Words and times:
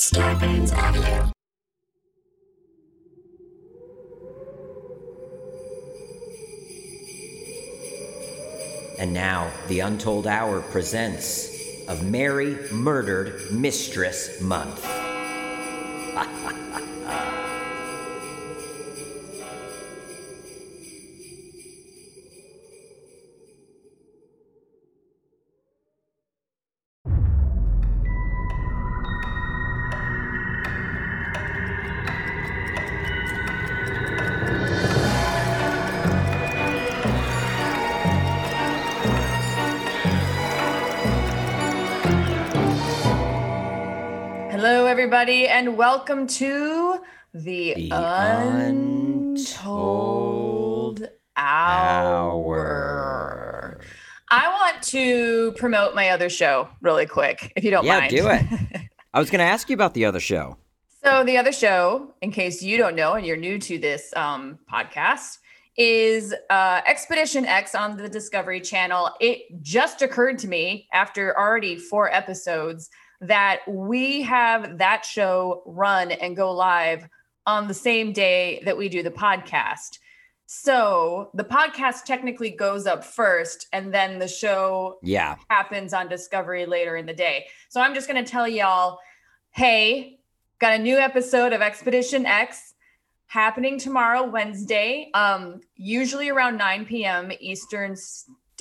Scarpins 0.00 0.72
Audio. 0.72 1.30
And 8.98 9.12
now, 9.12 9.52
The 9.68 9.80
Untold 9.80 10.26
Hour 10.26 10.62
presents 10.62 11.50
of 11.86 12.02
Mary 12.02 12.56
Murdered 12.72 13.52
Mistress 13.52 14.40
Month. 14.40 14.86
and 45.60 45.76
welcome 45.76 46.26
to 46.26 46.98
the, 47.34 47.74
The 47.74 47.90
Untold 49.52 51.06
Hour. 51.36 52.48
I 54.30 54.48
want 54.48 54.82
to 54.84 55.52
promote 55.58 55.94
my 55.94 56.08
other 56.08 56.30
show 56.30 56.70
really 56.80 57.04
quick, 57.04 57.52
if 57.56 57.64
you 57.64 57.70
don't 57.70 57.84
Yeah, 57.84 57.98
mind. 57.98 58.10
do 58.10 58.26
it. 58.28 58.42
I 59.12 59.18
was 59.18 59.28
going 59.28 59.40
to 59.40 59.44
ask 59.44 59.68
you 59.68 59.74
about 59.74 59.92
the 59.92 60.06
other 60.06 60.18
show. 60.18 60.56
so, 61.04 61.24
the 61.24 61.36
other 61.36 61.52
show, 61.52 62.14
in 62.22 62.32
case 62.32 62.62
you 62.62 62.78
don't 62.78 62.96
know 62.96 63.12
and 63.12 63.26
you're 63.26 63.36
new 63.36 63.58
to 63.58 63.76
this 63.76 64.14
um, 64.16 64.58
podcast, 64.72 65.36
is 65.76 66.34
uh, 66.48 66.80
Expedition 66.86 67.44
X 67.44 67.74
on 67.74 67.98
the 67.98 68.08
Discovery 68.08 68.62
Channel. 68.62 69.10
It 69.20 69.42
just 69.60 70.00
occurred 70.00 70.38
to 70.38 70.48
me 70.48 70.88
after 70.94 71.38
already 71.38 71.76
four 71.76 72.10
episodes 72.10 72.88
that 73.20 73.60
we 73.68 74.22
have 74.22 74.78
that 74.78 75.04
show 75.04 75.62
run 75.66 76.10
and 76.10 76.36
go 76.36 76.52
live 76.52 77.06
on 77.46 77.68
the 77.68 77.74
same 77.74 78.12
day 78.12 78.62
that 78.64 78.76
we 78.76 78.88
do 78.88 79.02
the 79.02 79.10
podcast. 79.10 79.98
So 80.46 81.30
the 81.34 81.44
podcast 81.44 82.04
technically 82.04 82.50
goes 82.50 82.86
up 82.86 83.04
first, 83.04 83.68
and 83.72 83.94
then 83.94 84.18
the 84.18 84.26
show 84.26 84.98
Yeah. 85.02 85.36
happens 85.48 85.94
on 85.94 86.08
Discovery 86.08 86.66
later 86.66 86.96
in 86.96 87.06
the 87.06 87.14
day. 87.14 87.46
So 87.68 87.80
I'm 87.80 87.94
just 87.94 88.08
going 88.08 88.24
to 88.24 88.28
tell 88.30 88.48
y'all 88.48 88.98
hey, 89.52 90.20
got 90.60 90.74
a 90.74 90.78
new 90.78 90.96
episode 90.96 91.52
of 91.52 91.60
Expedition 91.60 92.24
X 92.24 92.74
happening 93.26 93.78
tomorrow, 93.80 94.22
Wednesday, 94.28 95.10
um, 95.14 95.60
usually 95.76 96.28
around 96.28 96.56
9 96.56 96.84
p.m. 96.84 97.32
Eastern 97.40 97.96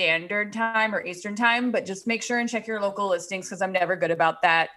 Standard 0.09 0.53
Time 0.53 0.95
or 0.95 1.05
Eastern 1.05 1.35
Time, 1.35 1.71
but 1.73 1.85
just 1.85 2.07
make 2.07 2.23
sure 2.23 2.39
and 2.39 2.47
check 2.47 2.65
your 2.65 2.79
local 2.79 3.09
listings 3.09 3.47
because 3.49 3.61
I'm 3.61 3.73
never 3.73 3.97
good 3.97 4.11
about 4.11 4.41
that. 4.43 4.69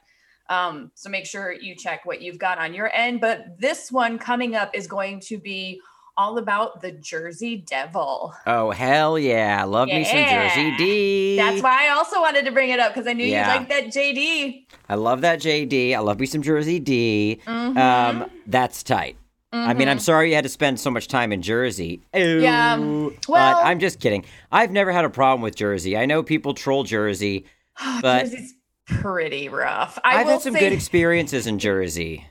Um, 0.48 0.90
so 0.96 1.08
make 1.08 1.26
sure 1.26 1.52
you 1.52 1.76
check 1.76 2.04
what 2.04 2.20
you've 2.20 2.38
got 2.40 2.58
on 2.58 2.74
your 2.74 2.92
end. 2.92 3.20
But 3.20 3.56
this 3.60 3.92
one 3.92 4.18
coming 4.18 4.56
up 4.56 4.74
is 4.74 4.88
going 4.88 5.20
to 5.20 5.38
be 5.38 5.80
all 6.16 6.38
about 6.38 6.82
the 6.82 6.90
Jersey 6.90 7.58
Devil. 7.58 8.34
Oh, 8.48 8.72
hell 8.72 9.16
yeah. 9.16 9.62
Love 9.62 9.86
me 9.86 10.02
some 10.04 10.24
Jersey 10.24 10.76
D. 10.76 11.36
That's 11.36 11.62
why 11.62 11.86
I 11.86 11.90
also 11.90 12.20
wanted 12.20 12.44
to 12.46 12.50
bring 12.50 12.70
it 12.70 12.80
up 12.80 12.92
because 12.92 13.06
I 13.06 13.12
knew 13.12 13.24
Yeah. 13.24 13.52
you'd 13.52 13.58
like 13.60 13.68
that 13.68 13.84
JD. 13.94 14.66
I 14.88 14.96
love 14.96 15.20
that 15.20 15.38
JD. 15.40 15.94
I 15.94 16.00
love 16.00 16.18
me 16.18 16.26
some 16.26 16.42
Jersey 16.42 16.80
D. 16.80 17.40
Mhm. 17.46 17.78
Um, 17.78 18.30
that's 18.48 18.82
tight. 18.82 19.16
I 19.54 19.74
mean, 19.74 19.88
I'm 19.88 19.98
Mhm. 19.98 20.02
sorry 20.02 20.30
you 20.30 20.34
had 20.34 20.44
to 20.44 20.48
spend 20.50 20.80
so 20.80 20.90
much 20.90 21.08
time 21.08 21.30
in 21.32 21.42
Jersey. 21.42 22.02
Yeah, 22.14 22.78
well- 22.78 23.10
but 23.28 23.56
I'm 23.66 23.78
just 23.80 24.00
kidding. 24.00 24.24
I've 24.50 24.70
never 24.70 24.92
had 24.92 25.04
a 25.04 25.10
problem 25.10 25.42
with 25.42 25.54
Jersey. 25.56 25.96
I 25.96 26.06
know 26.06 26.22
people 26.22 26.54
troll 26.54 26.84
Jersey. 26.84 27.44
but- 28.02 28.24
Jersey's 28.24 28.54
pretty 28.86 29.48
rough. 29.50 29.98
I 30.04 30.20
I've 30.20 30.26
had 30.26 30.40
some 30.40 30.54
say, 30.54 30.60
good 30.60 30.72
experiences 30.72 31.46
in 31.46 31.58
Jersey. 31.58 32.26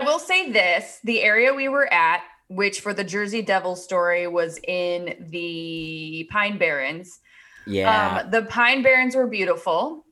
I 0.00 0.04
will 0.04 0.18
say 0.18 0.50
this: 0.50 0.98
the 1.04 1.22
area 1.22 1.52
we 1.54 1.68
were 1.68 1.92
at, 1.92 2.22
which 2.48 2.80
for 2.80 2.92
the 2.94 3.04
Jersey 3.04 3.42
Devil 3.42 3.76
story 3.76 4.26
was 4.26 4.58
in 4.66 5.26
the 5.30 6.28
Pine 6.32 6.56
Barrens. 6.58 7.20
Yeah. 7.66 8.22
Um, 8.24 8.30
the 8.30 8.42
Pine 8.42 8.82
Barrens 8.82 9.14
were 9.16 9.26
beautiful, 9.26 10.04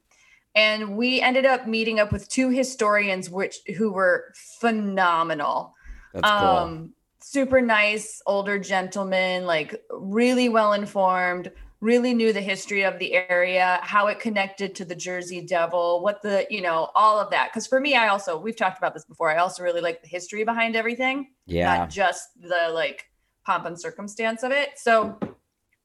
and 0.55 0.97
we 0.97 1.21
ended 1.21 1.47
up 1.47 1.67
meeting 1.67 2.01
up 2.01 2.13
with 2.13 2.29
two 2.29 2.51
historians, 2.51 3.31
which 3.31 3.59
who 3.77 3.93
were 3.93 4.33
phenomenal. 4.61 5.74
That's 6.15 6.29
cool. 6.29 6.49
um 6.49 6.95
super 7.21 7.61
nice 7.61 8.23
older 8.27 8.59
gentleman, 8.59 9.47
like 9.47 9.83
really 9.91 10.49
well 10.49 10.73
informed 10.73 11.51
really 11.85 12.15
knew 12.15 12.33
the 12.33 12.41
history 12.41 12.83
of 12.83 12.99
the 12.99 13.13
area 13.13 13.79
how 13.83 14.07
it 14.07 14.19
connected 14.19 14.75
to 14.75 14.87
the 14.87 14.95
jersey 14.95 15.43
devil 15.43 16.03
what 16.03 16.23
the 16.23 16.47
you 16.49 16.63
know 16.63 16.89
all 16.95 17.21
of 17.21 17.31
that 17.31 17.51
because 17.51 17.67
for 17.67 17.79
me 17.79 17.95
i 17.95 18.09
also 18.09 18.39
we've 18.39 18.57
talked 18.57 18.79
about 18.79 18.95
this 18.95 19.05
before 19.05 19.31
i 19.31 19.37
also 19.37 19.63
really 19.63 19.83
like 19.83 20.01
the 20.01 20.09
history 20.09 20.45
behind 20.45 20.77
everything 20.77 21.29
yeah. 21.45 21.77
not 21.77 21.91
just 21.91 22.31
the 22.41 22.71
like 22.73 23.11
pomp 23.45 23.67
and 23.67 23.79
circumstance 23.79 24.43
of 24.43 24.51
it 24.51 24.71
so 24.77 25.19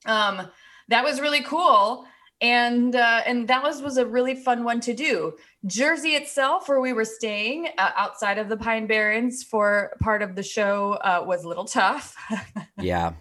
um 0.05 0.47
that 0.87 1.03
was 1.03 1.19
really 1.19 1.43
cool 1.43 2.05
and 2.41 2.95
uh, 2.95 3.21
and 3.25 3.47
that 3.47 3.61
was 3.63 3.81
was 3.81 3.97
a 3.97 4.05
really 4.05 4.35
fun 4.35 4.63
one 4.63 4.79
to 4.79 4.93
do 4.93 5.33
jersey 5.65 6.11
itself 6.11 6.69
where 6.69 6.79
we 6.79 6.93
were 6.93 7.05
staying 7.05 7.67
uh, 7.77 7.91
outside 7.97 8.37
of 8.37 8.47
the 8.49 8.57
pine 8.57 8.87
barrens 8.87 9.43
for 9.43 9.95
part 9.99 10.21
of 10.21 10.35
the 10.35 10.43
show 10.43 10.93
uh, 11.03 11.23
was 11.25 11.43
a 11.43 11.47
little 11.47 11.65
tough 11.65 12.15
yeah. 12.79 13.11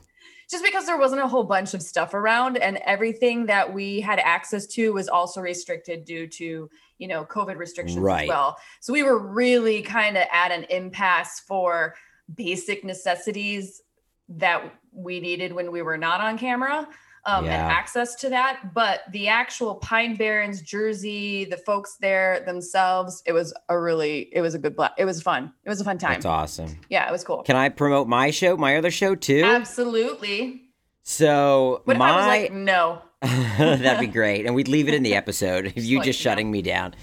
just 0.48 0.64
because 0.64 0.86
there 0.86 0.98
wasn't 0.98 1.20
a 1.20 1.26
whole 1.26 1.44
bunch 1.44 1.74
of 1.74 1.82
stuff 1.82 2.14
around 2.14 2.56
and 2.58 2.76
everything 2.78 3.46
that 3.46 3.72
we 3.72 4.00
had 4.00 4.20
access 4.20 4.66
to 4.66 4.92
was 4.92 5.08
also 5.08 5.40
restricted 5.40 6.04
due 6.04 6.26
to 6.28 6.70
you 6.98 7.08
know 7.08 7.24
covid 7.24 7.56
restrictions 7.56 7.98
Right. 7.98 8.22
as 8.24 8.28
well 8.28 8.56
so 8.80 8.92
we 8.92 9.02
were 9.02 9.18
really 9.18 9.82
kind 9.82 10.16
of 10.16 10.26
at 10.32 10.52
an 10.52 10.64
impasse 10.70 11.40
for 11.40 11.94
basic 12.32 12.84
necessities 12.84 13.82
that 14.28 14.62
we 14.92 15.18
needed 15.18 15.52
when 15.52 15.72
we 15.72 15.82
were 15.82 15.96
not 15.96 16.20
on 16.20 16.38
camera 16.38 16.86
um, 17.24 17.44
Yeah. 17.44 17.52
and 17.64 17.72
access 17.72 18.14
to 18.16 18.28
that 18.30 18.72
but 18.74 19.00
the 19.12 19.28
actual 19.28 19.76
pine 19.76 20.16
barrens 20.16 20.62
jersey 20.62 21.44
the 21.44 21.56
folks 21.56 21.96
there 22.00 22.40
themselves 22.46 23.22
it 23.26 23.32
was 23.32 23.52
a 23.68 23.78
really 23.78 24.28
it 24.32 24.40
was 24.40 24.54
a 24.54 24.58
good 24.58 24.74
bla- 24.76 24.94
it 24.98 25.04
was 25.04 25.20
fun 25.22 25.52
it 25.64 25.68
was 25.68 25.80
a 25.80 25.84
fun 25.84 25.98
time 25.98 26.14
That's 26.14 26.26
awesome. 26.26 26.78
yeah 26.88 27.08
it 27.08 27.12
was 27.12 27.24
cool 27.24 27.42
Can 27.42 27.56
I 27.56 27.68
promote 27.68 28.08
my 28.08 28.30
show, 28.30 28.56
my 28.56 28.76
other 28.76 28.90
show 28.90 29.14
too? 29.14 29.42
absolutely 29.44 30.62
So 31.02 31.82
what 31.84 31.94
if 31.94 31.98
my 31.98 32.10
i 32.10 32.16
was 32.16 32.26
like 32.26 32.52
no 32.52 33.02
That'd 33.20 33.98
be 33.98 34.06
great. 34.06 34.46
And 34.46 34.54
we'd 34.54 34.68
leave 34.68 34.86
it 34.86 34.94
in 34.94 35.02
the 35.02 35.16
episode 35.16 35.66
if 35.74 35.84
you 35.84 35.98
Like, 35.98 36.04
just 36.06 36.20
no. 36.20 36.30
shutting 36.30 36.52
me 36.52 36.62
down. 36.62 36.94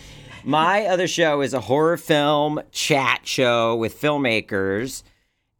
My 0.45 0.85
other 0.85 1.09
show 1.09 1.41
is 1.41 1.53
a 1.53 1.59
horror 1.59 1.97
film 1.97 2.61
chat 2.71 3.21
show 3.27 3.75
with 3.75 3.99
filmmakers. 3.99 5.03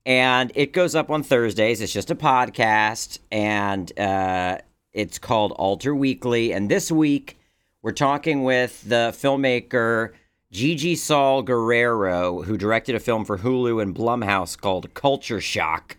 And 0.05 0.51
it 0.55 0.73
goes 0.73 0.95
up 0.95 1.09
on 1.09 1.23
Thursdays. 1.23 1.81
It's 1.81 1.93
just 1.93 2.11
a 2.11 2.15
podcast. 2.15 3.19
And 3.31 3.97
uh, 3.99 4.59
it's 4.93 5.17
called 5.17 5.51
Alter 5.53 5.95
Weekly. 5.95 6.53
And 6.53 6.69
this 6.69 6.91
week, 6.91 7.37
we're 7.81 7.91
talking 7.91 8.43
with 8.43 8.87
the 8.87 9.13
filmmaker 9.17 10.11
Gigi 10.51 10.95
Saul 10.95 11.41
Guerrero, 11.41 12.43
who 12.43 12.57
directed 12.57 12.95
a 12.95 12.99
film 12.99 13.25
for 13.25 13.39
Hulu 13.39 13.81
and 13.81 13.95
Blumhouse 13.95 14.57
called 14.59 14.93
Culture 14.93 15.41
Shock 15.41 15.97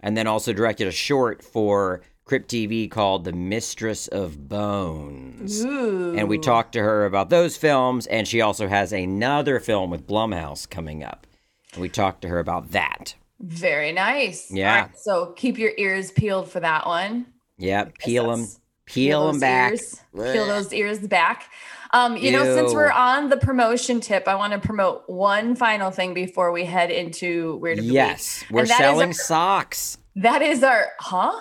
and 0.00 0.16
then 0.16 0.26
also 0.26 0.52
directed 0.52 0.86
a 0.88 0.92
short 0.92 1.42
for 1.42 2.00
Crypt 2.24 2.50
TV 2.50 2.90
called 2.90 3.24
The 3.24 3.32
Mistress 3.32 4.08
of 4.08 4.48
Bones. 4.48 5.62
Ooh. 5.64 6.14
And 6.16 6.28
we 6.28 6.38
talked 6.38 6.72
to 6.72 6.80
her 6.80 7.04
about 7.04 7.28
those 7.28 7.56
films, 7.56 8.06
and 8.06 8.26
she 8.26 8.40
also 8.40 8.68
has 8.68 8.92
another 8.92 9.60
film 9.60 9.90
with 9.90 10.06
Blumhouse 10.06 10.68
coming 10.68 11.04
up. 11.04 11.26
We 11.78 11.88
talked 11.88 12.22
to 12.22 12.28
her 12.28 12.38
about 12.38 12.70
that. 12.72 13.14
Very 13.40 13.92
nice. 13.92 14.50
Yeah. 14.50 14.82
Right, 14.82 14.98
so 14.98 15.32
keep 15.36 15.58
your 15.58 15.72
ears 15.76 16.10
peeled 16.12 16.50
for 16.50 16.60
that 16.60 16.86
one. 16.86 17.26
Yeah, 17.58 17.86
peel 17.98 18.30
them, 18.30 18.40
that's- 18.40 18.60
peel 18.86 19.26
them 19.28 19.40
back. 19.40 19.72
Ears, 19.72 20.00
peel 20.14 20.46
those 20.46 20.72
ears 20.72 20.98
back. 21.00 21.50
Um, 21.92 22.16
you 22.16 22.32
know, 22.32 22.42
since 22.44 22.72
we're 22.74 22.90
on 22.90 23.28
the 23.28 23.36
promotion 23.36 24.00
tip, 24.00 24.26
I 24.26 24.34
want 24.34 24.52
to 24.52 24.58
promote 24.58 25.04
one 25.08 25.54
final 25.54 25.90
thing 25.92 26.12
before 26.14 26.50
we 26.50 26.64
head 26.64 26.90
into 26.90 27.56
Weird 27.58 27.78
of 27.78 27.84
the 27.84 27.90
Week. 27.90 27.94
Yes, 27.94 28.44
we're 28.50 28.60
And 28.62 28.70
that 28.70 28.74
is 28.74 28.78
selling 28.78 29.08
our- 29.08 29.12
socks. 29.12 29.98
That 30.16 30.42
is 30.42 30.62
our 30.64 30.86
huh? 31.00 31.38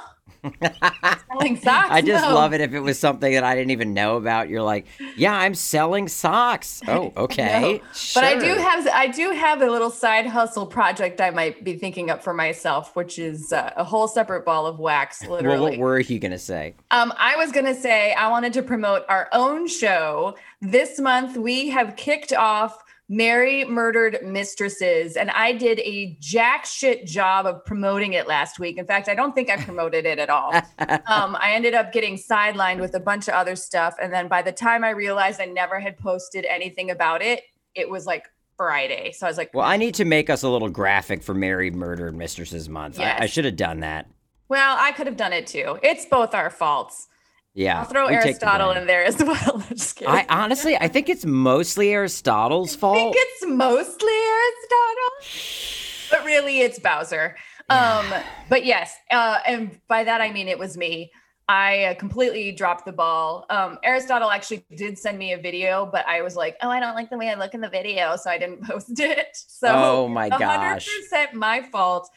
Selling 1.30 1.58
socks. 1.58 1.90
I 1.92 2.02
just 2.02 2.28
No. 2.28 2.36
love 2.36 2.54
it 2.54 2.62
if 2.62 2.74
it 2.74 2.80
was 2.80 3.00
something 3.00 3.34
that 3.34 3.44
I 3.44 3.56
didn't 3.56 3.72
even 3.72 3.94
know 3.94 4.18
about. 4.18 4.50
You're 4.50 4.62
like, 4.62 4.86
yeah, 5.16 5.34
I'm 5.34 5.56
selling 5.56 6.08
socks. 6.08 6.82
Oh, 6.94 7.12
okay. 7.18 7.74
No. 7.78 7.80
But 8.14 8.24
I 8.24 8.36
do 8.38 8.54
have 8.62 8.88
I 8.88 9.08
do 9.08 9.32
have 9.32 9.62
a 9.62 9.70
little 9.72 9.90
side 9.90 10.28
hustle 10.28 10.66
project 10.68 11.20
I 11.22 11.32
might 11.32 11.64
be 11.64 11.76
thinking 11.76 12.10
up 12.12 12.22
for 12.24 12.34
myself, 12.34 12.96
which 12.96 13.18
is 13.18 13.52
uh, 13.52 13.72
a 13.76 13.84
whole 13.84 14.08
separate 14.08 14.46
ball 14.46 14.68
of 14.68 14.80
wax, 14.80 15.22
Well, 15.24 15.32
literally. 15.38 15.72
what 15.72 15.80
were 15.80 16.00
you 16.00 16.20
gonna 16.20 16.38
say? 16.38 16.76
Um, 16.92 17.14
I 17.18 17.36
was 17.38 17.52
going 17.52 17.66
to 17.66 17.74
say 17.76 18.14
I 18.14 18.30
wanted 18.30 18.54
to 18.54 18.62
promote 18.64 19.04
our 19.10 19.28
own 19.34 19.68
show. 19.68 20.36
This 20.62 21.00
month, 21.00 21.36
we 21.38 21.70
have 21.70 21.96
kicked 21.96 22.34
off 22.34 22.84
Mary 23.16 23.64
Murdered 23.66 24.20
Mistresses. 24.24 25.16
And 25.16 25.30
I 25.32 25.54
did 25.54 25.80
a 25.80 26.18
jack 26.20 26.66
shit 26.66 27.06
job 27.06 27.46
of 27.46 27.64
promoting 27.64 28.14
it 28.14 28.28
last 28.28 28.60
week. 28.60 28.78
In 28.78 28.86
fact, 28.86 29.08
I 29.08 29.14
don't 29.14 29.36
think 29.36 29.50
I 29.50 29.58
promoted 29.58 30.06
it 30.06 30.18
at 30.18 30.30
all. 30.30 30.52
um, 30.80 31.38
I 31.40 31.52
ended 31.54 31.76
up 31.76 31.92
getting 31.92 32.18
sidelined 32.18 32.80
with 32.80 32.96
a 32.96 33.00
bunch 33.00 33.28
of 33.28 33.36
other 33.36 33.56
stuff. 33.56 33.96
And 34.02 34.12
then 34.12 34.28
by 34.28 34.42
the 34.42 34.52
time 34.52 34.84
I 34.84 34.90
realized 34.90 35.40
I 35.40 35.46
never 35.46 35.80
had 35.80 35.98
posted 35.98 36.46
anything 36.46 36.90
about 36.90 37.22
it, 37.22 37.44
it 37.76 37.88
was 37.88 38.06
like 38.08 38.26
Friday. 38.58 39.12
So 39.12 39.28
I 39.28 39.30
was 39.30 39.38
like, 39.38 39.54
Well, 39.54 39.66
I 39.66 39.78
need 39.78 39.96
to 39.96 40.06
make 40.06 40.30
us 40.30 40.42
a 40.42 40.50
little 40.50 40.70
graphic 40.70 41.22
for 41.22 41.34
Married 41.36 41.76
Murdered 41.76 42.16
Mistresses 42.16 42.68
Month. 42.68 43.00
I, 43.00 43.18
I 43.20 43.26
should 43.28 43.46
have 43.46 43.56
done 43.56 43.82
that. 43.82 44.08
well, 44.50 44.76
I 44.80 44.92
could 44.92 45.08
have 45.08 45.18
done 45.18 45.34
it 45.34 45.48
too. 45.48 45.78
It's 45.84 46.06
both 46.06 46.34
our 46.34 46.50
faults. 46.50 47.08
Yeah. 47.54 47.80
I'll 47.80 47.86
throw 47.86 48.08
Aristotle 48.08 48.72
in 48.72 48.88
there 48.88 49.04
as 49.04 49.18
well. 49.24 49.64
I'm 49.70 49.76
just 49.76 49.96
kidding. 49.96 50.14
I 50.14 50.26
honestly, 50.30 50.76
I 50.76 50.88
think 50.88 51.10
it's 51.10 51.26
mostly 51.26 51.94
Aristotle's 51.94 52.76
I 52.76 52.80
fault. 52.80 52.98
think 52.98 53.16
it's 53.18 53.46
mostly 53.48 54.14
Aristotle, 54.14 56.10
but 56.12 56.26
really 56.26 56.62
it's 56.62 56.80
Bowser. 56.80 57.36
Um, 57.70 58.06
but 58.50 58.66
yes, 58.66 58.94
uh, 59.12 59.40
and 59.46 59.80
by 59.88 60.04
that 60.04 60.20
I 60.22 60.32
mean 60.32 60.48
it 60.48 60.58
was 60.60 60.78
me. 60.78 61.12
I 61.48 61.86
uh, 61.86 61.94
completely 61.96 62.54
dropped 62.54 62.86
the 62.86 62.94
ball. 62.94 63.46
Um, 63.50 63.78
Aristotle 63.84 64.32
actually 64.32 64.66
did 64.76 64.98
send 64.98 65.18
me 65.20 65.34
a 65.34 65.38
video, 65.38 65.86
but 65.86 66.08
I 66.08 66.22
was 66.22 66.36
like, 66.36 66.56
"Oh, 66.62 66.70
I 66.70 66.80
don't 66.80 66.96
like 66.96 67.10
the 67.10 67.18
way 67.18 67.30
I 67.30 67.36
look 67.36 67.54
in 67.54 67.62
the 67.62 67.70
video," 67.70 68.16
so 68.16 68.30
I 68.30 68.38
didn't 68.38 68.64
post 68.68 68.98
it. 69.00 69.28
So, 69.36 69.68
Oh 69.70 70.08
my 70.08 70.30
gosh. 70.30 70.90
100% 71.12 71.34
my 71.34 71.62
fault. 71.62 72.10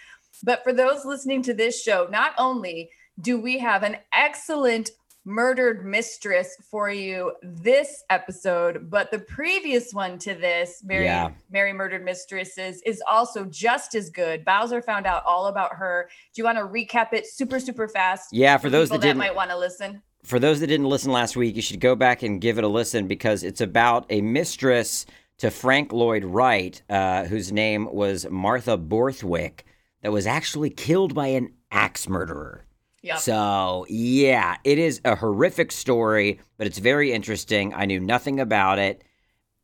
But 0.44 0.62
for 0.62 0.72
those 0.72 1.04
listening 1.04 1.42
to 1.42 1.54
this 1.54 1.82
show, 1.82 2.06
not 2.10 2.32
only 2.38 2.90
do 3.20 3.40
we 3.40 3.58
have 3.58 3.82
an 3.82 3.96
excellent 4.12 4.90
murdered 5.26 5.84
mistress 5.84 6.56
for 6.70 6.88
you 6.88 7.32
this 7.42 8.04
episode, 8.08 8.88
but 8.88 9.10
the 9.10 9.18
previous 9.18 9.92
one 9.92 10.18
to 10.20 10.34
this, 10.34 10.82
Mary, 10.84 11.04
Yeah. 11.04 11.30
Mary 11.50 11.72
Murdered 11.72 12.04
Mistresses, 12.04 12.80
is 12.86 13.02
also 13.10 13.44
just 13.44 13.94
as 13.96 14.08
good. 14.08 14.44
Bowser 14.44 14.80
found 14.80 15.04
out 15.04 15.24
all 15.26 15.46
about 15.48 15.74
her. 15.74 16.08
Do 16.32 16.40
you 16.40 16.44
want 16.44 16.58
to 16.58 16.64
recap 16.64 17.12
it 17.12 17.26
super, 17.26 17.58
super 17.58 17.88
fast? 17.88 18.32
Yeah, 18.32 18.56
for 18.56 18.70
those 18.70 18.88
people 18.88 18.98
that 19.00 19.06
didn't 19.08 19.18
might 19.18 19.34
want 19.34 19.50
to 19.50 19.58
listen. 19.58 20.00
for 20.24 20.38
those 20.38 20.60
that 20.60 20.68
didn't 20.68 20.88
listen 20.88 21.10
last 21.12 21.36
week, 21.36 21.56
you 21.56 21.62
should 21.62 21.80
go 21.80 21.94
back 21.96 22.22
and 22.22 22.40
give 22.40 22.56
it 22.58 22.64
a 22.64 22.68
listen 22.68 23.06
because 23.08 23.42
it's 23.42 23.60
about 23.60 24.06
a 24.10 24.20
mistress 24.20 25.06
to 25.38 25.50
Frank 25.50 25.92
Lloyd 25.92 26.24
Wright, 26.24 26.80
uh, 26.88 27.24
whose 27.24 27.52
name 27.52 27.92
was 27.92 28.26
Martha 28.30 28.76
Borthwick, 28.76 29.64
that 30.02 30.12
was 30.12 30.26
actually 30.26 30.70
killed 30.70 31.14
by 31.14 31.26
an 31.28 31.52
axe 31.70 32.08
murderer. 32.08 32.65
Yep. 33.06 33.18
So, 33.18 33.86
yeah, 33.88 34.56
it 34.64 34.78
is 34.78 35.00
a 35.04 35.14
horrific 35.14 35.70
story, 35.70 36.40
but 36.58 36.66
it's 36.66 36.78
very 36.78 37.12
interesting. 37.12 37.72
I 37.72 37.84
knew 37.86 38.00
nothing 38.00 38.40
about 38.40 38.78
it. 38.80 39.02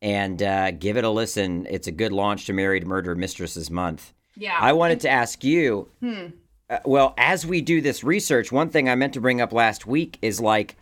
And 0.01 0.41
uh, 0.41 0.71
give 0.71 0.97
it 0.97 1.03
a 1.03 1.09
listen. 1.09 1.65
It's 1.69 1.87
a 1.87 1.91
good 1.91 2.11
launch 2.11 2.45
to 2.45 2.53
Married 2.53 2.85
Murder 2.87 3.15
Mistresses 3.15 3.69
Month. 3.69 4.13
yeah. 4.37 4.57
I 4.59 4.73
wanted 4.73 4.99
to 5.01 5.09
ask 5.09 5.43
you 5.43 5.89
Hmm. 6.01 6.27
uh, 6.69 6.79
well, 6.85 7.13
as 7.17 7.45
we 7.45 7.61
do 7.61 7.81
this 7.81 8.03
research, 8.03 8.51
one 8.51 8.69
thing 8.69 8.87
I 8.89 8.95
meant 8.95 9.13
to 9.13 9.21
bring 9.21 9.41
up 9.41 9.51
last 9.53 9.85
week 9.85 10.17
is 10.21 10.39
like 10.39 10.75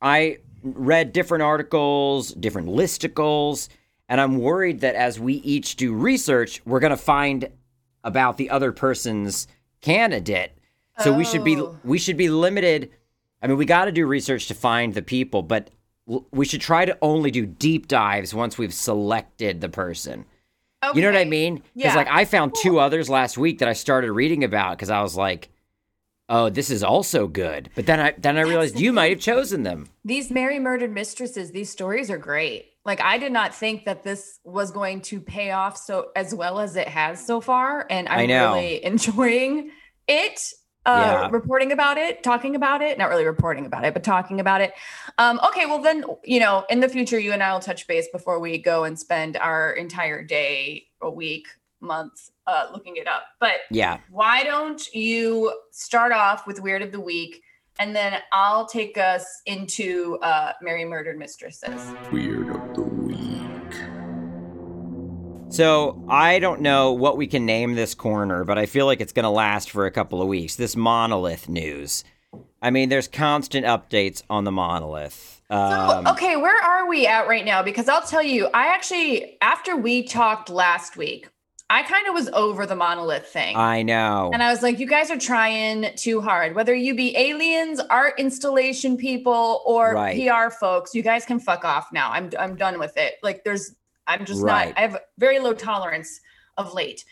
I 0.00 0.38
read 0.62 1.12
different 1.12 1.42
articles, 1.42 2.30
different 2.34 2.68
listicles, 2.68 3.68
and 4.10 4.20
I'm 4.20 4.38
worried 4.38 4.80
that 4.80 4.94
as 4.94 5.18
we 5.20 5.34
each 5.36 5.76
do 5.76 5.92
research, 5.94 6.60
we're 6.66 6.80
going 6.80 6.90
to 6.90 6.96
find 6.96 7.48
about 8.02 8.36
the 8.38 8.48
other 8.50 8.72
person's 8.72 9.46
candidate. 9.80 10.52
So 11.00 11.12
we 11.12 11.24
should 11.24 11.44
be 11.44 11.56
Oh. 11.56 11.76
we 11.84 11.98
should 11.98 12.16
be 12.16 12.28
limited. 12.28 12.90
I 13.42 13.46
mean, 13.46 13.56
we 13.56 13.64
got 13.66 13.86
to 13.86 13.92
do 13.92 14.06
research 14.06 14.46
to 14.48 14.54
find 14.54 14.94
the 14.94 15.02
people, 15.02 15.42
but 15.42 15.70
we 16.30 16.44
should 16.46 16.60
try 16.60 16.84
to 16.84 16.96
only 17.02 17.30
do 17.30 17.46
deep 17.46 17.88
dives 17.88 18.34
once 18.34 18.56
we've 18.58 18.72
selected 18.74 19.60
the 19.60 19.68
person. 19.68 20.24
You 20.94 21.00
know 21.00 21.08
what 21.08 21.16
I 21.16 21.20
Okay. 21.20 21.30
mean? 21.30 21.54
Because 21.56 21.72
Yeah. 21.74 21.96
like 21.96 22.08
I 22.10 22.26
found 22.26 22.54
two 22.54 22.78
others 22.78 23.08
last 23.08 23.38
week 23.38 23.58
that 23.60 23.68
I 23.68 23.72
started 23.72 24.12
reading 24.12 24.44
about 24.44 24.76
because 24.76 24.90
I 24.90 25.00
was 25.00 25.16
like, 25.16 25.48
"Oh, 26.28 26.50
this 26.50 26.70
is 26.70 26.84
also 26.84 27.26
good." 27.26 27.70
But 27.74 27.86
then 27.86 28.00
I 28.00 28.14
then 28.18 28.36
I 28.36 28.42
realized 28.42 28.78
you 28.78 28.92
might 28.92 29.10
have 29.10 29.20
chosen 29.20 29.62
them. 29.62 29.88
These 30.04 30.30
Mary 30.30 30.58
Murdered 30.58 30.92
Mistresses, 30.92 31.52
these 31.52 31.70
stories 31.70 32.10
are 32.10 32.18
great. 32.18 32.66
Like 32.84 33.00
I 33.00 33.16
did 33.16 33.32
not 33.32 33.54
think 33.54 33.86
that 33.86 34.02
this 34.04 34.40
was 34.44 34.70
going 34.70 35.00
to 35.02 35.20
pay 35.20 35.52
off 35.52 35.78
so 35.78 36.10
as 36.14 36.34
well 36.34 36.60
as 36.60 36.76
it 36.76 36.88
has 36.88 37.24
so 37.26 37.40
far, 37.40 37.86
and 37.88 38.06
I'm 38.08 38.28
really 38.28 38.84
enjoying 38.84 39.70
it. 40.06 40.52
Uh, 40.86 41.00
Yeah. 41.00 41.28
reporting 41.30 41.72
about 41.72 41.96
it, 41.96 42.22
talking 42.22 42.54
about 42.54 42.82
it, 42.82 42.98
not 42.98 43.08
really 43.08 43.24
reporting 43.24 43.64
about 43.64 43.84
it, 43.84 43.94
but 43.94 44.04
talking 44.04 44.38
about 44.38 44.60
it. 44.60 44.74
Um, 45.18 45.40
okay, 45.48 45.64
well 45.66 45.80
then, 45.80 46.04
you 46.24 46.40
know, 46.40 46.64
in 46.68 46.80
the 46.80 46.88
future, 46.88 47.18
you 47.18 47.32
and 47.32 47.42
I 47.42 47.52
will 47.54 47.60
touch 47.60 47.86
base 47.86 48.06
before 48.12 48.38
we 48.38 48.58
go 48.58 48.84
and 48.84 48.98
spend 48.98 49.36
our 49.38 49.72
entire 49.72 50.22
day, 50.22 50.86
a 51.00 51.10
week, 51.10 51.46
month, 51.80 52.30
uh, 52.46 52.66
looking 52.72 52.96
it 52.96 53.06
up. 53.08 53.24
But 53.40 53.60
Yeah, 53.70 53.98
why 54.10 54.44
don't 54.44 54.86
you 54.94 55.52
start 55.70 56.12
off 56.12 56.46
with 56.46 56.60
Weird 56.60 56.82
of 56.82 56.92
the 56.92 57.00
Week 57.00 57.42
and 57.78 57.94
then 57.94 58.20
I'll 58.32 58.66
take 58.66 58.96
us 58.98 59.42
into 59.46 60.18
uh, 60.22 60.52
Mary 60.62 60.84
Murdered 60.84 61.18
Mistresses. 61.18 61.92
Weird 62.12 62.48
of 62.50 62.74
the 62.74 62.82
week. 62.82 62.93
So 65.54 66.04
I 66.08 66.40
don't 66.40 66.60
know 66.62 66.92
what 66.92 67.16
we 67.16 67.26
can 67.28 67.46
name 67.46 67.74
this 67.74 67.94
corner, 67.94 68.42
but 68.44 68.58
I 68.58 68.66
feel 68.66 68.86
like 68.86 69.00
it's 69.00 69.12
going 69.12 69.22
to 69.24 69.30
last 69.30 69.70
for 69.70 69.86
a 69.86 69.90
couple 69.90 70.20
of 70.20 70.26
weeks. 70.26 70.56
This 70.56 70.74
monolith 70.74 71.48
news. 71.48 72.02
I 72.60 72.70
mean, 72.70 72.88
there's 72.88 73.06
constant 73.06 73.64
updates 73.64 74.22
on 74.28 74.42
the 74.44 74.50
monolith. 74.50 75.42
Um, 75.50 76.04
so, 76.06 76.12
okay, 76.12 76.36
where 76.36 76.60
are 76.60 76.88
we 76.88 77.06
at 77.06 77.28
right 77.28 77.44
now? 77.44 77.62
Because 77.62 77.88
I'll 77.88 78.02
tell 78.02 78.22
you, 78.22 78.48
I 78.52 78.68
actually, 78.74 79.36
after 79.40 79.76
we 79.76 80.02
talked 80.02 80.48
last 80.50 80.96
week, 80.96 81.28
I 81.70 81.82
kind 81.84 82.08
of 82.08 82.14
was 82.14 82.28
over 82.30 82.66
the 82.66 82.74
monolith 82.74 83.26
thing. 83.26 83.56
I 83.56 83.82
know. 83.82 84.30
and 84.32 84.42
I 84.42 84.50
was 84.50 84.62
like, 84.62 84.80
you 84.80 84.86
guys 84.86 85.10
are 85.10 85.18
trying 85.18 85.94
too 85.96 86.20
hard. 86.20 86.54
Whether 86.56 86.74
you 86.74 86.94
be 86.96 87.16
aliens, 87.16 87.78
art 87.78 88.14
installation 88.18 88.96
people, 88.96 89.62
or 89.64 89.94
Right. 89.94 90.20
PR 90.28 90.50
folks, 90.50 90.94
you 90.94 91.02
guys 91.02 91.24
can 91.24 91.38
fuck 91.38 91.64
off 91.64 91.92
now. 91.92 92.10
I'm 92.10 92.30
I'm 92.38 92.56
done 92.56 92.78
with 92.78 92.96
it. 92.96 93.14
Like 93.22 93.44
there's 93.44 93.74
I'm 94.06 94.24
just 94.24 94.42
Right. 94.42 94.68
not 94.68 94.78
I 94.78 94.80
have 94.82 94.96
very 95.18 95.38
low 95.38 95.52
tolerance 95.54 96.20
of 96.56 96.74
late. 96.74 97.04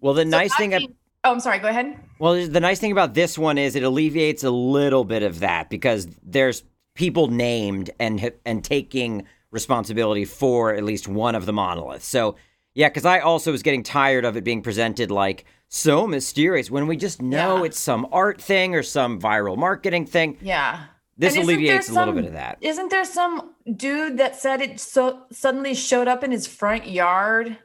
well, 0.00 0.14
the 0.14 0.22
So 0.22 0.28
nice 0.28 0.54
thing. 0.56 0.70
being- 0.70 0.94
oh, 1.24 1.32
I'm 1.32 1.40
sorry, 1.40 1.58
go 1.58 1.68
ahead. 1.68 1.96
Well, 2.18 2.46
the 2.46 2.60
nice 2.60 2.78
thing 2.80 2.92
about 2.92 3.14
this 3.14 3.36
one 3.38 3.58
is 3.58 3.76
it 3.76 3.82
alleviates 3.82 4.44
a 4.44 4.50
little 4.50 5.04
bit 5.04 5.22
of 5.22 5.40
that 5.40 5.68
because 5.70 6.08
there's 6.22 6.62
people 6.94 7.28
named 7.28 7.90
and 7.98 8.32
and 8.44 8.62
taking 8.64 9.24
responsibility 9.50 10.24
for 10.24 10.74
at 10.74 10.84
least 10.84 11.08
one 11.08 11.34
of 11.34 11.44
the 11.46 11.52
monoliths. 11.52 12.06
So, 12.06 12.36
yeah, 12.74 12.88
because 12.88 13.04
I 13.04 13.18
also 13.20 13.50
was 13.52 13.62
getting 13.62 13.82
tired 13.82 14.24
of 14.24 14.36
it 14.36 14.44
being 14.44 14.62
presented 14.62 15.10
like 15.10 15.44
so 15.68 16.06
mysterious 16.06 16.70
when 16.70 16.86
we 16.86 16.96
just 16.96 17.20
know 17.22 17.58
Yeah. 17.58 17.64
it's 17.64 17.78
some 17.80 18.06
art 18.12 18.40
thing 18.40 18.74
or 18.74 18.82
some 18.82 19.20
viral 19.20 19.56
marketing 19.56 20.06
thing. 20.06 20.36
Yeah. 20.40 20.84
This 21.18 21.34
And 21.34 21.42
isn't 21.42 21.46
there 21.46 21.56
alleviates 21.56 21.88
a 21.88 21.92
little 21.92 22.06
some- 22.08 22.14
bit 22.16 22.24
of 22.26 22.32
that. 22.34 22.58
Isn't 22.60 22.90
there 22.90 23.04
some 23.04 23.54
dude 23.76 24.18
that 24.18 24.36
said 24.36 24.60
it 24.60 24.80
so 24.80 25.22
suddenly 25.30 25.74
showed 25.74 26.08
up 26.08 26.24
in 26.24 26.30
his 26.30 26.46
front 26.46 26.88
yard? 26.88 27.58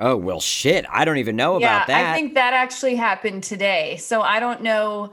Oh 0.00 0.16
well, 0.16 0.40
shit! 0.40 0.86
I 0.90 1.04
don't 1.04 1.16
even 1.16 1.34
know 1.34 1.58
yeah, 1.58 1.76
about 1.76 1.86
that. 1.88 2.12
I 2.12 2.14
think 2.14 2.34
that 2.34 2.52
actually 2.52 2.94
happened 2.94 3.42
today. 3.42 3.96
So 3.96 4.22
I 4.22 4.38
don't 4.38 4.62
know. 4.62 5.12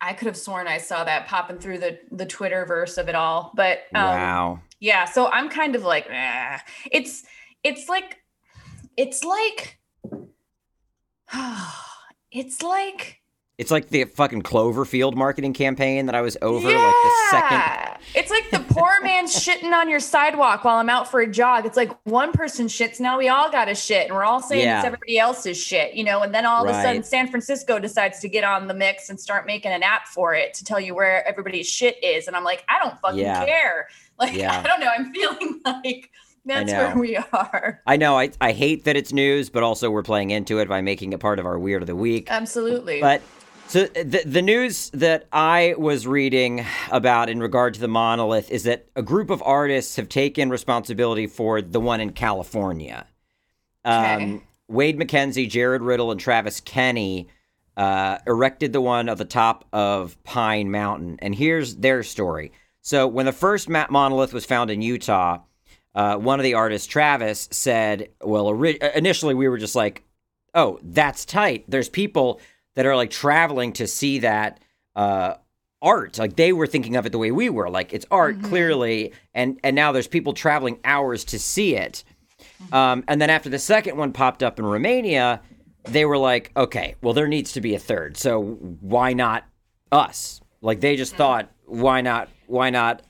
I 0.00 0.12
could 0.12 0.26
have 0.26 0.36
sworn 0.36 0.66
I 0.66 0.78
saw 0.78 1.04
that 1.04 1.26
popping 1.26 1.58
through 1.58 1.78
the 1.78 1.98
the 2.10 2.26
Twitter 2.26 2.66
verse 2.66 2.98
of 2.98 3.08
it 3.08 3.14
all, 3.14 3.52
but 3.54 3.84
um, 3.94 4.04
wow. 4.04 4.60
yeah. 4.78 5.06
So 5.06 5.26
I'm 5.28 5.48
kind 5.48 5.74
of 5.74 5.84
like, 5.84 6.06
eh. 6.10 6.58
it's 6.90 7.24
it's 7.64 7.88
like 7.88 8.18
it's 8.98 9.24
like 9.24 9.78
it's 12.30 12.62
like 12.62 13.21
It's 13.58 13.70
like 13.70 13.90
the 13.90 14.04
fucking 14.04 14.42
Cloverfield 14.42 15.14
marketing 15.14 15.52
campaign 15.52 16.06
that 16.06 16.14
I 16.14 16.22
was 16.22 16.36
over 16.40 16.66
like 16.66 16.74
the 16.74 17.10
second. 17.30 17.58
Yeah. 17.58 17.96
It's 18.14 18.30
like 18.30 18.50
the 18.50 18.60
poor 18.74 19.00
man 19.02 19.26
shitting 19.26 19.72
on 19.72 19.88
your 19.90 20.00
sidewalk 20.00 20.64
while 20.64 20.78
I'm 20.78 20.88
out 20.88 21.08
for 21.10 21.20
a 21.20 21.30
jog. 21.30 21.66
It's 21.66 21.76
like 21.76 21.92
one 22.04 22.32
person 22.32 22.66
shits, 22.66 22.98
now 22.98 23.18
we 23.18 23.28
all 23.28 23.50
got 23.50 23.66
to 23.66 23.74
shit, 23.74 24.06
and 24.08 24.14
we're 24.16 24.24
all 24.24 24.40
saying 24.42 24.64
Yeah. 24.64 24.78
it's 24.78 24.86
everybody 24.86 25.18
else's 25.18 25.62
shit, 25.62 25.94
you 25.94 26.02
know. 26.02 26.22
And 26.22 26.34
then 26.34 26.46
all 26.46 26.64
of 26.66 26.70
a 26.74 26.82
sudden, 26.82 27.02
San 27.04 27.28
Francisco 27.28 27.78
decides 27.78 28.20
to 28.20 28.28
get 28.28 28.42
on 28.42 28.66
the 28.68 28.74
mix 28.74 29.10
and 29.10 29.20
start 29.20 29.46
making 29.46 29.70
an 29.70 29.82
app 29.82 30.08
for 30.08 30.34
it 30.34 30.54
to 30.54 30.64
tell 30.64 30.80
you 30.80 30.94
where 30.94 31.26
everybody's 31.28 31.68
shit 31.68 32.02
is. 32.02 32.26
And 32.26 32.34
I'm 32.34 32.44
like, 32.44 32.64
I 32.68 32.82
don't 32.82 32.98
fucking 33.00 33.18
Yeah. 33.20 33.44
care. 33.44 33.88
Like, 34.18 34.34
Yeah. 34.34 34.60
I 34.60 34.66
don't 34.66 34.78
know. 34.80 34.90
I'm 34.96 35.12
feeling 35.12 35.60
like 35.66 36.10
that's 36.44 36.70
where 36.72 36.96
we 36.96 37.16
are. 37.16 37.80
I 37.86 37.96
know. 37.96 38.18
I 38.18 38.30
I 38.40 38.52
hate 38.52 38.84
that 38.84 38.96
it's 38.96 39.12
news, 39.12 39.50
but 39.50 39.62
also 39.62 39.90
we're 39.90 40.02
playing 40.02 40.30
into 40.30 40.58
it 40.58 40.68
by 40.68 40.80
making 40.80 41.12
it 41.12 41.20
part 41.20 41.38
of 41.38 41.46
our 41.46 41.58
weird 41.58 41.82
of 41.82 41.86
the 41.86 41.96
week. 41.96 42.28
Absolutely. 42.30 43.00
But 43.00 43.20
so 43.72 43.86
the 43.86 44.22
the 44.26 44.42
news 44.42 44.90
that 44.90 45.26
I 45.32 45.74
was 45.78 46.06
reading 46.06 46.66
about 46.90 47.30
in 47.30 47.40
regard 47.40 47.72
to 47.72 47.80
the 47.80 47.88
monolith 47.88 48.50
is 48.50 48.64
that 48.64 48.84
a 48.94 49.02
group 49.02 49.30
of 49.30 49.42
artists 49.42 49.96
have 49.96 50.10
taken 50.10 50.50
responsibility 50.50 51.26
for 51.26 51.62
the 51.62 51.80
one 51.80 51.98
in 52.02 52.12
California. 52.12 53.06
Okay. 53.82 54.14
Um, 54.24 54.42
Wade 54.68 54.98
McKenzie, 54.98 55.48
Jared 55.48 55.80
Riddle, 55.80 56.10
and 56.10 56.20
Travis 56.20 56.60
Kenny 56.60 57.28
uh, 57.78 58.18
erected 58.26 58.74
the 58.74 58.82
one 58.82 59.08
at 59.08 59.16
the 59.16 59.24
top 59.24 59.64
of 59.72 60.22
Pine 60.22 60.70
Mountain, 60.70 61.18
and 61.22 61.34
here's 61.34 61.76
their 61.76 62.02
story. 62.02 62.52
So 62.82 63.06
when 63.06 63.24
the 63.24 63.32
first 63.32 63.70
monolith 63.70 64.34
was 64.34 64.44
found 64.44 64.70
in 64.70 64.82
Utah. 64.82 65.38
uh, 65.94 66.16
one 66.16 66.38
of 66.38 66.44
the 66.44 66.54
artists, 66.54 66.86
Travis, 66.86 67.48
said, 67.50 68.10
"Well, 68.20 68.48
ori- 68.48 68.78
initially 68.94 69.32
we 69.34 69.48
were 69.48 69.56
just 69.56 69.74
like, 69.74 70.04
oh, 70.54 70.78
that's 70.82 71.24
tight. 71.24 71.64
There's 71.68 71.88
people 71.88 72.40
that 72.74 72.86
are 72.86 72.96
like 72.96 73.10
traveling 73.10 73.72
to 73.74 73.86
see 73.86 74.18
that." 74.20 74.60
Uh, 74.96 75.34
art. 75.84 76.16
Like 76.16 76.36
they 76.36 76.52
were 76.52 76.68
thinking 76.68 76.94
of 76.94 77.06
it 77.06 77.10
the 77.10 77.18
way 77.18 77.32
we 77.32 77.50
were. 77.50 77.68
Like 77.68 77.92
it's 77.92 78.06
art 78.08 78.38
Mhm. 78.38 78.44
clearly 78.44 79.12
and 79.34 79.58
and 79.64 79.74
now 79.74 79.90
there's 79.90 80.06
people 80.06 80.32
traveling 80.32 80.78
hours 80.84 81.24
to 81.24 81.40
see 81.40 81.74
it. 81.74 82.04
Um, 82.70 83.02
and 83.08 83.20
then 83.20 83.30
after 83.30 83.48
the 83.48 83.58
second 83.58 83.96
one 83.96 84.12
popped 84.12 84.44
up 84.44 84.60
in 84.60 84.64
romania 84.64 85.40
they 85.84 86.04
were 86.04 86.18
like 86.18 86.52
okay 86.56 86.94
well 87.02 87.12
there 87.14 87.26
needs 87.26 87.52
to 87.54 87.60
be 87.60 87.74
a 87.74 87.78
third 87.80 88.16
so 88.16 88.40
why 88.80 89.12
not 89.12 89.42
us? 89.90 90.40
Like 90.60 90.80
they 90.80 90.94
just 90.94 91.16
thought 91.16 91.50
why 91.66 92.00
not 92.00 92.28
why 92.46 92.70
not 92.70 93.02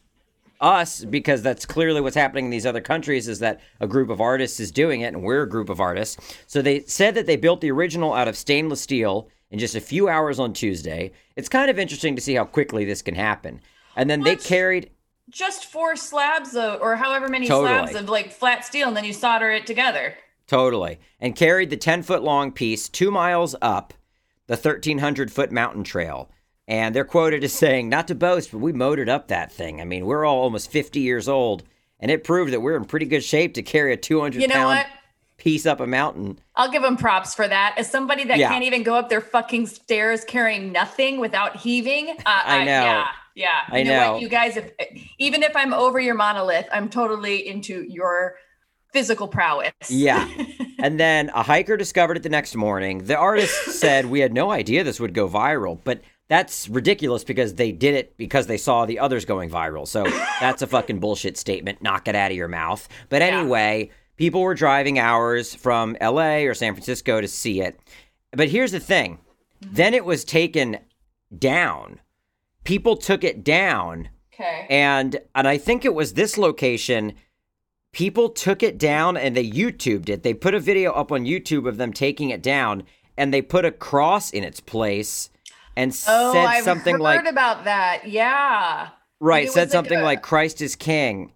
us? 0.59 1.05
Because 1.05 1.43
that's 1.43 1.67
clearly 1.67 2.01
what's 2.01 2.17
happening 2.17 2.47
in 2.47 2.51
these 2.51 2.65
other 2.65 2.81
countries 2.81 3.29
is 3.29 3.41
that 3.41 3.61
a 3.81 3.87
group 3.87 4.09
of 4.09 4.21
artists 4.23 4.61
is 4.61 4.71
doing 4.71 5.03
it 5.03 5.09
and 5.13 5.23
we're 5.23 5.43
a 5.43 5.49
group 5.49 5.69
of 5.69 5.79
artists. 5.79 6.17
So 6.47 6.63
they 6.63 6.81
said 6.85 7.15
that 7.17 7.27
they 7.27 7.37
built 7.37 7.61
the 7.61 7.71
original 7.71 8.15
out 8.15 8.29
of 8.29 8.37
stainless 8.37 8.81
steel 8.81 9.29
in 9.53 9.59
just 9.61 9.77
a 9.77 9.81
few 9.81 10.09
hours 10.09 10.41
on 10.41 10.53
tuesday 10.53 11.13
it's 11.37 11.49
kind 11.49 11.71
of 11.71 11.79
interesting 11.79 12.17
to 12.17 12.23
see 12.23 12.35
how 12.35 12.45
quickly 12.45 12.85
this 12.85 13.03
can 13.03 13.15
happen 13.15 13.61
and 13.95 14.11
then 14.11 14.23
they 14.23 14.37
carried 14.37 14.91
Just 15.31 15.67
four 15.67 15.95
slabs 15.97 16.57
of, 16.57 16.81
or 16.81 16.97
however 16.97 17.29
many 17.29 17.47
Totally. 17.47 17.69
slabs 17.69 17.95
of 17.95 18.09
like 18.09 18.33
flat 18.33 18.65
steel, 18.65 18.89
and 18.89 18.97
then 18.97 19.05
you 19.05 19.13
solder 19.13 19.51
it 19.51 19.67
together. 19.67 20.15
Totally. 20.47 20.99
And 21.21 21.37
carried 21.37 21.71
the 21.71 21.77
10 21.77 22.03
foot 22.03 22.23
long 22.23 22.53
piece 22.53 22.89
two 22.89 23.11
miles 23.11 23.55
up 23.63 23.95
the 24.47 24.57
1,300 24.57 25.31
foot 25.31 25.53
mountain 25.53 25.85
trail. 25.85 26.31
And 26.67 26.95
they're 26.95 27.05
quoted 27.05 27.45
as 27.45 27.53
saying, 27.53 27.89
not 27.89 28.09
to 28.09 28.15
boast, 28.15 28.51
but 28.51 28.59
we 28.59 28.73
motored 28.73 29.09
up 29.09 29.29
that 29.29 29.53
thing. 29.53 29.81
I 29.81 29.85
mean, 29.85 30.07
we're 30.07 30.25
all 30.25 30.43
almost 30.43 30.71
50 30.71 31.01
years 31.01 31.29
old, 31.29 31.63
and 32.01 32.11
it 32.11 32.25
proved 32.25 32.53
that 32.53 32.61
we're 32.61 32.77
in 32.77 32.85
pretty 32.85 33.07
good 33.07 33.25
shape 33.25 33.55
to 33.55 33.63
carry 33.63 33.93
a 33.93 33.97
200 33.97 34.41
You 34.41 34.49
know 34.49 34.55
pound 34.55 34.67
what? 34.79 34.87
Piece 35.43 35.67
up 35.67 35.81
a 35.81 35.87
mountain. 35.87 36.39
I'll 36.55 36.71
give 36.71 36.83
them 36.83 36.97
props 36.97 37.35
for 37.35 37.49
that. 37.49 37.75
As 37.77 37.91
somebody 37.91 38.25
that 38.25 38.39
Yeah. 38.39 38.49
can't 38.49 38.65
even 38.65 38.83
go 38.85 38.95
up 38.95 39.09
their 39.09 39.21
fucking 39.21 39.67
stairs 39.67 40.25
carrying 40.25 40.71
nothing 40.71 41.19
without 41.19 41.57
heaving, 41.57 42.11
uh, 42.11 42.15
I 42.27 42.59
know. 42.65 42.71
yeah, 42.71 43.07
yeah. 43.35 43.49
I 43.69 43.79
you 43.79 43.85
know. 43.87 44.13
what, 44.13 44.23
you 44.23 44.29
guys. 44.29 44.57
If 44.57 44.71
even 45.19 45.43
if 45.43 45.57
I'm 45.57 45.75
over 45.75 45.99
your 45.99 46.15
monolith, 46.15 46.69
I'm 46.73 46.89
totally 46.89 47.47
into 47.49 47.83
your 47.89 48.37
physical 48.93 49.27
prowess. 49.29 49.73
Yeah. 49.91 50.29
And 50.85 50.99
then 50.99 51.31
a 51.33 51.45
hiker 51.45 51.77
discovered 51.77 52.17
it 52.17 52.25
the 52.25 52.29
next 52.29 52.57
morning. 52.57 53.05
The 53.05 53.17
artist 53.17 53.55
said, 53.81 54.07
We 54.07 54.19
had 54.19 54.33
no 54.33 54.51
idea 54.51 54.83
this 54.83 54.99
would 54.99 55.15
go 55.15 55.29
viral, 55.29 55.79
but 55.85 56.01
that's 56.29 56.69
ridiculous 56.69 57.23
because 57.23 57.55
they 57.55 57.71
did 57.71 57.95
it 57.95 58.17
because 58.17 58.49
they 58.49 58.57
saw 58.57 58.85
the 58.85 58.99
others 58.99 59.25
going 59.25 59.49
viral. 59.49 59.87
So 59.87 60.03
that's 60.41 60.61
a 60.61 60.67
fucking 60.67 60.99
bullshit 60.99 61.37
statement. 61.39 61.83
Knock 61.83 62.09
it 62.09 62.17
out 62.17 62.33
of 62.33 62.37
your 62.37 62.49
mouth. 62.49 62.89
But 63.11 63.23
Yeah. 63.23 63.43
People 64.23 64.43
were 64.43 64.55
driving 64.55 65.01
hours 65.01 65.53
from 65.53 65.97
LA 66.01 66.45
or 66.45 66.55
San 66.55 66.75
Francisco 66.75 67.21
to 67.21 67.27
see 67.27 67.61
it. 67.61 67.77
But 68.31 68.51
here's 68.51 68.71
the 68.71 68.79
thing 68.79 69.19
mm-hmm. 69.61 69.75
then 69.75 69.95
it 69.95 70.05
was 70.05 70.25
taken 70.25 70.79
down. 71.37 71.99
People 72.63 72.97
took 72.97 73.25
it 73.25 73.43
down 73.43 74.11
okay. 74.33 74.69
and 74.71 75.19
and 75.35 75.49
I 75.49 75.59
think 75.59 75.85
it 75.85 75.93
was 75.93 76.15
this 76.15 76.39
location. 76.39 77.15
People 77.93 78.29
took 78.29 78.63
it 78.63 78.79
down 78.79 79.17
and 79.17 79.37
they 79.37 79.51
YouTubed 79.51 80.09
it. 80.09 80.23
They 80.23 80.35
put 80.35 80.55
a 80.55 80.61
video 80.61 80.93
up 80.93 81.11
on 81.11 81.25
YouTube 81.25 81.67
of 81.67 81.77
them 81.77 81.93
taking 81.93 82.31
it 82.31 82.45
down, 82.45 82.85
and 83.17 83.35
they 83.35 83.43
put 83.43 83.65
a 83.65 83.73
cross 83.73 84.31
in 84.31 84.45
its 84.45 84.61
place, 84.61 85.31
and 85.75 85.91
Oh, 86.07 86.33
said 86.33 86.47
I've 86.47 86.63
something 86.63 86.95
heard 86.95 87.03
like 87.03 87.27
about 87.27 87.65
that. 87.65 88.09
Yeah. 88.09 88.91
right, 89.19 89.51
said 89.51 89.63
like 89.63 89.73
something 89.73 89.99
a- 89.99 90.05
like 90.05 90.23
Christ 90.23 90.63
is 90.63 90.77
King, 90.77 91.33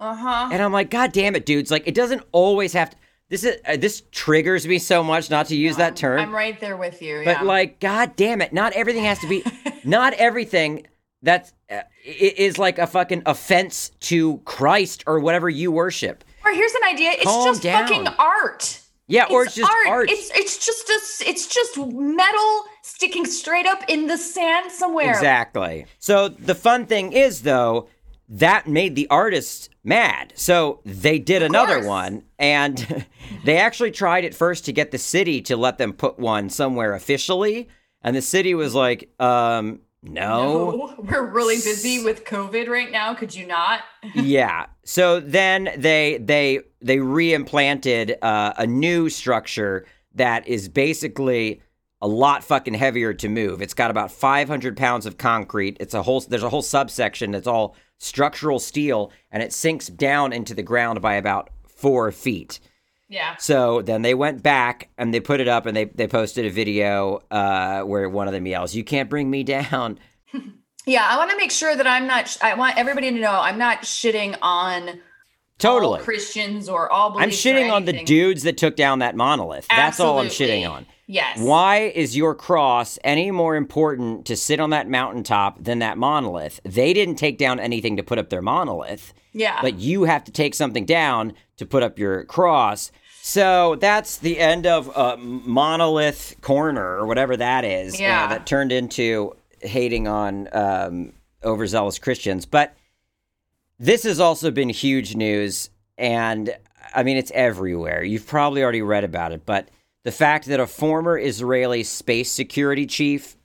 Uh 0.00 0.14
huh. 0.14 0.48
and 0.50 0.62
I'm 0.62 0.72
like, 0.72 0.90
God 0.90 1.12
damn 1.12 1.36
it, 1.36 1.44
dudes! 1.44 1.70
Like 1.70 1.86
it 1.86 1.94
doesn't 1.94 2.22
always 2.32 2.72
have 2.72 2.90
to. 2.90 2.96
This 3.28 3.44
is 3.44 3.56
uh, 3.66 3.76
this 3.76 4.02
triggers 4.10 4.66
me 4.66 4.78
so 4.78 5.04
much 5.04 5.30
not 5.30 5.46
to 5.46 5.56
use 5.56 5.76
that 5.76 5.94
term. 5.94 6.18
I'm 6.18 6.34
right 6.34 6.58
there 6.58 6.76
with 6.76 7.00
you. 7.02 7.22
But 7.24 7.38
yeah. 7.38 7.42
like, 7.42 7.78
god 7.78 8.16
damn 8.16 8.40
it, 8.40 8.52
not 8.52 8.72
everything 8.72 9.04
has 9.04 9.18
to 9.20 9.28
be. 9.28 9.44
not 9.84 10.14
everything 10.14 10.86
that's 11.22 11.52
uh, 11.70 11.82
is 12.04 12.58
like 12.58 12.78
a 12.78 12.86
fucking 12.86 13.22
offense 13.26 13.90
to 14.00 14.38
Christ 14.38 15.04
or 15.06 15.20
whatever 15.20 15.48
you 15.48 15.70
worship. 15.70 16.24
or 16.44 16.52
here's 16.52 16.74
an 16.74 16.84
idea. 16.88 17.10
It's 17.12 17.24
Calm 17.24 17.46
just 17.46 17.62
down. 17.62 17.86
fucking 17.86 18.08
art. 18.18 18.80
Yeah, 19.06 19.26
or 19.28 19.44
it's 19.44 19.56
just 19.56 19.70
art. 19.88 20.08
It's 20.08 20.30
it's 20.36 20.64
just 20.64 20.88
a, 20.88 21.28
it's 21.28 21.46
just 21.46 21.76
metal 21.76 22.64
sticking 22.82 23.26
straight 23.26 23.66
up 23.66 23.82
in 23.88 24.06
the 24.06 24.16
sand 24.16 24.70
somewhere. 24.70 25.10
Exactly. 25.10 25.86
So 25.98 26.28
the 26.28 26.54
fun 26.54 26.86
thing 26.86 27.12
is 27.12 27.42
though, 27.42 27.88
that 28.30 28.68
made 28.68 28.94
the 28.94 29.08
artists 29.10 29.68
mad. 29.82 30.32
So 30.36 30.80
they 30.84 31.18
did 31.18 31.42
another 31.42 31.76
course. 31.76 31.86
one 31.86 32.22
and 32.38 33.04
they 33.44 33.58
actually 33.58 33.90
tried 33.90 34.24
at 34.24 34.34
first 34.34 34.64
to 34.66 34.72
get 34.72 34.92
the 34.92 34.98
city 34.98 35.42
to 35.42 35.56
let 35.56 35.78
them 35.78 35.92
put 35.92 36.18
one 36.18 36.48
somewhere 36.48 36.94
officially, 36.94 37.68
and 38.02 38.16
the 38.16 38.22
city 38.22 38.54
was 38.54 38.74
like, 38.74 39.10
um 39.20 39.80
no. 40.02 40.70
No, 40.70 40.94
we're 40.98 41.26
really 41.26 41.56
busy 41.56 42.02
with 42.02 42.24
COVID 42.24 42.68
right 42.68 42.90
now. 42.90 43.12
Could 43.12 43.34
you 43.34 43.46
not? 43.46 43.82
yeah. 44.14 44.66
So 44.84 45.20
then 45.20 45.70
they 45.76 46.18
they 46.18 46.60
they 46.80 46.96
reimplanted 46.98 48.16
uh, 48.22 48.54
a 48.56 48.66
new 48.66 49.10
structure 49.10 49.84
that 50.14 50.48
is 50.48 50.70
basically 50.70 51.60
a 52.00 52.08
lot 52.08 52.42
fucking 52.42 52.74
heavier 52.74 53.12
to 53.12 53.28
move. 53.28 53.60
It's 53.60 53.74
got 53.74 53.90
about 53.90 54.10
500 54.10 54.74
pounds 54.76 55.04
of 55.04 55.18
concrete. 55.18 55.76
It's 55.80 55.92
a 55.92 56.02
whole 56.02 56.20
there's 56.20 56.42
a 56.42 56.48
whole 56.48 56.62
subsection 56.62 57.32
that's 57.32 57.46
all 57.46 57.76
structural 58.00 58.58
steel, 58.58 59.12
and 59.30 59.42
it 59.42 59.52
sinks 59.52 59.86
down 59.86 60.32
into 60.32 60.54
the 60.54 60.62
ground 60.64 61.00
by 61.00 61.14
about 61.14 61.50
four 61.68 62.10
feet. 62.10 62.58
Yeah. 63.08 63.36
So 63.36 63.82
then 63.82 64.02
they 64.02 64.14
went 64.14 64.42
back 64.42 64.88
and 64.98 65.12
they 65.12 65.20
put 65.20 65.40
it 65.40 65.48
up 65.48 65.66
and 65.66 65.76
they, 65.76 65.84
they 65.84 66.06
posted 66.06 66.46
a 66.46 66.50
video 66.50 67.22
uh, 67.30 67.82
where 67.82 68.08
one 68.08 68.26
of 68.26 68.32
them 68.32 68.46
yells, 68.46 68.74
"You 68.74 68.82
can't 68.84 69.08
bring 69.08 69.30
me 69.30 69.44
down." 69.44 69.98
Yeah, 70.86 71.06
I 71.06 71.18
want 71.18 71.30
to 71.30 71.36
make 71.36 71.50
sure 71.50 71.76
that 71.76 71.86
I'm 71.86 72.06
not. 72.06 72.26
Sh- 72.26 72.38
I 72.40 72.54
want 72.54 72.78
everybody 72.78 73.10
to 73.10 73.18
know 73.18 73.30
I'm 73.32 73.58
not 73.58 73.82
shitting 73.82 74.36
on 74.40 75.00
Totally. 75.58 75.98
all 75.98 76.04
Christians 76.04 76.70
or 76.70 76.90
all 76.90 77.18
I'm 77.18 77.28
or 77.28 77.32
shitting 77.32 77.70
on 77.70 77.84
the 77.84 78.02
dudes 78.02 78.44
that 78.44 78.56
took 78.56 78.76
down 78.76 79.00
that 79.00 79.14
monolith. 79.14 79.68
That's 79.68 80.00
all 80.00 80.18
I'm 80.18 80.28
shitting 80.28 80.68
on. 80.68 80.86
Yes. 81.10 81.40
Why 81.40 81.78
is 81.94 82.16
your 82.16 82.36
cross 82.36 82.98
any 83.02 83.30
more 83.32 83.56
important 83.56 84.26
to 84.26 84.36
sit 84.36 84.60
on 84.60 84.70
that 84.70 84.88
mountaintop 84.88 85.62
than 85.64 85.80
that 85.80 85.98
monolith? 85.98 86.60
They 86.64 86.92
didn't 86.92 87.16
take 87.16 87.36
down 87.36 87.58
anything 87.58 87.96
to 87.96 88.02
put 88.04 88.18
up 88.18 88.30
their 88.30 88.42
monolith, 88.42 89.12
Yeah. 89.32 89.58
but 89.60 89.74
you 89.80 90.04
have 90.04 90.22
to 90.24 90.30
take 90.32 90.54
something 90.54 90.84
down 90.84 91.32
to 91.56 91.66
put 91.66 91.82
up 91.82 91.98
your 91.98 92.24
cross. 92.24 92.92
So 93.22 93.74
that's 93.76 94.18
the 94.18 94.38
end 94.38 94.66
of 94.66 94.96
uh, 94.96 95.16
Monolith 95.18 96.36
Corner 96.42 96.96
or 96.98 97.06
whatever 97.06 97.36
that 97.36 97.64
is. 97.64 97.94
uh, 97.94 97.98
Yeah. 98.02 98.28
that 98.28 98.46
turned 98.46 98.70
into 98.70 99.34
hating 99.62 100.06
on 100.06 100.48
um, 100.52 101.12
overzealous 101.44 101.98
Christians. 101.98 102.46
But 102.46 102.74
this 103.78 104.04
has 104.04 104.20
also 104.20 104.50
been 104.50 104.68
huge 104.68 105.16
news, 105.16 105.70
and 105.98 106.54
I 106.94 107.02
mean, 107.02 107.16
it's 107.16 107.32
everywhere. 107.34 108.02
You've 108.04 108.26
probably 108.26 108.62
already 108.62 108.82
read 108.82 109.04
about 109.04 109.32
it, 109.32 109.44
but 109.44 109.68
the 110.02 110.12
fact 110.12 110.46
that 110.46 110.60
a 110.60 110.66
former 110.66 111.18
Israeli 111.18 111.82
space 111.82 112.30
security 112.32 112.86
chief 112.86 113.36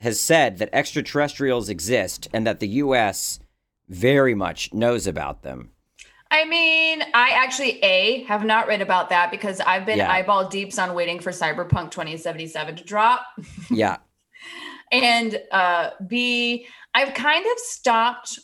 has 0.00 0.20
said 0.20 0.58
that 0.58 0.68
extraterrestrials 0.72 1.68
exist 1.68 2.28
and 2.32 2.46
that 2.46 2.60
the 2.60 2.68
U.S. 2.84 3.40
very 3.88 4.34
much 4.34 4.72
knows 4.72 5.06
about 5.06 5.42
them. 5.42 5.70
I 6.30 6.44
mean, 6.44 7.02
I 7.14 7.30
actually 7.30 7.82
a 7.84 8.24
have 8.24 8.44
not 8.44 8.66
read 8.68 8.82
about 8.82 9.10
that 9.10 9.30
because 9.30 9.60
I've 9.60 9.86
been 9.86 9.98
Yeah. 9.98 10.10
eyeball 10.12 10.48
deeps 10.48 10.78
on 10.78 10.94
waiting 10.94 11.20
for 11.20 11.30
Cyberpunk 11.30 11.90
2077 11.92 12.76
to 12.76 12.84
drop. 12.84 13.26
Yeah, 13.70 13.96
and 14.92 15.40
uh 15.50 15.90
b 16.06 16.66
i've 16.94 17.12
kind 17.14 17.44
of 17.44 17.58
stopped 17.58 18.38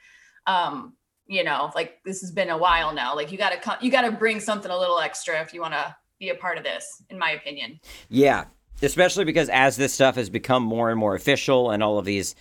um 0.47 0.95
you 1.27 1.45
know 1.45 1.71
like 1.75 1.99
this 2.07 2.23
has 2.23 2.31
been 2.31 2.49
a 2.49 2.57
while 2.57 2.95
now 2.95 3.15
like 3.15 3.31
you 3.31 3.37
got 3.37 3.63
to 3.63 3.79
you 3.83 3.91
got 3.91 4.01
to 4.03 4.13
bring 4.13 4.41
something 4.41 4.71
a 4.71 4.79
little 4.79 4.99
extra 4.99 5.39
if 5.43 5.53
you 5.53 5.61
want 5.61 5.75
to 5.75 5.95
be 6.19 6.31
a 6.31 6.35
part 6.35 6.57
of 6.59 6.65
this 6.65 7.03
in 7.11 7.19
my 7.19 7.33
opinion 7.33 7.79
Yeah, 8.09 8.45
especially 8.83 9.25
because 9.25 9.49
as 9.49 9.77
this 9.77 9.93
stuff 9.93 10.17
has 10.17 10.31
become 10.31 10.63
more 10.63 10.91
and 10.91 10.99
more 10.99 11.15
official, 11.15 11.71
and 11.71 11.83
all 11.83 11.99
of 11.99 12.05
these 12.05 12.35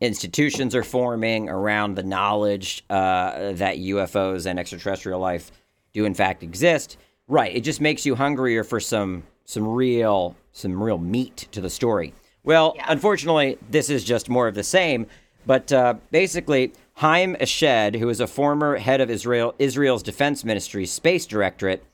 institutions 0.00 0.74
are 0.74 0.82
forming 0.82 1.48
around 1.48 1.94
the 1.94 2.02
knowledge 2.02 2.84
uh, 2.90 3.52
that 3.52 3.76
UFOs 3.78 4.46
and 4.46 4.58
extraterrestrial 4.58 5.20
life 5.20 5.50
do 5.92 6.04
in 6.04 6.14
fact 6.14 6.42
exist. 6.42 6.96
Right, 7.26 7.54
it 7.56 7.60
just 7.60 7.80
makes 7.80 8.04
you 8.04 8.16
hungrier 8.16 8.64
for 8.64 8.80
some 8.80 9.22
some 9.44 9.66
real 9.66 10.36
some 10.52 10.82
real 10.82 10.98
meat 10.98 11.48
to 11.52 11.60
the 11.60 11.70
story. 11.70 12.12
Well, 12.42 12.74
Yeah. 12.76 12.84
unfortunately, 12.88 13.56
this 13.70 13.88
is 13.88 14.04
just 14.04 14.28
more 14.28 14.46
of 14.48 14.54
the 14.54 14.62
same. 14.64 15.06
But 15.46 15.72
uh, 15.72 15.94
basically, 16.10 16.72
Haim 16.94 17.36
Eshed, 17.36 17.98
who 17.98 18.08
is 18.08 18.20
a 18.20 18.26
former 18.26 18.76
head 18.76 19.00
of 19.00 19.10
Israel 19.10 19.54
Israel's 19.58 20.02
Defense 20.02 20.44
Ministry's 20.44 20.90
Space 20.90 21.26
Directorate, 21.26 21.84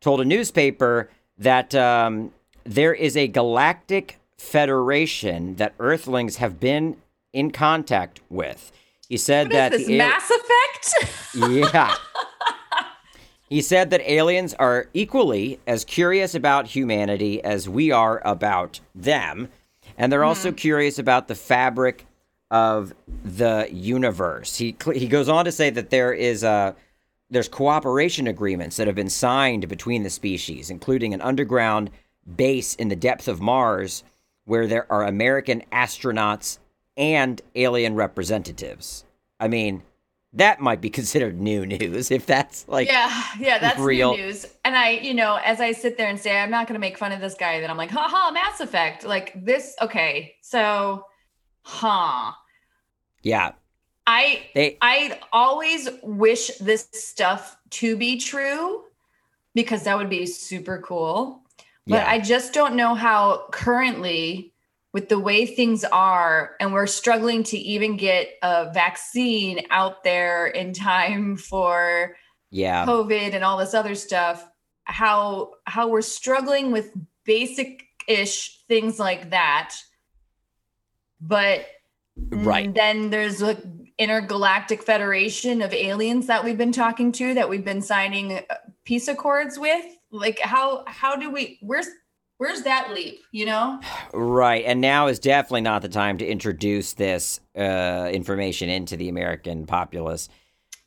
told 0.00 0.20
a 0.20 0.24
newspaper 0.24 1.08
that 1.38 1.74
um, 1.74 2.32
there 2.68 2.94
is 2.94 3.16
a 3.16 3.26
galactic 3.28 4.20
federation 4.36 5.56
that 5.56 5.74
Earthlings 5.80 6.36
have 6.36 6.60
been 6.60 6.96
in 7.32 7.50
contact 7.50 8.20
with. 8.28 8.70
He 9.08 9.16
said 9.16 9.48
what 9.48 9.52
that 9.54 9.72
is 9.72 9.80
this 9.80 9.88
the 9.88 10.00
al- 10.00 10.08
mass 10.08 10.30
effect 10.30 10.48
yeah. 11.50 11.94
He 13.48 13.62
said 13.62 13.88
that 13.90 14.02
aliens 14.02 14.52
are 14.52 14.88
equally 14.92 15.58
as 15.66 15.82
curious 15.82 16.34
about 16.34 16.66
humanity 16.66 17.42
as 17.42 17.66
we 17.66 17.90
are 17.90 18.20
about 18.22 18.80
them. 18.94 19.48
And 19.96 20.12
they're 20.12 20.24
also 20.24 20.50
hmm. 20.50 20.56
curious 20.56 20.98
about 20.98 21.28
the 21.28 21.34
fabric 21.34 22.06
of 22.50 22.92
the 23.24 23.66
universe. 23.72 24.58
He, 24.58 24.76
he 24.92 25.08
goes 25.08 25.30
on 25.30 25.46
to 25.46 25.52
say 25.52 25.70
that 25.70 25.88
there 25.88 26.12
is 26.12 26.42
a, 26.42 26.76
there's 27.30 27.48
cooperation 27.48 28.26
agreements 28.26 28.76
that 28.76 28.86
have 28.86 28.96
been 28.96 29.08
signed 29.08 29.66
between 29.66 30.02
the 30.02 30.10
species, 30.10 30.68
including 30.68 31.14
an 31.14 31.22
underground 31.22 31.90
base 32.36 32.74
in 32.74 32.88
the 32.88 32.96
depth 32.96 33.28
of 33.28 33.40
Mars 33.40 34.04
where 34.44 34.66
there 34.66 34.90
are 34.90 35.04
American 35.04 35.62
astronauts 35.70 36.58
and 36.96 37.40
alien 37.54 37.94
representatives. 37.94 39.04
I 39.38 39.48
mean, 39.48 39.82
that 40.32 40.60
might 40.60 40.80
be 40.80 40.90
considered 40.98 41.40
new 41.40 41.64
news 41.64 42.10
if 42.10 42.26
that's 42.26 42.66
like 42.68 42.88
yeah 42.88 43.22
yeah 43.38 43.58
that's 43.58 43.78
real- 43.78 44.14
new 44.14 44.26
news. 44.26 44.46
And 44.64 44.76
i 44.76 44.90
you 44.90 45.14
know 45.14 45.38
as 45.42 45.60
i 45.60 45.72
sit 45.72 45.96
there 45.96 46.08
and 46.08 46.20
say 46.20 46.38
i'm 46.38 46.50
not 46.50 46.66
going 46.66 46.74
to 46.74 46.80
make 46.80 46.98
fun 46.98 47.12
of 47.12 47.20
this 47.20 47.34
guy 47.34 47.60
then 47.60 47.70
i'm 47.70 47.76
like 47.76 47.90
haha 47.90 48.30
mass 48.32 48.60
effect. 48.60 49.04
Like 49.04 49.32
this 49.44 49.74
okay 49.80 50.34
so 50.42 51.04
huh. 51.62 52.32
Yeah. 53.22 53.52
I 54.06 54.46
they 54.54 54.78
I 54.80 55.18
always 55.32 55.88
wish 56.02 56.48
this 56.58 56.88
stuff 56.92 57.58
to 57.70 57.96
be 57.96 58.18
true 58.18 58.84
because 59.54 59.84
that 59.84 59.98
would 59.98 60.08
be 60.08 60.24
super 60.24 60.82
cool. 60.86 61.42
But 61.88 62.02
yeah 62.02 62.10
I 62.10 62.20
just 62.20 62.52
don't 62.52 62.76
know 62.76 62.94
how 62.94 63.46
currently, 63.50 64.52
with 64.92 65.08
the 65.08 65.18
way 65.18 65.46
things 65.46 65.84
are, 65.84 66.54
and 66.60 66.72
we're 66.72 66.86
struggling 66.86 67.42
to 67.44 67.58
even 67.58 67.96
get 67.96 68.28
a 68.42 68.70
vaccine 68.72 69.66
out 69.70 70.04
there 70.04 70.46
in 70.46 70.72
time 70.72 71.36
for 71.50 72.16
yeah 72.50 72.86
COVID 72.86 73.34
and 73.34 73.42
all 73.42 73.58
this 73.58 73.74
other 73.74 73.94
stuff, 73.94 74.46
how 74.84 75.52
how 75.64 75.88
we're 75.88 76.02
struggling 76.02 76.72
with 76.72 76.92
basic 77.24 77.84
ish 78.06 78.62
things 78.68 78.98
like 78.98 79.30
that. 79.30 79.74
But 81.20 81.66
right 82.30 82.72
Then 82.74 83.10
there's 83.10 83.42
a 83.42 83.56
intergalactic 83.98 84.82
federation 84.82 85.60
of 85.60 85.74
aliens 85.74 86.28
that 86.28 86.44
we've 86.44 86.56
been 86.58 86.72
talking 86.72 87.10
to 87.12 87.34
that 87.34 87.48
we've 87.48 87.64
been 87.64 87.82
signing 87.82 88.32
uh, 88.34 88.54
peace 88.84 89.08
accords 89.08 89.58
with. 89.58 89.84
Like 90.10 90.38
how 90.40 90.84
how 90.86 91.16
do 91.16 91.30
we 91.30 91.58
where's 91.60 91.88
where's 92.38 92.62
that 92.62 92.92
leap, 92.94 93.20
you 93.32 93.44
know? 93.46 93.80
right 94.14 94.64
and 94.64 94.80
now 94.80 95.08
is 95.08 95.18
definitely 95.18 95.60
not 95.62 95.82
the 95.82 95.88
time 95.88 96.18
to 96.18 96.26
introduce 96.26 96.94
this 96.94 97.40
uh, 97.56 98.08
information 98.12 98.68
into 98.68 98.96
the 98.96 99.08
american 99.08 99.66
populace 99.66 100.28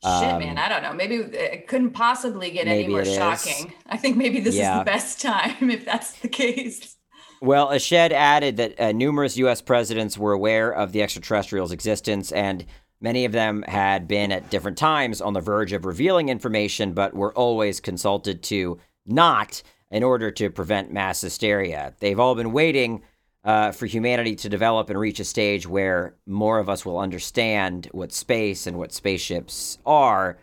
Shit, 0.03 0.11
Um, 0.11 0.39
man, 0.39 0.57
I 0.57 0.67
don't 0.67 0.81
know. 0.81 0.93
Maybe 0.93 1.17
it 1.17 1.67
couldn't 1.67 1.91
possibly 1.91 2.49
get 2.49 2.67
any 2.67 2.87
more 2.87 3.01
it 3.01 3.07
is. 3.07 3.15
shocking. 3.15 3.71
I 3.85 3.97
think 3.97 4.17
maybe 4.17 4.39
this 4.39 4.55
Yeah. 4.55 4.73
is 4.73 4.79
the 4.79 4.85
best 4.85 5.21
time 5.21 5.69
if 5.69 5.85
that's 5.85 6.13
the 6.21 6.27
case. 6.27 6.95
Well, 7.39 7.67
Eshed 7.67 8.11
added 8.11 8.57
that 8.57 8.79
uh, 8.79 8.91
numerous 8.93 9.37
U.S. 9.37 9.61
presidents 9.61 10.17
were 10.17 10.33
aware 10.33 10.71
of 10.73 10.91
the 10.91 11.03
extraterrestrials' 11.03 11.71
existence, 11.71 12.31
and 12.31 12.65
many 12.99 13.25
of 13.25 13.31
them 13.31 13.63
had 13.67 14.07
been 14.07 14.31
at 14.31 14.49
different 14.49 14.79
times 14.79 15.21
on 15.21 15.33
the 15.33 15.39
verge 15.41 15.71
of 15.71 15.85
revealing 15.85 16.29
information, 16.29 16.93
but 16.93 17.13
were 17.13 17.33
always 17.35 17.79
consulted 17.79 18.41
to 18.43 18.79
not 19.05 19.61
in 19.89 20.03
order 20.03 20.31
to 20.31 20.49
prevent 20.49 20.91
mass 20.91 21.21
hysteria. 21.21 21.93
They've 21.99 22.19
all 22.19 22.35
been 22.35 22.51
waiting 22.51 23.03
uh, 23.43 23.71
for 23.71 23.85
humanity 23.85 24.35
to 24.35 24.49
develop 24.49 24.89
and 24.89 24.99
reach 24.99 25.19
a 25.19 25.25
stage 25.25 25.67
where 25.67 26.15
more 26.25 26.59
of 26.59 26.69
us 26.69 26.85
will 26.85 26.99
understand 26.99 27.87
what 27.91 28.11
space 28.13 28.67
and 28.67 28.77
what 28.77 28.93
spaceships 28.93 29.77
are. 29.85 30.37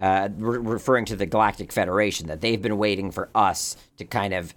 Uh, 0.00 0.30
re- 0.38 0.58
referring 0.58 1.04
to 1.04 1.14
the 1.14 1.26
Galactic 1.26 1.70
Federation, 1.70 2.28
that 2.28 2.40
they've 2.40 2.62
been 2.62 2.78
waiting 2.78 3.10
for 3.10 3.28
us 3.34 3.76
to 3.98 4.04
kind 4.06 4.32
of 4.32 4.54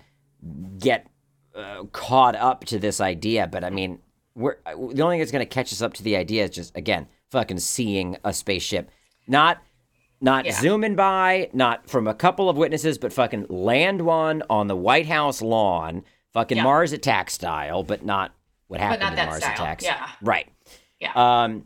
get 0.79 1.05
uh, 1.53 1.83
caught 1.91 2.35
up 2.37 2.63
to 2.65 2.79
this 2.79 3.01
idea, 3.01 3.45
but 3.45 3.63
I 3.63 3.69
mean, 3.69 3.99
we're 4.35 4.57
the 4.65 5.01
only 5.01 5.15
thing 5.15 5.19
that's 5.19 5.31
going 5.31 5.45
to 5.45 5.53
catch 5.53 5.71
us 5.71 5.81
up 5.81 5.93
to 5.95 6.03
the 6.03 6.15
idea 6.15 6.45
is 6.45 6.49
just 6.49 6.75
again 6.75 7.07
fucking 7.29 7.59
seeing 7.59 8.17
a 8.23 8.33
spaceship, 8.33 8.89
not 9.27 9.61
not 10.23 10.45
Yeah. 10.45 10.53
zooming 10.53 10.95
by, 10.95 11.49
not 11.53 11.89
from 11.89 12.07
a 12.07 12.13
couple 12.13 12.49
of 12.49 12.57
witnesses, 12.57 12.97
but 12.97 13.11
fucking 13.13 13.45
land 13.49 14.01
one 14.01 14.41
on 14.49 14.67
the 14.67 14.75
White 14.75 15.05
House 15.05 15.41
lawn, 15.41 16.03
fucking 16.31 16.57
Yeah. 16.57 16.63
Mars 16.63 16.93
Attack 16.93 17.29
style, 17.29 17.83
but 17.83 18.03
not 18.05 18.31
what 18.67 18.79
happened 18.79 19.01
not 19.01 19.11
in 19.11 19.15
that 19.17 19.27
Mars 19.29 19.43
style. 19.43 19.53
Attacks. 19.53 19.83
Yeah. 19.83 20.07
right. 20.21 20.47
Yeah. 20.99 21.11
Um, 21.15 21.65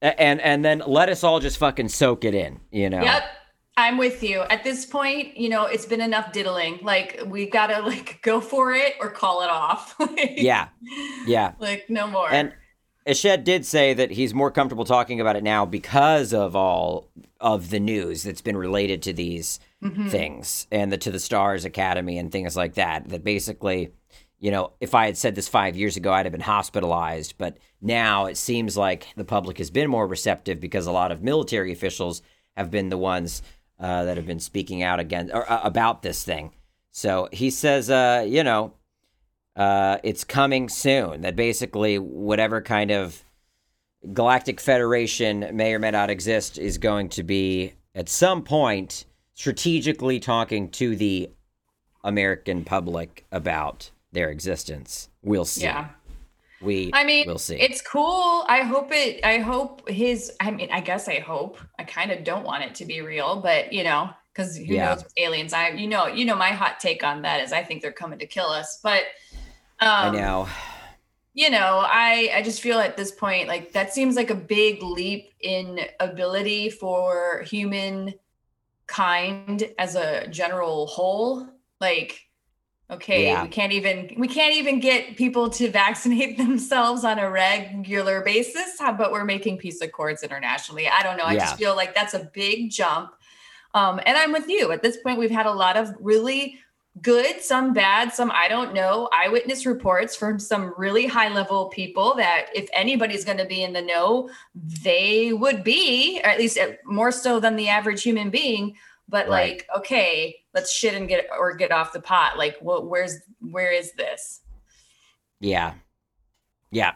and 0.00 0.40
and 0.40 0.64
then 0.64 0.82
let 0.86 1.08
us 1.08 1.24
all 1.24 1.40
just 1.40 1.58
fucking 1.58 1.88
soak 1.88 2.24
it 2.24 2.34
in, 2.34 2.60
you 2.70 2.88
know. 2.88 3.02
Yep. 3.02 3.24
I'm 3.78 3.98
with 3.98 4.22
you. 4.22 4.40
At 4.42 4.64
this 4.64 4.86
point, 4.86 5.36
you 5.36 5.48
know, 5.50 5.66
it's 5.66 5.84
been 5.84 6.00
enough 6.00 6.32
diddling. 6.32 6.78
Like 6.82 7.20
we 7.26 7.46
gotta 7.50 7.82
like 7.86 8.20
go 8.22 8.40
for 8.40 8.72
it 8.72 8.94
or 9.00 9.10
call 9.10 9.42
it 9.42 9.50
off. 9.50 9.94
Like, 10.00 10.34
Yeah, 10.36 10.68
yeah. 11.26 11.52
Like 11.58 11.90
no 11.90 12.06
more. 12.06 12.30
And 12.30 12.52
Eshed 13.06 13.44
did 13.44 13.66
say 13.66 13.94
that 13.94 14.10
he's 14.12 14.32
more 14.34 14.50
comfortable 14.50 14.84
talking 14.84 15.20
about 15.20 15.36
it 15.36 15.44
now 15.44 15.64
because 15.66 16.32
of 16.32 16.54
all 16.56 17.10
of 17.40 17.70
the 17.70 17.80
news 17.80 18.22
that's 18.22 18.40
been 18.40 18.56
related 18.56 19.02
to 19.02 19.12
these 19.12 19.60
Mhm. 19.82 20.10
things 20.10 20.66
and 20.70 20.90
the 20.90 20.96
to 20.98 21.10
the 21.10 21.20
Stars 21.20 21.64
Academy 21.64 22.18
and 22.18 22.32
things 22.32 22.56
like 22.56 22.74
that. 22.74 23.08
That 23.08 23.24
basically, 23.24 23.90
you 24.38 24.50
know, 24.50 24.72
if 24.80 24.94
I 24.94 25.06
had 25.06 25.16
said 25.16 25.34
this 25.34 25.48
five 25.48 25.76
years 25.76 25.96
ago, 25.96 26.12
I'd 26.12 26.26
have 26.26 26.32
been 26.32 26.40
hospitalized. 26.40 27.34
But 27.38 27.58
now 27.80 28.26
it 28.26 28.36
seems 28.36 28.76
like 28.76 29.08
the 29.16 29.24
public 29.24 29.58
has 29.58 29.70
been 29.70 29.90
more 29.90 30.06
receptive 30.06 30.60
because 30.60 30.86
a 30.86 30.92
lot 30.92 31.12
of 31.12 31.22
military 31.22 31.72
officials 31.72 32.22
have 32.56 32.70
been 32.70 32.88
the 32.88 32.98
ones 32.98 33.42
uh, 33.78 34.04
that 34.04 34.16
have 34.16 34.26
been 34.26 34.40
speaking 34.40 34.82
out 34.82 34.98
against 34.98 35.34
or 35.34 35.50
uh, 35.50 35.60
about 35.62 36.00
this 36.02 36.24
thing. 36.24 36.52
So 36.90 37.28
he 37.30 37.50
says, 37.50 37.90
uh, 37.90 38.24
you 38.26 38.42
know, 38.42 38.72
uh, 39.54 39.98
it's 40.02 40.24
coming 40.24 40.70
soon. 40.70 41.20
That 41.20 41.36
basically 41.36 41.98
whatever 41.98 42.62
kind 42.62 42.90
of 42.90 43.22
galactic 44.12 44.60
federation 44.60 45.48
may 45.52 45.74
or 45.74 45.78
may 45.78 45.90
not 45.90 46.10
exist 46.10 46.58
is 46.58 46.78
going 46.78 47.08
to 47.10 47.22
be 47.22 47.72
at 47.94 48.08
some 48.08 48.42
point 48.42 49.04
strategically 49.34 50.18
talking 50.20 50.70
to 50.70 50.96
the 50.96 51.30
American 52.04 52.64
public 52.64 53.24
about 53.32 53.90
their 54.12 54.30
existence. 54.30 55.08
We'll 55.22 55.44
see. 55.44 55.62
yeah. 55.64 55.88
We 56.62 56.90
I 56.94 57.04
mean, 57.04 57.26
we'll 57.26 57.36
see. 57.38 57.56
it's 57.56 57.82
cool. 57.82 58.44
I 58.48 58.62
hope 58.62 58.88
it. 58.90 59.22
I 59.24 59.38
hope 59.38 59.86
his. 59.90 60.32
I 60.40 60.50
mean, 60.50 60.70
I 60.72 60.80
guess 60.80 61.06
I 61.06 61.18
hope. 61.18 61.58
I 61.78 61.84
kind 61.84 62.10
of 62.10 62.24
don't 62.24 62.44
want 62.44 62.64
it 62.64 62.74
to 62.76 62.86
be 62.86 63.02
real, 63.02 63.42
but 63.42 63.74
you 63.74 63.84
know, 63.84 64.08
because 64.32 64.56
who 64.56 64.64
Yeah. 64.64 64.94
knows 64.94 65.04
aliens? 65.18 65.52
I, 65.52 65.68
you 65.70 65.86
know, 65.86 66.06
you 66.06 66.24
know, 66.24 66.34
my 66.34 66.48
hot 66.50 66.80
take 66.80 67.04
on 67.04 67.22
that 67.22 67.42
is 67.42 67.52
I 67.52 67.62
think 67.62 67.82
they're 67.82 67.92
coming 67.92 68.18
to 68.20 68.26
kill 68.26 68.46
us. 68.46 68.80
But, 68.82 69.02
I 69.80 70.06
um, 70.08 70.16
know. 70.16 70.48
You 71.36 71.50
know, 71.50 71.82
I 71.84 72.30
I 72.36 72.42
just 72.42 72.62
feel 72.62 72.78
at 72.80 72.96
this 72.96 73.12
point 73.12 73.46
like 73.46 73.72
that 73.74 73.92
seems 73.92 74.16
like 74.16 74.30
a 74.30 74.34
big 74.34 74.82
leap 74.82 75.28
in 75.40 75.80
ability 76.00 76.70
for 76.70 77.42
human 77.46 78.14
kind 78.86 79.62
as 79.78 79.96
a 79.96 80.26
general 80.28 80.86
whole. 80.86 81.46
Like, 81.78 82.20
okay, 82.90 83.26
Yeah. 83.26 83.42
we 83.42 83.48
can't 83.50 83.72
even 83.74 84.14
we 84.16 84.28
can't 84.28 84.54
even 84.54 84.80
get 84.80 85.16
people 85.18 85.50
to 85.50 85.70
vaccinate 85.82 86.38
themselves 86.38 87.04
on 87.04 87.18
a 87.18 87.30
regular 87.30 88.22
basis. 88.22 88.80
About 88.80 89.12
we're 89.12 89.24
making 89.26 89.58
peace 89.58 89.82
accords 89.82 90.22
internationally? 90.22 90.88
I 90.88 91.02
don't 91.02 91.18
know. 91.18 91.24
I 91.24 91.34
Yeah. 91.34 91.40
just 91.40 91.58
feel 91.58 91.76
like 91.76 91.94
that's 91.94 92.14
a 92.14 92.30
big 92.32 92.70
jump. 92.70 93.10
Um, 93.74 94.00
and 94.06 94.16
I'm 94.16 94.32
with 94.32 94.48
you. 94.48 94.72
At 94.72 94.82
this 94.82 94.96
point, 95.02 95.18
we've 95.18 95.30
had 95.30 95.44
a 95.44 95.52
lot 95.52 95.76
of 95.76 95.92
really 96.00 96.58
good, 97.02 97.42
some 97.42 97.72
bad, 97.72 98.12
some 98.12 98.30
I 98.34 98.48
don't 98.48 98.74
know, 98.74 99.08
eyewitness 99.12 99.66
reports 99.66 100.16
from 100.16 100.38
some 100.38 100.72
really 100.76 101.06
high 101.06 101.28
level 101.28 101.68
people 101.68 102.14
that 102.16 102.46
if 102.54 102.68
anybody's 102.72 103.24
going 103.24 103.38
to 103.38 103.44
be 103.44 103.62
in 103.62 103.72
the 103.72 103.82
know, 103.82 104.30
they 104.54 105.32
would 105.32 105.62
be, 105.62 106.20
or 106.24 106.30
at 106.30 106.38
least 106.38 106.58
more 106.84 107.12
so 107.12 107.38
than 107.40 107.56
the 107.56 107.68
average 107.68 108.02
human 108.02 108.30
being. 108.30 108.76
But 109.08 109.28
Right. 109.28 109.50
like, 109.50 109.68
okay, 109.76 110.36
let's 110.52 110.72
shit 110.72 110.94
and 110.94 111.08
get 111.08 111.26
or 111.38 111.54
get 111.54 111.70
off 111.70 111.92
the 111.92 112.00
pot. 112.00 112.38
Like, 112.38 112.56
what? 112.60 112.88
Where's 112.88 113.18
where 113.40 113.70
is 113.70 113.92
this? 113.92 114.40
Yeah. 115.38 115.74
Yeah. 116.72 116.94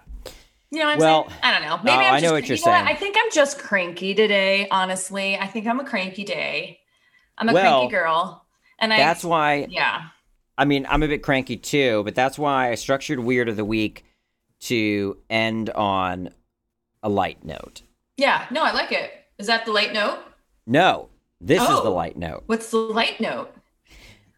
You 0.72 0.78
know 0.78 0.86
what 0.86 0.92
I'm 0.92 0.98
Well, 0.98 1.28
saying? 1.28 1.40
I 1.42 1.52
don't 1.52 1.68
know. 1.68 1.76
Maybe 1.84 2.04
oh, 2.04 2.08
I'm 2.08 2.14
I 2.14 2.16
know 2.16 2.20
just, 2.20 2.32
what 2.32 2.48
you're 2.48 2.56
you 2.56 2.64
know 2.66 2.72
saying. 2.72 2.86
I 2.86 2.94
think 2.94 3.16
I'm 3.18 3.30
just 3.32 3.58
cranky 3.58 4.14
today. 4.14 4.68
Honestly, 4.70 5.36
I 5.36 5.46
think 5.46 5.66
I'm 5.66 5.78
a 5.80 5.84
cranky 5.84 6.24
day. 6.24 6.80
I'm 7.38 7.48
a 7.48 7.52
Well, 7.52 7.80
cranky 7.80 7.92
girl, 7.92 8.39
and 8.80 8.92
I. 8.92 8.96
That's 8.96 9.24
why 9.24 9.66
Yeah. 9.70 10.08
I 10.58 10.64
mean, 10.66 10.86
I'm 10.88 11.02
a 11.02 11.08
bit 11.08 11.22
cranky 11.22 11.56
too, 11.56 12.02
but 12.04 12.14
that's 12.14 12.38
why 12.38 12.70
I 12.70 12.74
structured 12.74 13.18
Weird 13.20 13.48
of 13.48 13.56
the 13.56 13.64
Week 13.64 14.04
to 14.60 15.16
end 15.30 15.70
on 15.70 16.30
a 17.02 17.08
light 17.08 17.44
note. 17.44 17.82
Yeah. 18.18 18.46
No, 18.50 18.62
I 18.62 18.72
like 18.72 18.92
it. 18.92 19.10
Is 19.38 19.46
that 19.46 19.64
the 19.64 19.72
light 19.72 19.92
note? 19.94 20.18
No, 20.66 21.08
this 21.40 21.62
is 21.62 21.68
the 21.68 21.84
Oh. 21.84 21.94
light 21.94 22.16
note. 22.18 22.42
What's 22.46 22.70
the 22.70 22.76
light 22.76 23.20
note? 23.20 23.54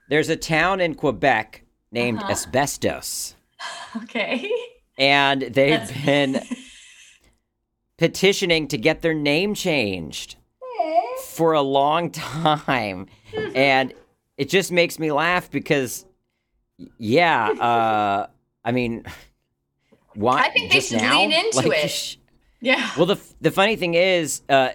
There's 0.08 0.28
a 0.28 0.36
town 0.36 0.80
in 0.80 0.94
Quebec 0.94 1.62
named 1.90 2.18
Uh-huh. 2.20 2.30
Asbestos, 2.32 3.34
Okay. 3.96 4.48
and 4.96 5.42
they've 5.42 5.80
That's- 5.80 6.04
been 6.04 6.40
petitioning 7.98 8.68
to 8.68 8.78
get 8.78 9.02
their 9.02 9.14
name 9.14 9.54
changed 9.54 10.36
for 11.24 11.52
a 11.52 11.62
long 11.62 12.10
time. 12.10 13.06
and 13.54 13.92
it 14.36 14.48
just 14.48 14.72
makes 14.72 14.98
me 14.98 15.12
laugh 15.12 15.50
because, 15.50 16.04
yeah, 16.98 17.48
uh, 17.50 18.26
I 18.64 18.72
mean, 18.72 19.04
why? 20.14 20.42
I 20.42 20.50
think 20.50 20.72
they 20.72 20.80
should 20.80 21.00
now? 21.00 21.18
lean 21.20 21.32
into 21.32 21.56
Like, 21.68 21.84
it. 21.84 21.88
sh- 21.88 22.16
Yeah. 22.60 22.90
Well, 22.96 23.06
the 23.06 23.20
the 23.40 23.50
funny 23.50 23.76
thing 23.76 23.94
is, 23.94 24.42
uh, 24.48 24.70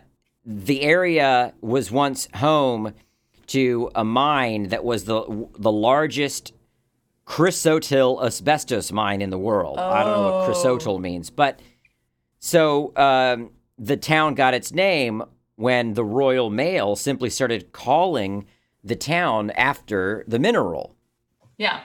the 0.45 0.81
area 0.81 1.53
was 1.61 1.91
once 1.91 2.27
home 2.35 2.93
to 3.47 3.89
a 3.95 4.03
mine 4.03 4.69
that 4.69 4.83
was 4.83 5.05
the 5.05 5.47
the 5.57 5.71
largest 5.71 6.53
chrysotile 7.25 8.23
asbestos 8.25 8.91
mine 8.91 9.21
in 9.21 9.29
the 9.29 9.37
world. 9.37 9.77
I 9.79 10.03
don't 10.03 10.13
know 10.13 10.23
what 10.23 10.33
Oh. 10.33 10.51
chrysotile 10.53 10.99
means, 10.99 11.29
but 11.29 11.59
so 12.39 12.93
um, 12.95 13.51
the 13.77 13.97
town 13.97 14.33
got 14.35 14.53
its 14.53 14.71
name 14.71 15.23
when 15.55 15.93
the 15.93 16.05
Royal 16.05 16.49
Mail 16.49 16.95
simply 16.95 17.29
started 17.29 17.71
calling 17.71 18.45
the 18.87 18.95
town 18.95 19.51
after 19.51 20.23
the 20.27 20.39
mineral. 20.39 20.95
Yeah. 21.57 21.81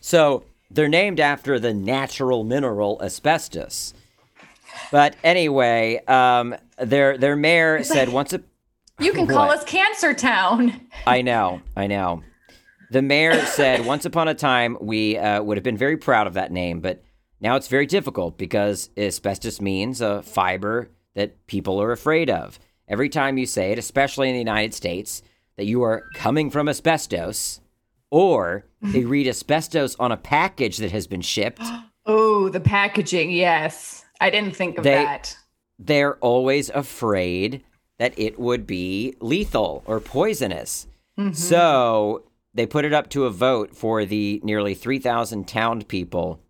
So 0.00 0.44
they're 0.70 0.88
named 0.88 1.20
after 1.20 1.58
the 1.58 1.74
natural 1.74 2.44
mineral 2.44 3.00
asbestos. 3.02 3.94
But 4.92 5.16
anyway, 5.24 6.02
um, 6.06 6.54
their 6.78 7.18
their 7.18 7.36
mayor 7.36 7.82
said 7.84 8.08
once 8.08 8.32
a 8.32 8.42
You 9.00 9.12
can 9.12 9.26
call 9.26 9.50
us 9.50 9.64
Cancer 9.64 10.12
Town. 10.12 10.88
I 11.06 11.22
know, 11.22 11.62
I 11.76 11.86
know. 11.86 12.22
The 12.90 13.02
mayor 13.02 13.44
said 13.46 13.86
once 13.86 14.04
upon 14.04 14.28
a 14.28 14.34
time 14.34 14.76
we 14.80 15.16
uh, 15.16 15.42
would 15.42 15.56
have 15.56 15.64
been 15.64 15.76
very 15.76 15.96
proud 15.96 16.26
of 16.26 16.34
that 16.34 16.52
name, 16.52 16.80
but 16.80 17.02
now 17.40 17.56
it's 17.56 17.68
very 17.68 17.86
difficult 17.86 18.36
because 18.36 18.90
asbestos 18.96 19.60
means 19.60 20.00
a 20.00 20.22
fiber 20.22 20.90
that 21.14 21.46
people 21.46 21.80
are 21.80 21.92
afraid 21.92 22.28
of. 22.28 22.58
Every 22.86 23.08
time 23.08 23.38
you 23.38 23.46
say 23.46 23.72
it, 23.72 23.78
especially 23.78 24.28
in 24.28 24.34
the 24.34 24.40
United 24.40 24.74
States, 24.74 25.22
that 25.60 25.66
you 25.66 25.82
are 25.82 26.04
coming 26.14 26.50
from 26.50 26.70
asbestos, 26.70 27.60
or 28.10 28.64
they 28.80 29.04
read 29.14 29.26
asbestos 29.28 29.94
on 30.00 30.10
a 30.10 30.16
package 30.16 30.78
that 30.78 30.90
has 30.90 31.06
been 31.06 31.20
shipped, 31.20 31.60
Oh, 32.06 32.48
the 32.48 32.60
packaging. 32.60 33.30
Yes. 33.30 34.06
I 34.22 34.30
didn't 34.30 34.56
think 34.56 34.78
of 34.78 34.84
They- 34.84 35.04
that. 35.04 35.36
they're 35.78 36.16
always 36.16 36.70
afraid 36.70 37.62
that 37.98 38.18
it 38.18 38.40
would 38.40 38.66
be 38.66 39.14
lethal 39.20 39.82
or 39.84 40.00
poisonous. 40.00 40.86
Mm-hmm. 41.18 41.34
So 41.34 42.22
they 42.54 42.64
put 42.64 42.86
it 42.86 42.94
up 42.94 43.10
to 43.10 43.26
a 43.26 43.30
vote 43.30 43.76
for 43.76 44.06
the 44.06 44.40
nearly 44.42 44.72
3,000 44.72 45.46
town 45.46 45.82
people, 45.82 46.40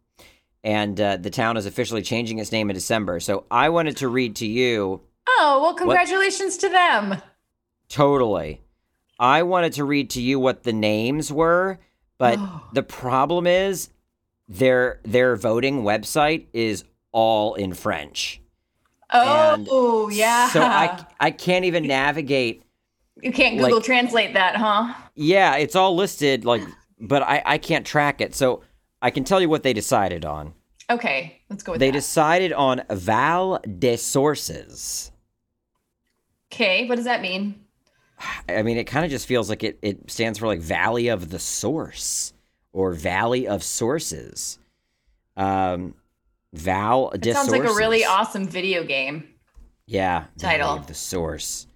and 0.62 1.01
uh, 1.01 1.16
the 1.16 1.31
town 1.31 1.57
is 1.57 1.66
officially 1.66 2.03
changing 2.03 2.38
its 2.38 2.53
name 2.53 2.70
in 2.70 2.75
December. 2.75 3.18
So 3.18 3.44
I 3.51 3.70
wanted 3.70 3.96
to 3.96 4.07
read 4.09 4.37
to 4.37 4.46
you 4.46 5.01
Oh, 5.27 5.59
well, 5.62 5.75
congratulations 5.75 6.57
to 6.59 6.68
them. 6.68 7.16
totally. 7.88 8.61
I 9.20 9.42
wanted 9.44 9.74
to 9.74 9.85
read 9.85 10.11
to 10.11 10.20
you 10.22 10.40
what 10.40 10.62
the 10.64 10.72
names 10.72 11.30
were, 11.33 11.78
but 12.18 12.38
the 12.72 12.83
problem 12.83 13.46
is 13.46 13.90
their 14.48 14.98
their 15.04 15.37
voting 15.37 15.83
website 15.85 16.46
is 16.52 16.83
all 17.12 17.54
in 17.54 17.74
French. 17.74 18.40
And 19.12 19.68
Oh, 19.70 20.09
yeah. 20.09 20.48
So 20.48 20.62
I 20.62 21.04
I 21.20 21.30
can't 21.30 21.64
even 21.66 21.87
navigate 21.87 22.62
you 23.22 23.33
can't 23.33 23.59
Google 23.59 23.76
like- 23.76 23.85
translate 23.85 24.33
that, 24.35 24.56
huh? 24.56 24.94
Yeah, 25.14 25.56
it's 25.56 25.76
all 25.76 25.94
listed 25.94 26.44
like 26.44 26.62
but 26.98 27.22
I 27.22 27.42
I 27.44 27.59
can't 27.59 27.85
track 27.87 28.20
it. 28.20 28.35
So 28.35 28.62
I 29.02 29.11
can 29.11 29.24
tell 29.24 29.40
you 29.40 29.48
what 29.48 29.62
they 29.62 29.72
decided 29.74 30.24
on. 30.24 30.54
Okay, 30.88 31.40
let's 31.48 31.62
go 31.62 31.72
with 31.72 31.80
They 31.80 31.90
that. 31.90 31.92
decided 31.98 32.52
on 32.52 32.83
Val 32.90 33.61
des 33.78 33.96
Sources. 33.98 35.12
okay, 36.52 36.88
what 36.88 36.96
does 36.96 37.04
that 37.04 37.20
mean? 37.22 37.61
I 38.48 38.62
mean, 38.62 38.76
it 38.76 38.85
kind 38.85 39.04
of 39.04 39.11
just 39.11 39.26
feels 39.26 39.48
like 39.48 39.62
it, 39.64 39.78
it 39.83 40.11
stands 40.11 40.38
for 40.38 40.46
like 40.46 40.61
Valley 40.61 41.09
of 41.09 41.30
the 41.30 41.38
Source 41.38 42.33
or 42.72 42.92
Valley 42.92 43.46
of 43.48 43.62
Sources. 43.62 44.59
Um, 45.37 45.94
Val 46.52 47.11
It 47.11 47.24
sounds 47.33 47.50
like 47.50 47.62
a 47.64 47.72
really 47.74 48.04
awesome 48.04 48.46
video 48.46 48.85
game. 48.85 49.28
yeah 49.87 50.24
title. 50.38 50.66
Valley 50.68 50.80
of 50.80 50.87
the 50.87 50.94
Source. 50.94 51.66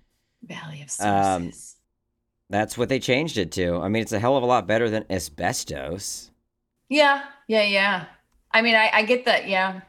Valley 0.43 0.83
of 0.83 0.91
Um, 1.05 1.45
Sources. 1.45 1.77
That's 2.51 2.77
what 2.77 2.89
they 2.91 2.99
changed 2.99 3.39
it 3.39 3.51
to. 3.53 3.77
I 3.79 3.89
mean, 3.89 4.03
it's 4.03 4.13
a 4.13 4.19
hell 4.19 4.37
of 4.37 4.43
a 4.43 4.47
lot 4.47 4.67
better 4.67 4.91
than 4.91 5.05
asbestos. 5.11 6.31
yeah, 6.91 7.23
yeah, 7.49 7.63
yeah. 7.63 8.05
I 8.51 8.61
mean, 8.63 8.75
I, 8.75 8.91
I 8.93 9.03
get 9.05 9.25
that. 9.25 9.49
Yeah. 9.49 9.81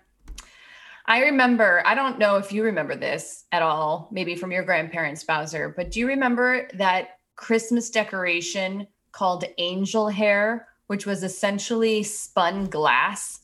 I 1.07 1.21
remember, 1.21 1.83
I 1.85 1.93
don't 1.95 2.17
know 2.17 2.37
if 2.37 2.51
you 2.51 2.63
remember 2.63 2.95
this 2.95 3.45
at 3.51 3.61
all, 3.61 4.09
maybe 4.11 4.35
from 4.35 4.51
your 4.51 4.63
grandparents, 4.63 5.23
Bowser, 5.23 5.69
but 5.75 5.91
do 5.91 5.99
you 5.99 6.07
remember 6.07 6.67
that 6.73 7.19
Christmas 7.35 7.89
decoration 7.89 8.87
called 9.11 9.43
angel 9.59 10.09
hair, 10.09 10.67
which 10.87 11.05
was 11.05 11.23
essentially 11.23 12.01
spun 12.03 12.67
glass 12.67 13.41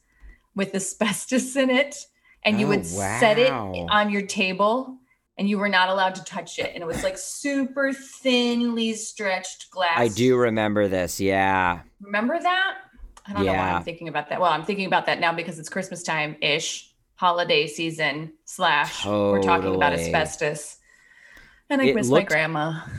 with 0.56 0.74
asbestos 0.76 1.56
in 1.56 1.69
it? 1.69 1.95
And 2.43 2.60
you 2.60 2.65
Oh, 2.65 2.69
would 2.69 2.86
set 2.86 3.38
it 3.38 3.52
on 3.52 4.10
your 4.10 4.24
table 4.24 4.97
and 5.38 5.47
you 5.47 5.60
were 5.60 5.69
not 5.69 5.89
allowed 5.89 6.15
to 6.15 6.24
touch 6.24 6.58
it. 6.58 6.71
And 6.74 6.82
it 6.82 6.88
was 6.88 7.04
like 7.04 7.17
super 7.17 7.93
thinly 7.93 8.93
stretched 8.93 9.69
glass. 9.69 9.97
I 9.97 10.08
do 10.08 10.36
remember 10.36 10.88
this. 10.88 11.19
Yeah. 11.19 11.82
Remember 12.02 12.39
that? 12.39 12.78
I 13.28 13.34
don't 13.34 13.45
know 13.45 13.52
why 13.54 13.58
Yeah. 13.58 13.76
I'm 13.78 13.84
thinking 13.84 14.08
about 14.08 14.30
that. 14.30 14.41
Well, 14.41 14.52
I'm 14.52 14.65
thinking 14.65 14.88
about 14.88 15.06
that 15.06 15.19
now 15.19 15.32
because 15.34 15.60
it's 15.60 15.69
Christmas 15.69 16.02
time 16.02 16.36
ish, 16.41 16.90
holiday 17.21 17.67
season 17.67 18.34
slash. 18.45 19.05
We're 19.05 19.43
talking 19.43 19.75
about 19.75 19.93
asbestos, 19.93 20.79
and 21.69 21.79
I 21.79 21.86
It 21.86 21.95
miss 21.95 22.10
my 22.10 22.23
grandma. 22.23 22.81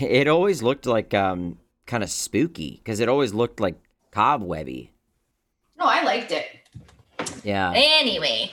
It 0.00 0.28
always 0.28 0.62
looked 0.62 0.86
like 0.86 1.12
um 1.14 1.58
kind 1.86 2.02
of 2.02 2.10
spooky 2.10 2.76
because 2.78 3.00
it 3.00 3.08
always 3.08 3.32
looked 3.34 3.58
like 3.58 3.76
cobwebby. 4.12 4.92
No, 5.78 5.86
I 5.86 6.02
liked 6.02 6.30
it. 6.30 6.46
Yeah. 7.42 7.72
Anyway, 7.74 8.50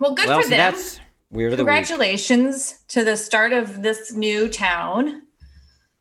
well, 0.00 0.14
good 0.14 0.26
well, 0.26 0.38
for 0.38 0.44
so 0.44 0.50
them. 0.50 0.58
that's 0.58 1.00
weird 1.30 1.52
of 1.52 1.58
the 1.58 1.64
week. 1.64 1.68
Congratulations 1.68 2.80
to 2.88 3.04
the 3.04 3.16
start 3.16 3.52
of 3.52 3.82
this 3.82 4.12
new 4.12 4.48
town. 4.48 5.22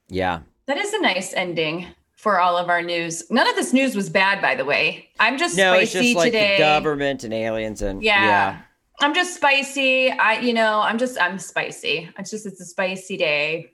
Yeah. 0.08 0.40
That 0.66 0.78
is 0.78 0.94
a 0.94 1.02
nice 1.02 1.34
ending 1.34 1.88
for 2.24 2.40
all 2.40 2.56
of 2.56 2.70
our 2.70 2.82
news. 2.82 3.30
None 3.30 3.50
of 3.50 3.56
this 3.56 3.74
news 3.74 3.98
was 3.98 4.10
bad, 4.10 4.42
by 4.42 4.56
the 4.56 4.64
way. 4.64 5.10
I'm 5.20 5.38
just 5.38 5.58
No, 5.58 5.74
spicy 5.74 5.84
it's 5.84 5.92
just 6.08 6.16
like 6.16 6.32
today. 6.32 6.54
the 6.56 6.64
government 6.64 7.26
and 7.26 7.34
aliens 7.34 7.82
and 7.82 8.02
Yeah. 8.02 8.24
yeah. 8.26 8.62
I'm 9.02 9.14
just 9.14 9.36
spicy. 9.36 10.10
I, 10.10 10.40
you 10.40 10.54
know, 10.54 10.80
I'm 10.80 10.98
just, 10.98 11.20
I'm 11.20 11.38
spicy. 11.38 12.10
It's 12.18 12.32
just, 12.32 12.46
it's 12.46 12.62
a 12.62 12.66
spicy 12.66 13.18
day. 13.18 13.74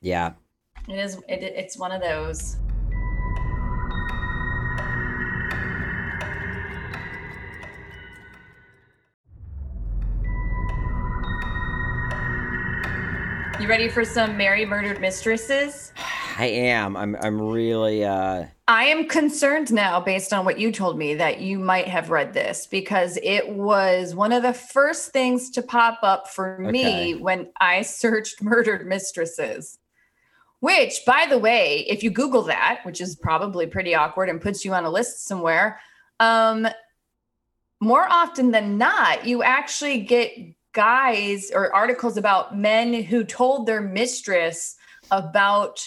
Yeah. 0.00 0.32
It 0.88 0.98
is, 0.98 1.16
it, 1.28 1.42
it's 1.42 1.76
one 1.76 1.92
of 1.92 2.00
those. 2.00 2.56
Ready 13.70 13.88
for 13.88 14.04
some 14.04 14.36
Mary 14.36 14.66
Murdered 14.66 15.00
Mistresses? 15.00 15.92
I 16.36 16.46
am. 16.46 16.96
I'm 16.96 17.14
I'm 17.22 17.40
really 17.40 18.04
uh 18.04 18.46
I 18.66 18.86
am 18.86 19.06
concerned 19.06 19.72
now, 19.72 20.00
based 20.00 20.32
on 20.32 20.44
what 20.44 20.58
you 20.58 20.72
told 20.72 20.98
me, 20.98 21.14
that 21.14 21.40
you 21.40 21.60
might 21.60 21.86
have 21.86 22.10
read 22.10 22.34
this 22.34 22.66
because 22.66 23.16
it 23.22 23.48
was 23.48 24.12
one 24.12 24.32
of 24.32 24.42
the 24.42 24.52
first 24.52 25.12
things 25.12 25.50
to 25.50 25.62
pop 25.62 26.00
up 26.02 26.26
for 26.26 26.60
Okay. 26.60 26.70
me 26.72 27.14
when 27.14 27.52
I 27.60 27.82
searched 27.82 28.42
murdered 28.42 28.88
mistresses. 28.88 29.78
Which, 30.58 31.02
by 31.06 31.26
the 31.30 31.38
way, 31.38 31.86
if 31.88 32.02
you 32.02 32.10
Google 32.10 32.42
that, 32.42 32.80
which 32.82 33.00
is 33.00 33.14
probably 33.14 33.68
pretty 33.68 33.94
awkward 33.94 34.28
and 34.28 34.40
puts 34.42 34.64
you 34.64 34.74
on 34.74 34.84
a 34.84 34.90
list 34.90 35.26
somewhere, 35.28 35.78
um, 36.18 36.66
more 37.80 38.08
often 38.10 38.50
than 38.50 38.78
not, 38.78 39.26
you 39.26 39.44
actually 39.44 40.00
get 40.00 40.32
guys 40.72 41.50
or 41.54 41.74
articles 41.74 42.16
about 42.16 42.56
men 42.56 42.92
who 43.02 43.24
told 43.24 43.66
their 43.66 43.80
mistress 43.80 44.76
about 45.10 45.84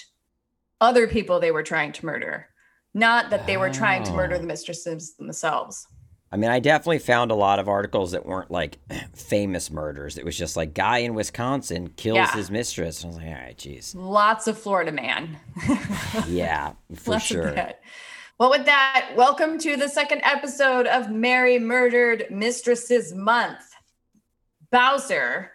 other 0.81 1.07
people 1.07 1.39
they 1.39 1.51
were 1.51 1.63
trying 1.63 1.91
to 1.93 2.05
murder, 2.05 2.47
not 2.93 3.29
that 3.29 3.47
they 3.47 3.57
were 3.57 3.69
trying 3.69 4.03
to 4.03 4.11
murder 4.13 4.35
Oh. 4.35 4.39
the 4.39 4.47
mistresses 4.47 5.15
themselves. 5.15 5.87
I 6.31 6.35
mean, 6.35 6.49
I 6.49 6.59
definitely 6.59 6.97
found 6.99 7.29
a 7.29 7.35
lot 7.35 7.59
of 7.59 7.69
articles 7.69 8.11
that 8.11 8.25
weren't 8.25 8.49
like 8.49 8.79
famous 9.13 9.69
murders. 9.69 10.17
It 10.17 10.25
was 10.25 10.35
just 10.37 10.57
like 10.57 10.73
guy 10.73 10.97
in 10.99 11.13
Wisconsin 11.13 11.89
kills 11.95 12.15
Yeah. 12.17 12.31
his 12.33 12.49
mistress. 12.49 13.03
I 13.03 13.07
was 13.07 13.17
like, 13.17 13.27
all 13.27 13.33
right, 13.33 13.57
geez, 13.57 13.93
Lots 13.95 14.47
of 14.47 14.57
Florida 14.57 14.91
man. 14.91 15.37
yeah, 16.27 16.73
for 16.95 17.11
Lots 17.11 17.25
sure. 17.25 17.55
Well, 18.39 18.49
with 18.49 18.65
that, 18.65 19.11
welcome 19.15 19.59
to 19.59 19.77
the 19.77 19.87
second 19.87 20.21
episode 20.23 20.87
of 20.87 21.11
Mary 21.11 21.59
Murdered 21.59 22.25
Mistresses 22.31 23.13
Month. 23.13 23.72
Bowser, 24.73 25.51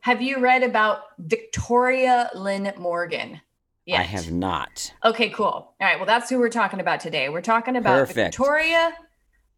have 0.00 0.20
you 0.20 0.40
read 0.40 0.64
about 0.64 1.02
Victoria 1.20 2.28
Lynn 2.34 2.72
Morgan? 2.76 3.40
Yet? 3.86 4.00
I 4.00 4.02
have 4.02 4.32
not. 4.32 4.92
Okay, 5.04 5.28
cool. 5.30 5.46
All 5.46 5.74
right. 5.80 5.96
Well, 5.96 6.06
that's 6.06 6.28
who 6.28 6.40
we're 6.40 6.48
talking 6.48 6.80
about 6.80 6.98
today. 6.98 7.28
We're 7.28 7.40
talking 7.40 7.76
about 7.76 8.00
Perfect. 8.00 8.16
Victoria 8.16 8.94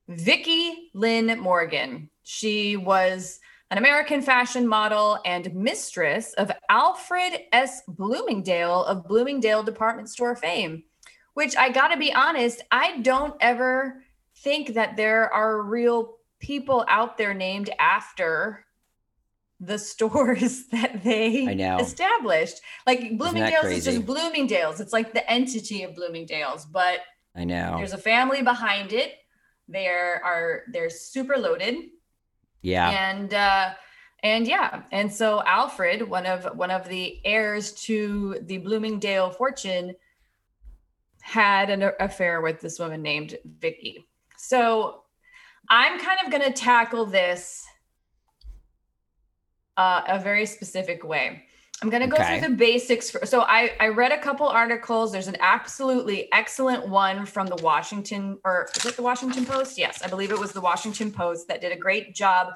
Vicky 0.07 0.91
Lynn 0.93 1.41
Morgan. 1.41 2.11
She 2.25 2.77
was 2.77 3.41
an 3.71 3.79
American 3.79 4.21
fashion 4.21 4.69
model 4.69 5.19
and 5.25 5.55
mistress 5.55 6.35
of 6.35 6.53
Alfred 6.69 7.41
S. 7.55 7.81
Bloomingdale 7.89 8.85
of 8.85 9.09
Bloomingdale 9.09 9.63
department 9.63 10.11
store 10.11 10.37
fame, 10.37 10.83
which 11.33 11.57
I 11.57 11.71
got 11.71 11.89
to 11.89 11.97
be 11.97 12.13
honest, 12.13 12.61
I 12.71 12.99
don't 12.99 13.35
ever 13.41 14.03
think 14.37 14.75
that 14.75 14.99
there 14.99 15.33
are 15.33 15.63
real 15.63 16.19
people 16.39 16.85
out 16.87 17.17
there 17.17 17.33
named 17.33 17.71
after 17.79 18.67
the 19.61 19.79
stores 19.79 20.67
that 20.73 21.05
they 21.05 21.45
established. 21.81 22.61
Like 22.87 23.19
Bloomingdale's 23.19 23.67
is 23.67 23.85
just 23.85 24.07
Bloomingdale's. 24.07 24.81
It's 24.81 24.93
like 24.93 25.13
the 25.13 25.31
entity 25.31 25.83
of 25.83 25.95
Bloomingdale's, 25.95 26.65
but 26.67 27.01
I 27.37 27.45
know. 27.45 27.75
there's 27.77 27.93
a 27.93 27.99
family 27.99 28.43
behind 28.43 28.93
it. 28.93 29.15
There 29.69 30.21
are 30.25 30.63
they're 30.73 30.91
super 30.91 31.37
loaded 31.37 31.77
Yeah. 32.63 32.91
and 32.91 33.33
uh 33.33 33.71
and 34.23 34.47
yeah 34.47 34.83
and 34.91 35.13
so 35.13 35.43
alfred 35.47 36.03
one 36.09 36.27
of 36.27 36.45
one 36.57 36.71
of 36.71 36.89
the 36.89 37.21
heirs 37.25 37.73
to 37.85 38.39
the 38.43 38.59
bloomingdale 38.59 39.31
fortune 39.31 39.95
had 41.23 41.71
an 41.71 41.91
affair 42.01 42.41
with 42.41 42.61
this 42.61 42.79
woman 42.79 43.01
named 43.01 43.39
vicky 43.61 44.07
so 44.37 45.03
i'm 45.71 45.99
kind 46.01 46.19
of 46.25 46.31
going 46.31 46.43
to 46.43 46.53
tackle 46.53 47.07
this 47.07 47.65
uh, 49.81 50.03
a 50.09 50.19
very 50.19 50.47
specific 50.47 51.05
way. 51.05 51.43
I'm 51.83 51.89
going 51.89 52.03
to 52.03 52.09
go 52.09 52.19
Okay. 52.19 52.39
through 52.39 52.49
the 52.51 52.57
basics 52.57 53.11
for, 53.11 53.25
so 53.25 53.41
I, 53.43 53.73
I 53.81 53.89
read 53.89 54.13
a 54.13 54.19
couple 54.19 54.47
articles. 54.47 55.13
There's 55.13 55.29
an 55.29 55.39
absolutely 55.41 56.29
excellent 56.33 56.87
one 56.87 57.25
from 57.25 57.47
the 57.47 57.57
washington 57.57 58.39
or 58.45 58.69
is 58.77 58.85
it 58.85 58.97
the 58.97 59.03
washington 59.03 59.45
post? 59.47 59.79
Yes 59.79 60.03
i 60.05 60.09
believe 60.09 60.31
it 60.31 60.39
was 60.39 60.53
the 60.53 60.61
washington 60.61 61.11
post 61.11 61.49
that 61.49 61.59
did 61.65 61.73
a 61.73 61.81
great 61.87 62.15
job 62.15 62.49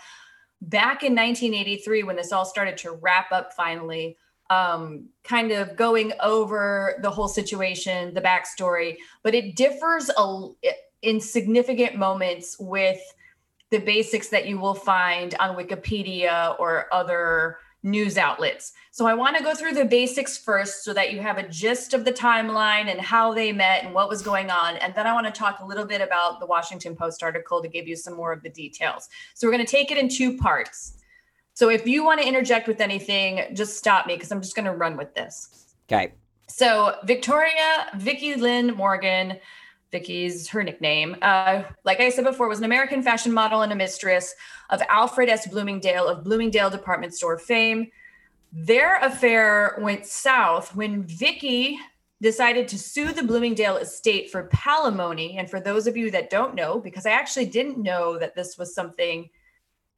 back 0.61 1.03
in 1.03 1.15
1983 1.15 2.03
when 2.03 2.17
this 2.17 2.33
all 2.33 2.45
started 2.45 2.77
to 2.79 2.93
wrap 2.93 3.33
up 3.33 3.53
finally 3.55 4.17
um, 4.51 5.09
kind 5.23 5.51
of 5.53 5.75
going 5.77 6.13
over 6.23 6.99
the 7.03 7.11
whole 7.11 7.29
situation 7.29 8.13
the 8.15 8.21
backstory. 8.21 8.97
But 9.23 9.35
it 9.35 9.57
differs 9.57 10.11
a, 10.17 10.49
in 11.03 11.21
significant 11.21 11.97
moments 11.97 12.57
with 12.59 13.01
the 13.71 13.79
basics 13.79 14.29
that 14.29 14.47
you 14.47 14.59
will 14.59 14.75
find 14.75 15.35
on 15.41 15.57
wikipedia 15.57 16.59
or 16.59 16.87
other 16.93 17.59
news 17.83 18.17
outlets 18.17 18.73
so 18.93 19.07
i 19.07 19.13
want 19.13 19.37
to 19.37 19.43
go 19.43 19.55
through 19.55 19.73
the 19.73 19.85
basics 19.85 20.39
first 20.39 20.85
so 20.85 20.95
that 20.95 21.13
you 21.13 21.21
have 21.21 21.37
a 21.37 21.49
gist 21.49 21.93
of 21.93 22.05
the 22.05 22.13
timeline 22.13 22.91
and 22.91 23.01
how 23.01 23.35
they 23.35 23.53
met 23.53 23.85
and 23.85 23.93
what 23.93 24.09
was 24.09 24.23
going 24.23 24.51
on 24.51 24.77
and 24.77 24.95
then 24.95 25.07
i 25.07 25.13
want 25.13 25.27
to 25.27 25.33
talk 25.33 25.61
a 25.61 25.67
little 25.67 25.85
bit 25.85 26.01
about 26.01 26.41
the 26.41 26.47
washington 26.47 26.97
post 26.97 27.23
article 27.23 27.61
to 27.61 27.69
give 27.69 27.87
you 27.87 27.95
some 27.95 28.15
more 28.15 28.33
of 28.33 28.43
the 28.43 28.49
details 28.49 29.09
so 29.35 29.47
we're 29.47 29.53
going 29.53 29.67
to 29.67 29.71
take 29.71 29.91
it 29.91 29.99
in 29.99 30.09
two 30.09 30.37
parts. 30.39 30.95
So 31.55 31.69
if 31.69 31.87
you 31.87 32.05
want 32.05 32.21
to 32.21 32.27
interject 32.27 32.67
with 32.67 32.81
anything, 32.81 33.55
just 33.55 33.77
stop 33.77 34.07
me 34.07 34.15
because 34.15 34.33
I'm 34.33 34.41
just 34.41 34.57
going 34.57 34.67
to 34.67 34.73
run 34.73 34.97
with 34.97 35.15
this. 35.15 35.75
Okay. 35.89 36.15
So 36.49 36.97
Victoria 37.05 37.91
Vicky 37.97 38.35
Lynn 38.35 38.75
Morgan, 38.75 39.39
Vicky's 39.95 40.49
her 40.49 40.65
nickname. 40.65 41.15
Uh, 41.23 41.63
like 41.85 42.01
I 42.01 42.09
said 42.09 42.25
before, 42.25 42.49
was 42.49 42.59
an 42.59 42.65
American 42.65 43.01
fashion 43.01 43.33
model 43.33 43.63
and 43.63 43.73
a 43.73 43.77
mistress 43.77 44.35
of 44.71 44.83
Alfred 44.89 45.29
S. 45.29 45.47
Bloomingdale 45.47 46.09
of 46.09 46.25
Bloomingdale 46.25 46.69
department 46.69 47.15
store 47.15 47.39
fame. 47.39 47.87
Their 48.53 48.99
affair 48.99 49.79
went 49.81 50.05
south 50.05 50.75
when 50.75 51.05
Vicky 51.05 51.79
decided 52.21 52.67
to 52.69 52.79
sue 52.79 53.13
the 53.13 53.23
Bloomingdale 53.23 53.77
estate 53.77 54.33
for 54.33 54.49
palimony. 54.49 55.39
And 55.39 55.49
for 55.49 55.61
those 55.61 55.87
of 55.87 55.97
you 55.97 56.11
that 56.11 56.29
don't 56.29 56.57
know, 56.57 56.81
because 56.81 57.07
I 57.07 57.11
actually 57.11 57.47
didn't 57.47 57.79
know 57.79 58.19
that 58.19 58.35
this 58.35 58.59
was 58.59 58.75
something 58.75 59.31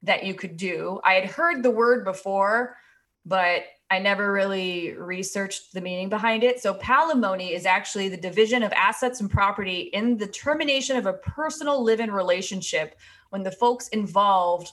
that 0.03 0.25
you 0.25 0.35
could 0.35 0.57
do, 0.57 1.01
I 1.03 1.13
had 1.13 1.25
heard 1.25 1.63
the 1.63 1.71
word 1.71 2.05
before, 2.05 2.77
but 3.25 3.63
I 3.89 3.99
never 3.99 4.31
really 4.31 4.93
researched 4.93 5.73
the 5.73 5.81
meaning 5.81 6.09
behind 6.09 6.43
it. 6.43 6.59
So, 6.59 6.73
palimony 6.73 7.51
is 7.51 7.65
actually 7.65 8.09
the 8.09 8.17
division 8.17 8.63
of 8.63 8.73
assets 8.73 9.21
and 9.21 9.29
property 9.29 9.89
in 9.93 10.17
the 10.17 10.27
termination 10.27 10.97
of 10.97 11.05
a 11.05 11.13
personal 11.13 11.83
live 11.83 11.99
in 11.99 12.11
relationship 12.11 12.97
when 13.29 13.43
the 13.43 13.51
folks 13.51 13.87
involved 13.89 14.71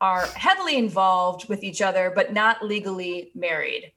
are 0.00 0.26
heavily 0.28 0.76
involved 0.76 1.48
with 1.48 1.62
each 1.62 1.82
other, 1.82 2.12
but 2.14 2.32
not 2.32 2.64
legally 2.64 3.30
married. 3.34 3.92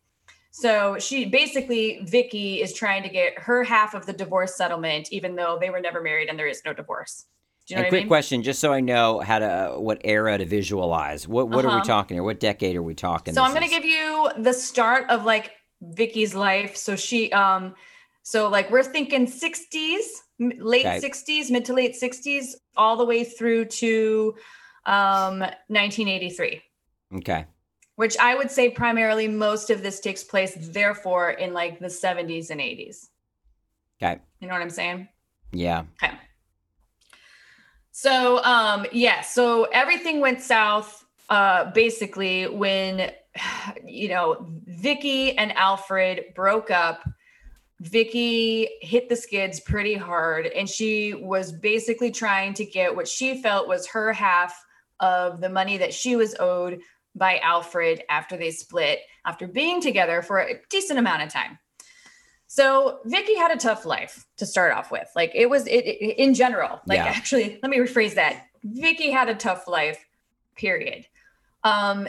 So 0.52 0.98
she 0.98 1.26
basically, 1.26 2.00
Vicky 2.04 2.62
is 2.62 2.74
trying 2.74 3.04
to 3.04 3.10
get 3.10 3.38
her 3.38 3.64
half 3.64 3.94
of 3.94 4.06
the 4.06 4.14
divorce 4.14 4.56
settlement, 4.56 5.12
even 5.12 5.36
though 5.36 5.58
they 5.60 5.70
were 5.70 5.80
never 5.80 6.02
married 6.02 6.30
and 6.30 6.40
there 6.40 6.48
is 6.48 6.62
no 6.66 6.74
divorce. 6.74 7.26
Do 7.68 7.74
you 7.74 7.76
know 7.78 7.84
and 7.84 7.90
quick 7.92 8.00
I 8.00 8.04
mean? 8.04 8.08
question, 8.08 8.44
just 8.44 8.60
so 8.60 8.72
I 8.72 8.80
know 8.80 9.20
how 9.20 9.40
to 9.40 9.76
what 9.78 10.00
era 10.06 10.38
to 10.38 10.46
visualize. 10.46 11.28
What 11.28 11.50
what 11.50 11.66
are 11.66 11.68
we 11.70 11.76
Uh-huh. 11.76 11.84
talking 11.84 12.16
here? 12.16 12.24
What 12.24 12.40
decade 12.40 12.76
are 12.76 12.84
we 12.84 12.96
talking? 12.96 13.34
So 13.34 13.44
I'm 13.44 13.52
going 13.54 13.64
to 13.64 13.70
give 13.70 13.84
you 13.86 14.30
the 14.38 14.54
start 14.54 15.10
of 15.10 15.26
like 15.26 15.52
Vicky's 15.82 16.34
life. 16.34 16.78
So 16.78 16.96
she, 16.96 17.32
um, 17.34 17.76
so 18.24 18.48
like 18.50 18.72
we're 18.72 18.84
thinking 18.84 19.28
60s, 19.28 20.06
late 20.40 20.86
Okay. 20.86 21.00
60s, 21.02 21.52
mid 21.52 21.66
to 21.66 21.74
late 21.74 21.96
60s, 22.02 22.56
all 22.78 22.96
the 22.96 23.06
way 23.06 23.24
through 23.26 23.66
to 23.66 24.36
um 24.86 25.40
1983. 25.68 26.62
Okay. 27.16 27.46
Which 27.98 28.18
I 28.18 28.36
would 28.36 28.50
say 28.52 28.70
primarily 28.70 29.28
most 29.28 29.70
of 29.72 29.82
this 29.84 30.00
takes 30.00 30.24
place, 30.24 30.56
therefore, 30.58 31.32
in 31.32 31.52
like 31.54 31.80
the 31.80 31.88
70s 31.88 32.50
and 32.50 32.62
80s. 32.62 33.08
Okay. 34.02 34.22
You 34.40 34.48
know 34.48 34.54
what 34.54 34.62
I'm 34.62 34.70
saying? 34.70 35.08
Yeah. 35.52 35.84
Okay. 36.02 36.14
So 38.00 38.44
um 38.44 38.86
yeah, 38.92 39.22
so 39.22 39.64
everything 39.74 40.20
went 40.20 40.40
south 40.40 41.04
uh 41.30 41.72
basically 41.72 42.48
when 42.48 43.12
you 43.84 44.10
know 44.10 44.46
Vicky 44.68 45.36
and 45.36 45.52
Alfred 45.58 46.26
broke 46.36 46.70
up. 46.70 47.04
Vicky 47.82 48.70
hit 48.82 49.10
the 49.10 49.16
skids 49.16 49.60
pretty 49.62 49.96
hard 49.96 50.46
and 50.46 50.70
she 50.70 51.16
was 51.16 51.52
basically 51.52 52.12
trying 52.12 52.54
to 52.54 52.66
get 52.66 52.96
what 52.96 53.08
she 53.08 53.42
felt 53.42 53.68
was 53.68 53.88
her 53.88 54.14
half 54.14 54.64
of 55.00 55.42
the 55.42 55.50
money 55.50 55.80
that 55.80 55.92
she 55.92 56.16
was 56.16 56.36
owed 56.40 56.80
by 57.16 57.40
Alfred 57.40 58.04
after 58.12 58.38
they 58.38 58.52
split 58.52 59.00
after 59.26 59.48
being 59.48 59.82
together 59.82 60.22
for 60.22 60.38
a 60.38 60.62
decent 60.70 61.00
amount 61.00 61.24
of 61.24 61.30
time. 61.30 61.58
So 62.48 63.00
Vicky 63.06 63.36
had 63.36 63.52
a 63.52 63.58
tough 63.58 63.86
life 63.86 64.26
to 64.38 64.46
start 64.46 64.72
off 64.74 64.92
with. 64.92 65.08
Like 65.16 65.32
it 65.36 65.50
was 65.50 65.68
it, 65.68 65.86
it- 65.86 66.18
in 66.18 66.34
general. 66.34 66.80
Like 66.86 66.98
Yeah. 66.98 67.06
actually, 67.06 67.60
let 67.62 67.70
me 67.70 67.78
rephrase 67.78 68.16
that. 68.16 68.46
Vicky 68.64 69.12
had 69.12 69.30
a 69.30 69.36
tough 69.36 69.68
life, 69.68 70.04
period. 70.56 71.06
Um, 71.64 72.08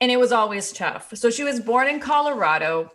and 0.00 0.10
it 0.10 0.18
was 0.18 0.32
always 0.32 0.72
tough. 0.72 1.10
So 1.14 1.30
she 1.30 1.44
was 1.44 1.60
born 1.60 1.88
in 1.88 2.00
Colorado. 2.00 2.90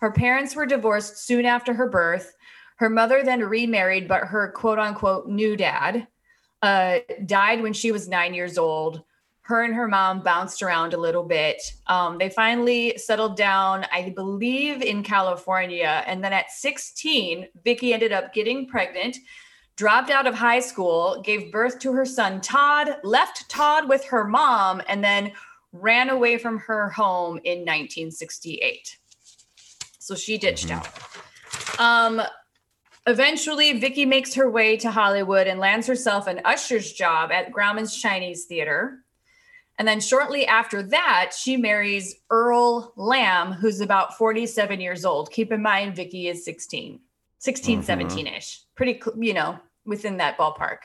Her 0.00 0.10
parents 0.12 0.54
were 0.56 0.66
divorced 0.66 1.18
soon 1.18 1.44
after 1.44 1.74
her 1.74 1.88
birth. 1.88 2.34
Her 2.76 2.88
mother 2.90 3.22
then 3.22 3.40
remarried, 3.42 4.08
but 4.08 4.24
her 4.24 4.50
quote 4.52 4.78
unquote 4.78 5.26
new 5.28 5.56
dad 5.56 6.06
uh, 6.62 6.98
died 7.26 7.62
when 7.62 7.72
she 7.74 7.92
was 7.92 8.08
nine 8.08 8.32
years 8.34 8.56
old. 8.58 9.02
Her 9.50 9.64
and 9.64 9.74
her 9.74 9.88
mom 9.88 10.22
bounced 10.22 10.62
around 10.62 10.94
a 10.94 10.96
little 10.96 11.24
bit. 11.24 11.60
Um, 11.88 12.18
they 12.18 12.30
finally 12.30 12.96
settled 12.96 13.36
down, 13.36 13.84
I 13.92 14.10
believe, 14.10 14.80
in 14.80 15.02
California. 15.02 16.04
And 16.06 16.22
then 16.22 16.32
at 16.32 16.52
16, 16.52 17.48
Vicky 17.64 17.92
ended 17.92 18.12
up 18.12 18.32
getting 18.32 18.68
pregnant, 18.68 19.16
dropped 19.74 20.08
out 20.08 20.28
of 20.28 20.36
high 20.36 20.60
school, 20.60 21.20
gave 21.24 21.50
birth 21.50 21.80
to 21.80 21.92
her 21.92 22.06
son 22.06 22.40
Todd, 22.40 22.96
left 23.02 23.50
Todd 23.50 23.88
with 23.88 24.04
her 24.04 24.24
mom, 24.24 24.80
and 24.88 25.02
then 25.02 25.32
ran 25.72 26.10
away 26.10 26.38
from 26.38 26.58
her 26.60 26.88
home 26.90 27.40
in 27.42 27.58
1968. 27.60 28.98
So 29.98 30.14
she 30.14 30.38
ditched 30.38 30.68
mm-hmm. 30.68 31.80
out. 31.80 32.16
Um, 32.18 32.22
eventually, 33.06 33.78
Vicky 33.80 34.06
makes 34.06 34.34
her 34.34 34.48
way 34.48 34.76
to 34.76 34.92
Hollywood 34.92 35.48
and 35.48 35.58
lands 35.58 35.88
herself 35.88 36.28
an 36.28 36.40
usher's 36.44 36.92
job 36.92 37.32
at 37.32 37.52
Grauman's 37.52 37.96
Chinese 37.96 38.44
Theater. 38.44 39.00
And 39.80 39.88
then 39.88 40.00
shortly 40.00 40.46
after 40.46 40.82
that, 40.82 41.30
she 41.34 41.56
marries 41.56 42.16
Earl 42.28 42.92
Lamb, 42.96 43.54
who's 43.54 43.80
about 43.80 44.18
47 44.18 44.78
years 44.78 45.06
old. 45.06 45.32
Keep 45.32 45.52
in 45.52 45.62
mind, 45.62 45.96
Vicky 45.96 46.28
is 46.28 46.44
16, 46.44 47.00
16, 47.38 47.78
mm-hmm. 47.78 47.86
17 47.86 48.26
ish, 48.26 48.60
pretty, 48.74 49.00
you 49.18 49.32
know, 49.32 49.58
within 49.86 50.18
that 50.18 50.36
ballpark. 50.36 50.80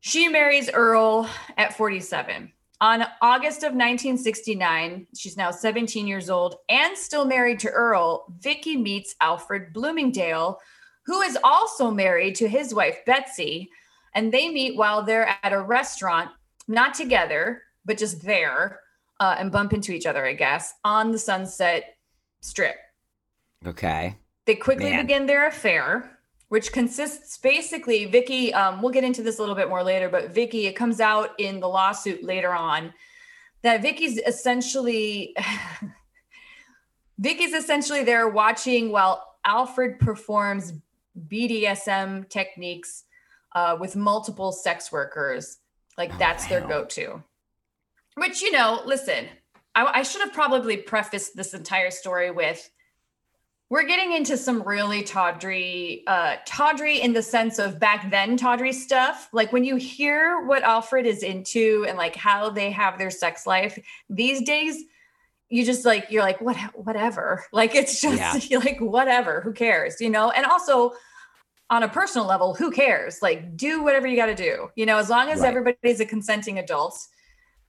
She 0.00 0.26
marries 0.26 0.70
Earl 0.72 1.28
at 1.58 1.76
47. 1.76 2.50
On 2.80 3.04
August 3.20 3.58
of 3.58 3.74
1969, 3.74 5.08
she's 5.14 5.36
now 5.36 5.50
17 5.50 6.06
years 6.06 6.30
old 6.30 6.54
and 6.70 6.96
still 6.96 7.26
married 7.26 7.58
to 7.58 7.68
Earl. 7.68 8.32
Vicky 8.40 8.78
meets 8.78 9.14
Alfred 9.20 9.74
Bloomingdale, 9.74 10.60
who 11.04 11.20
is 11.20 11.36
also 11.44 11.90
married 11.90 12.36
to 12.36 12.48
his 12.48 12.72
wife, 12.72 13.04
Betsy. 13.04 13.68
And 14.14 14.32
they 14.32 14.48
meet 14.48 14.78
while 14.78 15.02
they're 15.02 15.36
at 15.42 15.52
a 15.52 15.60
restaurant, 15.60 16.30
not 16.66 16.94
together, 16.94 17.64
but 17.86 17.96
just 17.96 18.22
there 18.22 18.80
uh, 19.20 19.36
and 19.38 19.50
bump 19.50 19.72
into 19.72 19.92
each 19.92 20.06
other, 20.06 20.26
I 20.26 20.34
guess, 20.34 20.74
on 20.84 21.12
the 21.12 21.18
Sunset 21.18 21.96
Strip. 22.40 22.76
Okay. 23.64 24.16
They 24.44 24.54
quickly 24.54 24.90
Man. 24.90 25.06
begin 25.06 25.26
their 25.26 25.46
affair, 25.46 26.18
which 26.48 26.72
consists 26.72 27.38
basically, 27.38 28.04
Vicky, 28.04 28.52
um, 28.52 28.82
we'll 28.82 28.92
get 28.92 29.04
into 29.04 29.22
this 29.22 29.38
a 29.38 29.40
little 29.40 29.54
bit 29.54 29.68
more 29.68 29.82
later, 29.82 30.08
but 30.08 30.30
Vicky, 30.32 30.66
it 30.66 30.74
comes 30.74 31.00
out 31.00 31.30
in 31.38 31.60
the 31.60 31.68
lawsuit 31.68 32.22
later 32.22 32.52
on 32.52 32.92
that 33.62 33.82
Vicky's 33.82 34.18
essentially. 34.18 35.34
Vicky's 37.18 37.54
essentially 37.54 38.04
there 38.04 38.28
watching 38.28 38.92
while 38.92 39.24
Alfred 39.46 39.98
performs 39.98 40.74
BDSM 41.28 42.28
techniques 42.28 43.04
uh, 43.54 43.74
with 43.80 43.96
multiple 43.96 44.52
sex 44.52 44.92
workers. 44.92 45.56
Like 45.96 46.10
oh, 46.12 46.16
that's 46.18 46.46
their 46.46 46.60
go 46.60 46.84
to. 46.84 47.22
Which, 48.16 48.42
you 48.42 48.50
know, 48.50 48.82
listen, 48.84 49.26
I, 49.74 50.00
I 50.00 50.02
should 50.02 50.22
have 50.22 50.32
probably 50.32 50.76
prefaced 50.78 51.36
this 51.36 51.54
entire 51.54 51.90
story 51.90 52.30
with 52.30 52.68
we're 53.68 53.82
getting 53.82 54.12
into 54.12 54.36
some 54.36 54.62
really 54.62 55.02
tawdry, 55.02 56.04
uh, 56.06 56.36
tawdry 56.46 57.00
in 57.00 57.12
the 57.12 57.22
sense 57.22 57.58
of 57.58 57.80
back 57.80 58.10
then 58.10 58.36
tawdry 58.36 58.72
stuff. 58.72 59.28
Like 59.32 59.52
when 59.52 59.64
you 59.64 59.76
hear 59.76 60.46
what 60.46 60.62
Alfred 60.62 61.04
is 61.04 61.22
into 61.24 61.84
and 61.88 61.98
like 61.98 62.14
how 62.14 62.48
they 62.48 62.70
have 62.70 62.96
their 62.96 63.10
sex 63.10 63.44
life 63.44 63.76
these 64.08 64.42
days, 64.42 64.84
you 65.48 65.64
just 65.64 65.84
like 65.84 66.06
you're 66.10 66.22
like 66.22 66.40
what 66.40 66.56
whatever. 66.74 67.44
Like 67.52 67.74
it's 67.74 68.00
just 68.00 68.50
yeah. 68.50 68.58
like 68.58 68.80
whatever. 68.80 69.40
Who 69.40 69.52
cares? 69.52 70.00
You 70.00 70.10
know. 70.10 70.30
And 70.30 70.46
also 70.46 70.92
on 71.68 71.82
a 71.82 71.88
personal 71.88 72.26
level, 72.26 72.54
who 72.54 72.70
cares? 72.70 73.20
Like 73.20 73.56
do 73.56 73.82
whatever 73.82 74.06
you 74.06 74.16
got 74.16 74.26
to 74.26 74.34
do. 74.34 74.70
You 74.76 74.86
know, 74.86 74.98
as 74.98 75.10
long 75.10 75.28
as 75.28 75.40
right. 75.40 75.48
everybody's 75.48 75.98
a 76.00 76.06
consenting 76.06 76.58
adult 76.58 76.96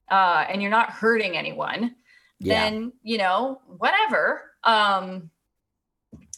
uh, 0.09 0.45
and 0.49 0.61
you're 0.61 0.71
not 0.71 0.89
hurting 0.91 1.37
anyone, 1.37 1.95
yeah. 2.39 2.69
then 2.69 2.93
you 3.03 3.17
know 3.17 3.61
whatever. 3.77 4.43
Um, 4.63 5.29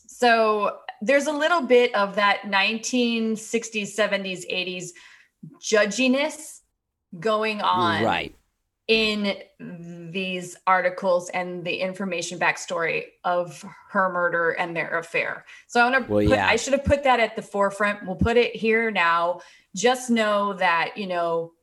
so 0.08 0.80
there's 1.02 1.28
a 1.28 1.32
little 1.32 1.62
bit 1.62 1.96
of 1.96 2.16
that 2.16 2.42
1960s, 2.42 3.96
70s, 3.96 4.44
80s 4.52 4.90
judginess 5.62 6.60
going 7.18 7.62
on, 7.62 8.04
right? 8.04 8.36
In 8.88 9.38
these 10.12 10.58
articles 10.66 11.30
and 11.30 11.64
the 11.64 11.76
information 11.76 12.40
backstory 12.40 13.06
of 13.24 13.64
her 13.92 14.12
murder 14.12 14.52
and 14.52 14.76
their 14.76 14.98
affair. 14.98 15.46
So 15.68 15.80
I 15.80 15.90
want 15.90 16.06
to 16.08 16.12
well, 16.12 16.26
put, 16.26 16.36
yeah. 16.36 16.48
I 16.48 16.56
should 16.56 16.74
have 16.74 16.84
put 16.84 17.04
that 17.04 17.20
at 17.20 17.36
the 17.36 17.42
forefront. 17.42 18.06
We'll 18.06 18.16
put 18.16 18.36
it 18.36 18.56
here 18.56 18.90
now. 18.92 19.42
Just 19.76 20.10
know 20.10 20.54
that, 20.54 20.98
you 20.98 21.08
know, 21.08 21.54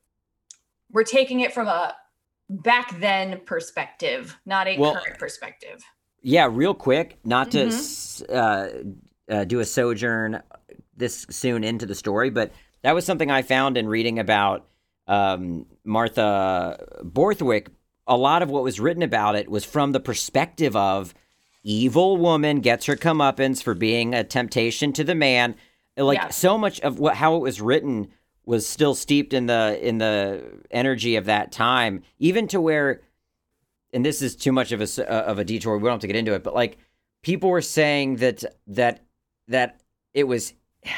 we're 0.91 1.05
taking 1.05 1.41
it 1.41 1.53
from 1.53 1.69
a 1.69 1.95
back 2.49 2.99
then 3.01 3.41
perspective, 3.45 4.39
not 4.47 4.67
a 4.69 4.79
well, 4.79 4.95
current 4.95 5.19
perspective. 5.19 5.83
Yeah, 6.23 6.49
real 6.51 6.75
quick, 6.75 7.19
not 7.25 7.53
to 7.53 7.67
mm-hmm. 7.67 8.35
uh, 8.35 9.35
uh, 9.35 9.45
do 9.45 9.61
a 9.61 9.65
sojourn 9.65 10.43
this 10.97 11.27
soon 11.31 11.65
into 11.65 11.87
the 11.87 11.95
story, 11.95 12.31
but 12.31 12.53
that 12.83 12.95
was 12.95 13.05
something 13.05 13.31
I 13.31 13.43
found 13.43 13.77
in 13.77 13.89
reading 13.89 14.19
about 14.19 14.67
um, 15.07 15.67
Martha 15.85 16.79
Borthwick. 17.03 17.69
A 18.07 18.17
lot 18.17 18.43
of 18.43 18.51
what 18.51 18.63
was 18.63 18.79
written 18.79 19.03
about 19.03 19.35
it 19.35 19.51
was 19.51 19.65
from 19.65 19.93
the 19.93 20.01
perspective 20.01 20.77
of 20.77 21.15
evil 21.65 22.17
woman 22.17 22.61
gets 22.61 22.87
her 22.87 22.97
comeuppance 22.97 23.63
for 23.63 23.75
being 23.75 24.15
a 24.15 24.23
temptation 24.23 24.93
to 24.93 25.05
the 25.05 25.15
man. 25.15 25.57
Like 25.97 26.19
yeah. 26.19 26.29
so 26.29 26.57
much 26.57 26.81
of 26.81 26.99
what 26.99 27.17
how 27.17 27.37
it 27.37 27.41
was 27.41 27.61
written 27.61 28.09
was 28.47 28.67
still 28.67 28.95
steeped 28.95 29.35
in 29.35 29.47
the 29.47 29.79
in 29.87 29.99
the 29.99 30.43
energy 30.71 31.17
of 31.17 31.27
that 31.27 31.53
time, 31.53 32.03
even 32.19 32.49
to 32.49 32.61
where, 32.61 33.03
and 33.93 34.05
this 34.05 34.23
is 34.23 34.37
too 34.37 34.53
much 34.53 34.73
of 34.73 34.81
a 34.81 35.13
uh, 35.13 35.25
of 35.25 35.39
a 35.39 35.45
detour. 35.45 35.77
We 35.77 35.83
don't 35.83 35.95
have 35.95 36.01
to 36.01 36.07
get 36.07 36.17
into 36.17 36.33
it, 36.33 36.45
but 36.45 36.55
like 36.55 36.79
people 37.23 37.51
were 37.51 37.61
saying 37.61 38.17
that 38.17 38.45
that 38.69 39.05
that 39.49 39.81
it 40.15 40.25
was. 40.25 40.55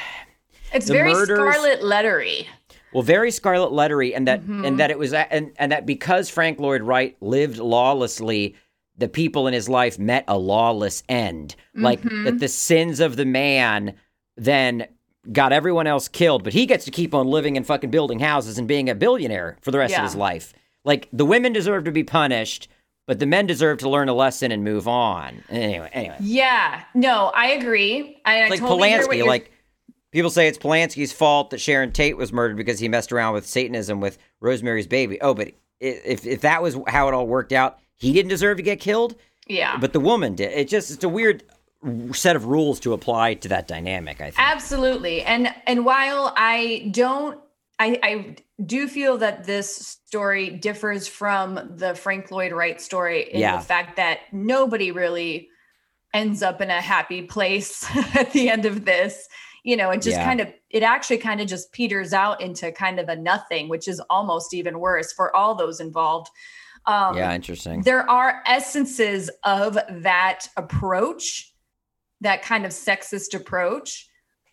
It's 0.70 0.90
very 0.90 1.14
murders, 1.14 1.54
scarlet 1.54 1.80
lettery. 1.80 2.44
Well, 2.92 3.02
very 3.02 3.30
scarlet 3.30 3.72
lettery, 3.72 4.14
and 4.14 4.28
that 4.28 4.42
mm-hmm. 4.42 4.66
and 4.66 4.78
that 4.78 4.90
it 4.90 4.98
was 4.98 5.14
and 5.14 5.50
and 5.56 5.72
that 5.72 5.86
because 5.86 6.28
Frank 6.28 6.60
Lloyd 6.60 6.82
Wright 6.82 7.16
lived 7.22 7.56
lawlessly, 7.56 8.54
the 8.94 9.08
people 9.08 9.46
in 9.46 9.54
his 9.54 9.66
life 9.70 9.98
met 9.98 10.24
a 10.28 10.36
lawless 10.36 11.02
end. 11.08 11.56
Mm-hmm. 11.74 11.84
Like 11.84 12.02
that 12.02 12.38
the 12.38 12.48
sins 12.48 13.00
of 13.00 13.16
the 13.16 13.24
man 13.24 13.94
then 14.36 14.86
got 15.32 15.52
everyone 15.52 15.86
else 15.86 16.08
killed, 16.08 16.44
but 16.44 16.52
he 16.52 16.66
gets 16.66 16.84
to 16.86 16.90
keep 16.90 17.14
on 17.14 17.26
living 17.26 17.56
and 17.56 17.66
fucking 17.66 17.90
building 17.90 18.20
houses 18.20 18.58
and 18.58 18.66
being 18.66 18.88
a 18.88 18.94
billionaire 18.94 19.56
for 19.60 19.70
the 19.70 19.78
rest 19.78 19.92
yeah. 19.92 19.98
of 19.98 20.04
his 20.04 20.14
life. 20.14 20.52
Like 20.84 21.08
the 21.12 21.24
women 21.24 21.52
deserve 21.52 21.84
to 21.84 21.92
be 21.92 22.04
punished, 22.04 22.68
but 23.06 23.18
the 23.18 23.26
men 23.26 23.46
deserve 23.46 23.78
to 23.78 23.88
learn 23.88 24.08
a 24.08 24.14
lesson 24.14 24.52
and 24.52 24.64
move 24.64 24.88
on. 24.88 25.42
Anyway, 25.50 25.90
anyway. 25.92 26.16
Yeah, 26.20 26.82
no, 26.94 27.32
I 27.34 27.48
agree. 27.48 28.20
I, 28.24 28.48
like 28.48 28.60
totally 28.60 28.90
Polanski, 28.90 29.26
like 29.26 29.50
people 30.12 30.30
say 30.30 30.48
it's 30.48 30.58
Polanski's 30.58 31.12
fault 31.12 31.50
that 31.50 31.58
Sharon 31.58 31.92
Tate 31.92 32.16
was 32.16 32.32
murdered 32.32 32.56
because 32.56 32.78
he 32.78 32.88
messed 32.88 33.12
around 33.12 33.34
with 33.34 33.46
Satanism 33.46 34.00
with 34.00 34.18
Rosemary's 34.40 34.86
Baby. 34.86 35.20
Oh, 35.20 35.34
but 35.34 35.52
if 35.80 36.26
if 36.26 36.40
that 36.42 36.62
was 36.62 36.76
how 36.86 37.08
it 37.08 37.14
all 37.14 37.26
worked 37.26 37.52
out, 37.52 37.78
he 37.96 38.12
didn't 38.12 38.30
deserve 38.30 38.56
to 38.56 38.62
get 38.62 38.80
killed. 38.80 39.16
Yeah, 39.46 39.78
but 39.78 39.92
the 39.92 40.00
woman 40.00 40.34
did. 40.34 40.52
It 40.52 40.68
just 40.68 40.90
it's 40.90 41.04
a 41.04 41.08
weird 41.08 41.44
set 42.12 42.36
of 42.36 42.46
rules 42.46 42.80
to 42.80 42.92
apply 42.92 43.34
to 43.34 43.48
that 43.48 43.68
dynamic 43.68 44.20
i 44.20 44.30
think. 44.30 44.38
Absolutely. 44.38 45.22
And 45.22 45.54
and 45.66 45.84
while 45.84 46.32
i 46.36 46.90
don't 46.92 47.38
i 47.78 47.98
i 48.02 48.36
do 48.64 48.88
feel 48.88 49.18
that 49.18 49.44
this 49.44 49.98
story 50.04 50.50
differs 50.50 51.06
from 51.06 51.74
the 51.76 51.94
frank 51.94 52.30
lloyd 52.30 52.52
wright 52.52 52.80
story 52.80 53.32
in 53.32 53.40
yeah. 53.40 53.56
the 53.56 53.62
fact 53.62 53.96
that 53.96 54.20
nobody 54.32 54.90
really 54.90 55.48
ends 56.14 56.42
up 56.42 56.60
in 56.60 56.70
a 56.70 56.80
happy 56.80 57.22
place 57.22 57.84
at 58.16 58.32
the 58.32 58.48
end 58.48 58.64
of 58.64 58.84
this. 58.84 59.28
You 59.64 59.76
know 59.76 59.90
it 59.90 60.00
just 60.00 60.16
yeah. 60.16 60.24
kind 60.24 60.40
of 60.40 60.48
it 60.70 60.82
actually 60.82 61.18
kind 61.18 61.40
of 61.40 61.46
just 61.46 61.72
peters 61.72 62.12
out 62.12 62.40
into 62.40 62.72
kind 62.72 62.98
of 62.98 63.08
a 63.08 63.16
nothing 63.16 63.68
which 63.68 63.86
is 63.86 64.00
almost 64.08 64.54
even 64.54 64.78
worse 64.78 65.12
for 65.12 65.34
all 65.36 65.54
those 65.54 65.80
involved. 65.80 66.28
Um, 66.86 67.16
yeah 67.16 67.34
interesting. 67.34 67.82
there 67.82 68.08
are 68.08 68.40
essences 68.46 69.30
of 69.44 69.78
that 69.90 70.48
approach 70.56 71.52
that 72.20 72.42
kind 72.42 72.64
of 72.64 72.72
sexist 72.72 73.34
approach 73.34 74.08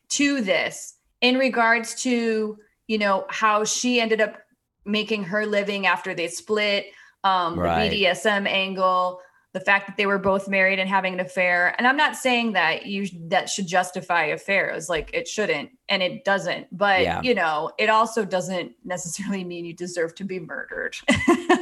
to 0.10 0.41
this 0.41 0.95
in 1.21 1.38
regards 1.38 1.95
to 2.04 2.58
you 2.88 2.97
know 2.97 3.25
how 3.30 3.63
she 3.63 3.99
ended 3.99 4.21
up 4.21 4.38
making 4.86 5.23
her 5.23 5.45
living 5.45 5.88
after 5.88 6.13
they 6.13 6.28
split 6.28 6.86
um 7.23 7.58
right. 7.60 7.89
the 7.89 8.04
bdsm 8.04 8.47
angle 8.47 9.19
the 9.56 9.62
fact 9.62 9.88
that 9.88 9.95
they 9.95 10.06
were 10.06 10.19
both 10.19 10.49
married 10.49 10.80
and 10.80 10.89
having 10.89 11.13
an 11.13 11.21
affair. 11.21 11.73
And 11.78 11.88
i'm 11.88 11.95
not 11.95 12.17
saying 12.17 12.51
that 12.51 12.88
you 12.88 13.08
that 13.30 13.47
should 13.47 13.67
justify 13.67 14.25
affairs 14.25 14.89
like 14.89 15.10
it 15.13 15.30
shouldn't 15.30 15.69
and 15.88 16.04
it 16.04 16.25
doesn't. 16.25 16.67
But 16.77 17.04
yeah. 17.04 17.21
you 17.21 17.33
know 17.33 17.71
it 17.79 17.89
also 17.89 18.25
doesn't 18.25 18.73
necessarily 18.83 19.46
mean 19.46 19.63
you 19.63 19.73
deserve 19.73 20.13
to 20.15 20.25
be 20.25 20.39
murdered. 20.39 20.98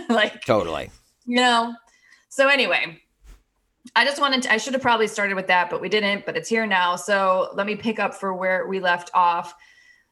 Like 0.09 0.43
totally. 0.45 0.91
you 1.25 1.38
know? 1.38 1.73
So 2.30 2.47
anyway 2.47 2.99
I 3.95 4.05
just 4.05 4.19
wanted 4.19 4.43
to, 4.43 4.53
I 4.53 4.57
should 4.57 4.73
have 4.73 4.81
probably 4.81 5.07
started 5.07 5.36
with 5.36 5.47
that, 5.47 5.69
but 5.69 5.81
we 5.81 5.89
didn't, 5.89 6.25
but 6.25 6.38
it's 6.38 6.49
here 6.49 6.65
now. 6.65 6.95
So 6.95 7.49
let 7.53 7.67
me 7.67 7.75
pick 7.75 7.99
up 7.99 8.15
for 8.15 8.34
where 8.34 8.67
we 8.67 8.79
left 8.79 9.11
off. 9.13 9.53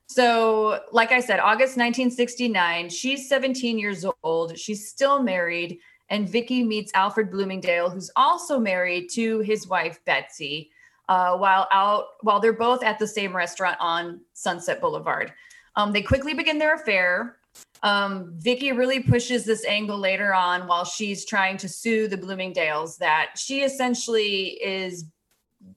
So, 0.08 0.82
like 0.92 1.14
I 1.14 1.22
said, 1.22 1.40
August 1.40 1.78
1969, 1.78 2.90
she's 2.90 3.30
17 3.30 3.80
years 3.80 4.06
old. 4.24 4.60
She's 4.60 4.90
still 4.90 5.24
married. 5.24 5.80
And 6.10 6.28
Vicky 6.28 6.64
meets 6.64 6.92
Alfred 6.94 7.32
Bloomingdale, 7.32 7.90
who's 7.90 8.12
also 8.18 8.60
married 8.60 9.10
to 9.12 9.40
his 9.40 9.70
wife, 9.70 10.04
Betsy, 10.04 10.70
uh, 11.08 11.38
while 11.38 11.70
out 11.72 12.08
while 12.20 12.42
they're 12.42 12.52
both 12.52 12.84
at 12.84 13.00
the 13.00 13.08
same 13.08 13.34
restaurant 13.34 13.78
on 13.80 14.20
Sunset 14.34 14.82
Boulevard. 14.82 15.32
Um, 15.78 15.94
they 15.94 16.02
quickly 16.02 16.34
begin 16.34 16.58
their 16.58 16.76
affair. 16.76 17.38
Um, 17.84 18.34
Vicky 18.38 18.72
really 18.72 19.02
pushes 19.02 19.44
this 19.44 19.66
angle 19.66 19.98
later 19.98 20.34
on 20.34 20.68
while 20.68 20.86
she's 20.86 21.26
trying 21.26 21.58
to 21.58 21.68
sue 21.70 22.08
the 22.08 22.18
Bloomingdales 22.18 22.98
that 22.98 23.32
she 23.38 23.62
essentially 23.62 24.50
is 24.64 25.06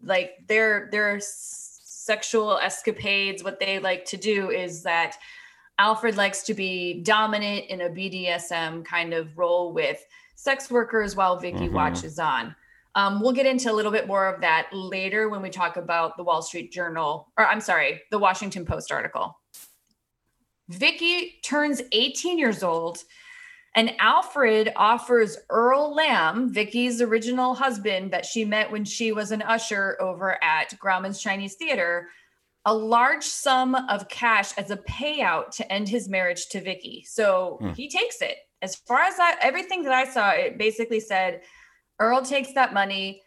like 0.02 0.32
their 0.46 0.88
their 0.92 1.18
sexual 1.20 2.59
escapades, 2.59 3.42
what 3.42 3.59
they 3.59 3.78
like 3.78 4.05
to 4.05 4.16
do 4.16 4.50
is 4.50 4.82
that 4.82 5.16
Alfred 5.78 6.16
likes 6.16 6.42
to 6.44 6.55
be 6.55 7.02
dominant 7.02 7.66
in 7.66 7.80
a 7.80 7.88
BDSM 7.88 8.84
kind 8.84 9.14
of 9.14 9.36
role 9.38 9.72
with 9.72 10.05
sex 10.34 10.70
workers 10.70 11.16
while 11.16 11.38
Vicky 11.38 11.66
mm-hmm. 11.66 11.74
watches 11.74 12.18
on. 12.18 12.55
Um, 12.94 13.20
we'll 13.20 13.32
get 13.32 13.46
into 13.46 13.72
a 13.72 13.74
little 13.74 13.90
bit 13.90 14.07
more 14.07 14.28
of 14.28 14.40
that 14.42 14.68
later 14.72 15.28
when 15.28 15.42
we 15.42 15.50
talk 15.50 15.76
about 15.76 16.16
the 16.16 16.22
Wall 16.22 16.42
Street 16.42 16.70
Journal, 16.70 17.32
or 17.36 17.46
I'm 17.46 17.61
sorry, 17.61 18.02
the 18.11 18.18
Washington 18.18 18.64
Post 18.64 18.92
article. 18.92 19.36
Vicky 20.68 21.40
turns 21.44 21.82
18 21.92 22.38
years 22.38 22.62
old 22.62 23.04
and 23.74 23.92
Alfred 23.98 24.72
offers 24.76 25.36
Earl 25.50 25.94
Lamb, 25.94 26.52
Vicky's 26.52 27.02
original 27.02 27.54
husband 27.54 28.12
that 28.12 28.24
she 28.24 28.44
met 28.44 28.70
when 28.70 28.84
she 28.84 29.10
was 29.10 29.32
an 29.32 29.42
usher 29.42 29.96
over 30.00 30.42
at 30.42 30.78
Grauman's 30.78 31.20
Chinese 31.20 31.54
Theater, 31.54 32.08
a 32.64 32.72
large 32.74 33.24
sum 33.24 33.74
of 33.74 34.08
cash 34.08 34.56
as 34.56 34.70
a 34.70 34.76
payout 34.76 35.50
to 35.56 35.72
end 35.72 35.88
his 35.88 36.08
marriage 36.08 36.46
to 36.50 36.60
Vicky. 36.60 37.04
So 37.06 37.58
hmm. 37.60 37.72
he 37.72 37.88
takes 37.88 38.22
it. 38.22 38.36
As 38.62 38.76
far 38.76 39.00
as 39.00 39.16
that, 39.16 39.40
everything 39.42 39.82
that 39.82 39.92
I 39.92 40.08
saw, 40.08 40.30
it 40.30 40.56
basically 40.56 41.00
said 41.00 41.42
Earl 41.98 42.22
takes 42.22 42.52
that 42.54 42.72
money, 42.72 43.22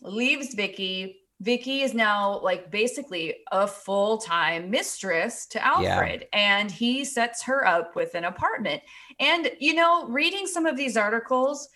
leaves 0.00 0.54
Vicky, 0.54 1.19
Vicky 1.40 1.80
is 1.80 1.94
now 1.94 2.38
like 2.40 2.70
basically 2.70 3.36
a 3.50 3.66
full 3.66 4.18
time 4.18 4.70
mistress 4.70 5.46
to 5.46 5.64
Alfred, 5.64 6.26
yeah. 6.32 6.58
and 6.58 6.70
he 6.70 7.04
sets 7.04 7.42
her 7.44 7.66
up 7.66 7.96
with 7.96 8.14
an 8.14 8.24
apartment. 8.24 8.82
And, 9.18 9.50
you 9.58 9.74
know, 9.74 10.06
reading 10.08 10.46
some 10.46 10.66
of 10.66 10.76
these 10.76 10.96
articles 10.96 11.68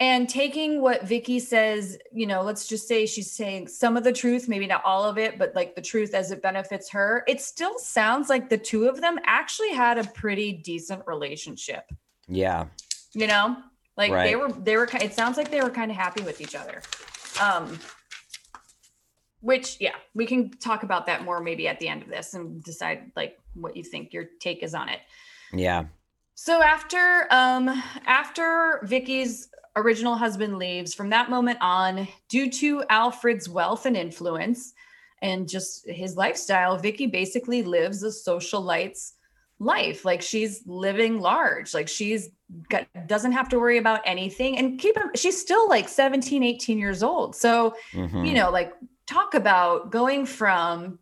and 0.00 0.28
taking 0.28 0.80
what 0.80 1.06
Vicky 1.06 1.38
says, 1.38 1.96
you 2.12 2.26
know, 2.26 2.42
let's 2.42 2.66
just 2.66 2.88
say 2.88 3.06
she's 3.06 3.30
saying 3.30 3.68
some 3.68 3.96
of 3.96 4.02
the 4.02 4.12
truth, 4.12 4.48
maybe 4.48 4.66
not 4.66 4.82
all 4.84 5.04
of 5.04 5.16
it, 5.16 5.38
but 5.38 5.54
like 5.54 5.76
the 5.76 5.82
truth 5.82 6.12
as 6.12 6.32
it 6.32 6.42
benefits 6.42 6.90
her, 6.90 7.22
it 7.28 7.40
still 7.40 7.78
sounds 7.78 8.28
like 8.28 8.48
the 8.48 8.58
two 8.58 8.86
of 8.86 9.00
them 9.00 9.16
actually 9.26 9.72
had 9.72 9.98
a 9.98 10.04
pretty 10.04 10.52
decent 10.52 11.06
relationship. 11.06 11.84
Yeah. 12.26 12.66
You 13.14 13.28
know, 13.28 13.58
like 13.96 14.10
right. 14.10 14.24
they 14.24 14.34
were, 14.34 14.50
they 14.50 14.76
were, 14.76 14.88
it 15.00 15.14
sounds 15.14 15.36
like 15.36 15.52
they 15.52 15.60
were 15.60 15.70
kind 15.70 15.92
of 15.92 15.96
happy 15.96 16.24
with 16.24 16.40
each 16.40 16.56
other. 16.56 16.82
Um, 17.40 17.78
which 19.42 19.76
yeah 19.80 19.94
we 20.14 20.24
can 20.24 20.50
talk 20.50 20.84
about 20.84 21.06
that 21.06 21.24
more 21.24 21.40
maybe 21.40 21.68
at 21.68 21.78
the 21.78 21.88
end 21.88 22.02
of 22.02 22.08
this 22.08 22.32
and 22.32 22.62
decide 22.62 23.10
like 23.14 23.38
what 23.54 23.76
you 23.76 23.84
think 23.84 24.12
your 24.12 24.24
take 24.40 24.62
is 24.62 24.74
on 24.74 24.88
it. 24.88 25.00
Yeah. 25.52 25.84
So 26.34 26.62
after 26.62 27.26
um 27.30 27.68
after 28.06 28.80
vicky's 28.84 29.48
original 29.76 30.16
husband 30.16 30.58
leaves 30.58 30.94
from 30.94 31.10
that 31.10 31.28
moment 31.28 31.58
on 31.60 32.08
due 32.28 32.50
to 32.50 32.84
alfred's 32.88 33.48
wealth 33.48 33.84
and 33.84 33.96
influence 33.96 34.72
and 35.22 35.48
just 35.48 35.88
his 35.88 36.16
lifestyle 36.16 36.78
vicky 36.78 37.06
basically 37.06 37.62
lives 37.62 38.02
a 38.02 38.12
socialite's 38.12 39.14
life. 39.62 40.04
Like 40.04 40.20
she's 40.22 40.62
living 40.66 41.20
large. 41.20 41.72
Like 41.72 41.88
she's 41.88 42.28
got, 42.68 42.86
doesn't 43.06 43.32
have 43.32 43.48
to 43.50 43.58
worry 43.58 43.78
about 43.78 44.00
anything. 44.04 44.58
And 44.58 44.78
keep 44.78 44.96
her, 44.96 45.10
she's 45.14 45.40
still 45.40 45.68
like 45.68 45.88
17 45.88 46.42
18 46.42 46.78
years 46.78 47.02
old. 47.02 47.36
So 47.36 47.74
mm-hmm. 47.92 48.24
you 48.24 48.34
know 48.34 48.50
like 48.50 48.72
talk 49.06 49.34
about 49.34 49.90
going 49.90 50.26
from 50.26 50.98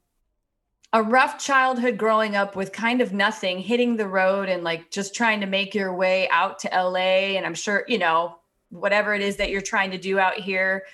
a 0.93 1.03
rough 1.03 1.39
childhood 1.39 1.97
growing 1.97 2.35
up 2.35 2.57
with 2.57 2.73
kind 2.73 3.01
of 3.01 3.13
nothing, 3.13 3.61
hitting 3.61 3.97
the 3.97 4.09
road 4.09 4.49
and 4.49 4.65
like 4.65 4.91
just 4.91 5.15
trying 5.15 5.41
to 5.41 5.47
make 5.47 5.75
your 5.75 5.95
way 5.95 6.29
out 6.31 6.59
to 6.59 6.69
LA. 6.69 7.37
And 7.37 7.47
I'm 7.47 7.55
sure, 7.55 7.85
you 7.87 7.99
know, 7.99 8.37
whatever 8.71 9.15
it 9.15 9.23
is 9.23 9.37
that 9.37 9.51
you're 9.51 9.61
trying 9.61 9.93
to 9.93 9.99
do 9.99 10.19
out 10.19 10.35
here, 10.35 10.85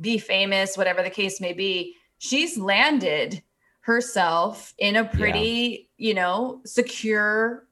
be 0.00 0.18
famous, 0.18 0.76
whatever 0.76 1.02
the 1.02 1.10
case 1.10 1.40
may 1.40 1.52
be. 1.52 1.96
She's 2.18 2.56
landed 2.56 3.42
herself 3.80 4.72
in 4.78 4.96
a 4.96 5.04
pretty, 5.04 5.88
yeah. 5.98 6.08
you 6.08 6.14
know, 6.14 6.62
secure 6.64 7.66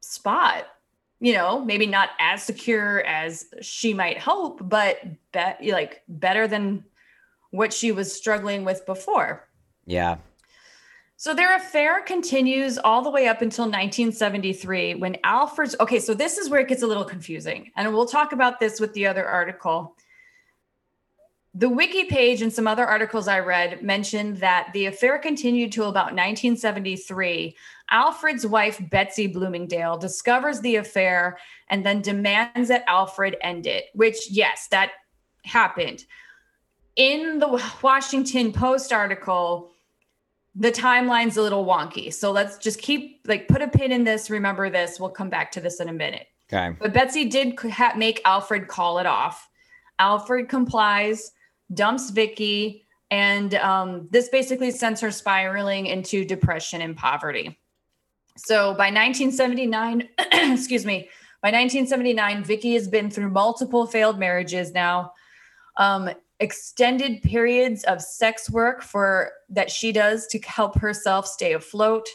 spot. 0.00 0.66
You 1.20 1.34
know, 1.34 1.64
maybe 1.64 1.86
not 1.86 2.10
as 2.18 2.42
secure 2.42 3.00
as 3.04 3.46
she 3.60 3.94
might 3.94 4.18
hope, 4.18 4.66
but 4.68 4.98
bet 5.30 5.60
like 5.64 6.02
better 6.08 6.48
than 6.48 6.84
what 7.52 7.72
she 7.72 7.92
was 7.92 8.12
struggling 8.12 8.64
with 8.64 8.84
before. 8.84 9.48
Yeah. 9.86 10.16
So 11.16 11.34
their 11.34 11.54
affair 11.54 12.00
continues 12.00 12.78
all 12.78 13.02
the 13.02 13.10
way 13.10 13.28
up 13.28 13.42
until 13.42 13.66
1973 13.66 14.96
when 14.96 15.18
Alfred's 15.22 15.76
okay, 15.78 16.00
so 16.00 16.14
this 16.14 16.36
is 16.36 16.50
where 16.50 16.60
it 16.60 16.68
gets 16.68 16.82
a 16.82 16.86
little 16.86 17.04
confusing. 17.04 17.70
And 17.76 17.94
we'll 17.94 18.06
talk 18.06 18.32
about 18.32 18.58
this 18.58 18.80
with 18.80 18.92
the 18.94 19.06
other 19.06 19.24
article. 19.24 19.94
The 21.54 21.68
wiki 21.68 22.04
page 22.04 22.40
and 22.40 22.52
some 22.52 22.66
other 22.66 22.86
articles 22.86 23.28
I 23.28 23.40
read 23.40 23.82
mentioned 23.82 24.38
that 24.38 24.70
the 24.72 24.86
affair 24.86 25.18
continued 25.18 25.70
till 25.70 25.90
about 25.90 26.06
1973. 26.06 27.54
Alfred's 27.90 28.46
wife, 28.46 28.80
Betsy 28.90 29.26
Bloomingdale, 29.26 29.98
discovers 29.98 30.60
the 30.60 30.76
affair 30.76 31.38
and 31.68 31.84
then 31.84 32.00
demands 32.00 32.68
that 32.68 32.84
Alfred 32.88 33.36
end 33.42 33.66
it, 33.66 33.84
which, 33.94 34.30
yes, 34.30 34.66
that 34.70 34.92
happened 35.44 36.04
in 36.96 37.38
the 37.38 37.62
Washington 37.82 38.52
Post 38.52 38.92
article, 38.92 39.70
the 40.54 40.70
timeline's 40.70 41.36
a 41.36 41.42
little 41.42 41.64
wonky. 41.64 42.12
So 42.12 42.30
let's 42.30 42.58
just 42.58 42.80
keep 42.80 43.20
like 43.26 43.48
put 43.48 43.62
a 43.62 43.68
pin 43.68 43.92
in 43.92 44.04
this. 44.04 44.28
Remember 44.30 44.68
this. 44.68 45.00
We'll 45.00 45.10
come 45.10 45.30
back 45.30 45.52
to 45.52 45.60
this 45.60 45.80
in 45.80 45.88
a 45.88 45.92
minute. 45.92 46.26
Okay. 46.52 46.76
But 46.78 46.92
Betsy 46.92 47.24
did 47.24 47.58
ha- 47.58 47.94
make 47.96 48.20
Alfred 48.24 48.68
call 48.68 48.98
it 48.98 49.06
off. 49.06 49.48
Alfred 49.98 50.48
complies, 50.48 51.32
dumps 51.72 52.10
Vicky, 52.10 52.86
and 53.10 53.54
um, 53.56 54.08
this 54.10 54.28
basically 54.28 54.70
sends 54.70 55.00
her 55.00 55.10
spiraling 55.10 55.86
into 55.86 56.24
depression 56.24 56.82
and 56.82 56.96
poverty. 56.96 57.58
So 58.36 58.74
by 58.74 58.90
1979, 58.90 60.08
excuse 60.32 60.84
me, 60.84 61.08
by 61.42 61.48
1979, 61.48 62.44
Vicky 62.44 62.74
has 62.74 62.88
been 62.88 63.10
through 63.10 63.30
multiple 63.30 63.86
failed 63.86 64.18
marriages 64.18 64.72
now. 64.72 65.12
Um, 65.76 66.10
extended 66.42 67.22
periods 67.22 67.84
of 67.84 68.02
sex 68.02 68.50
work 68.50 68.82
for 68.82 69.30
that 69.48 69.70
she 69.70 69.92
does 69.92 70.26
to 70.26 70.40
help 70.40 70.76
herself 70.76 71.24
stay 71.24 71.52
afloat. 71.52 72.08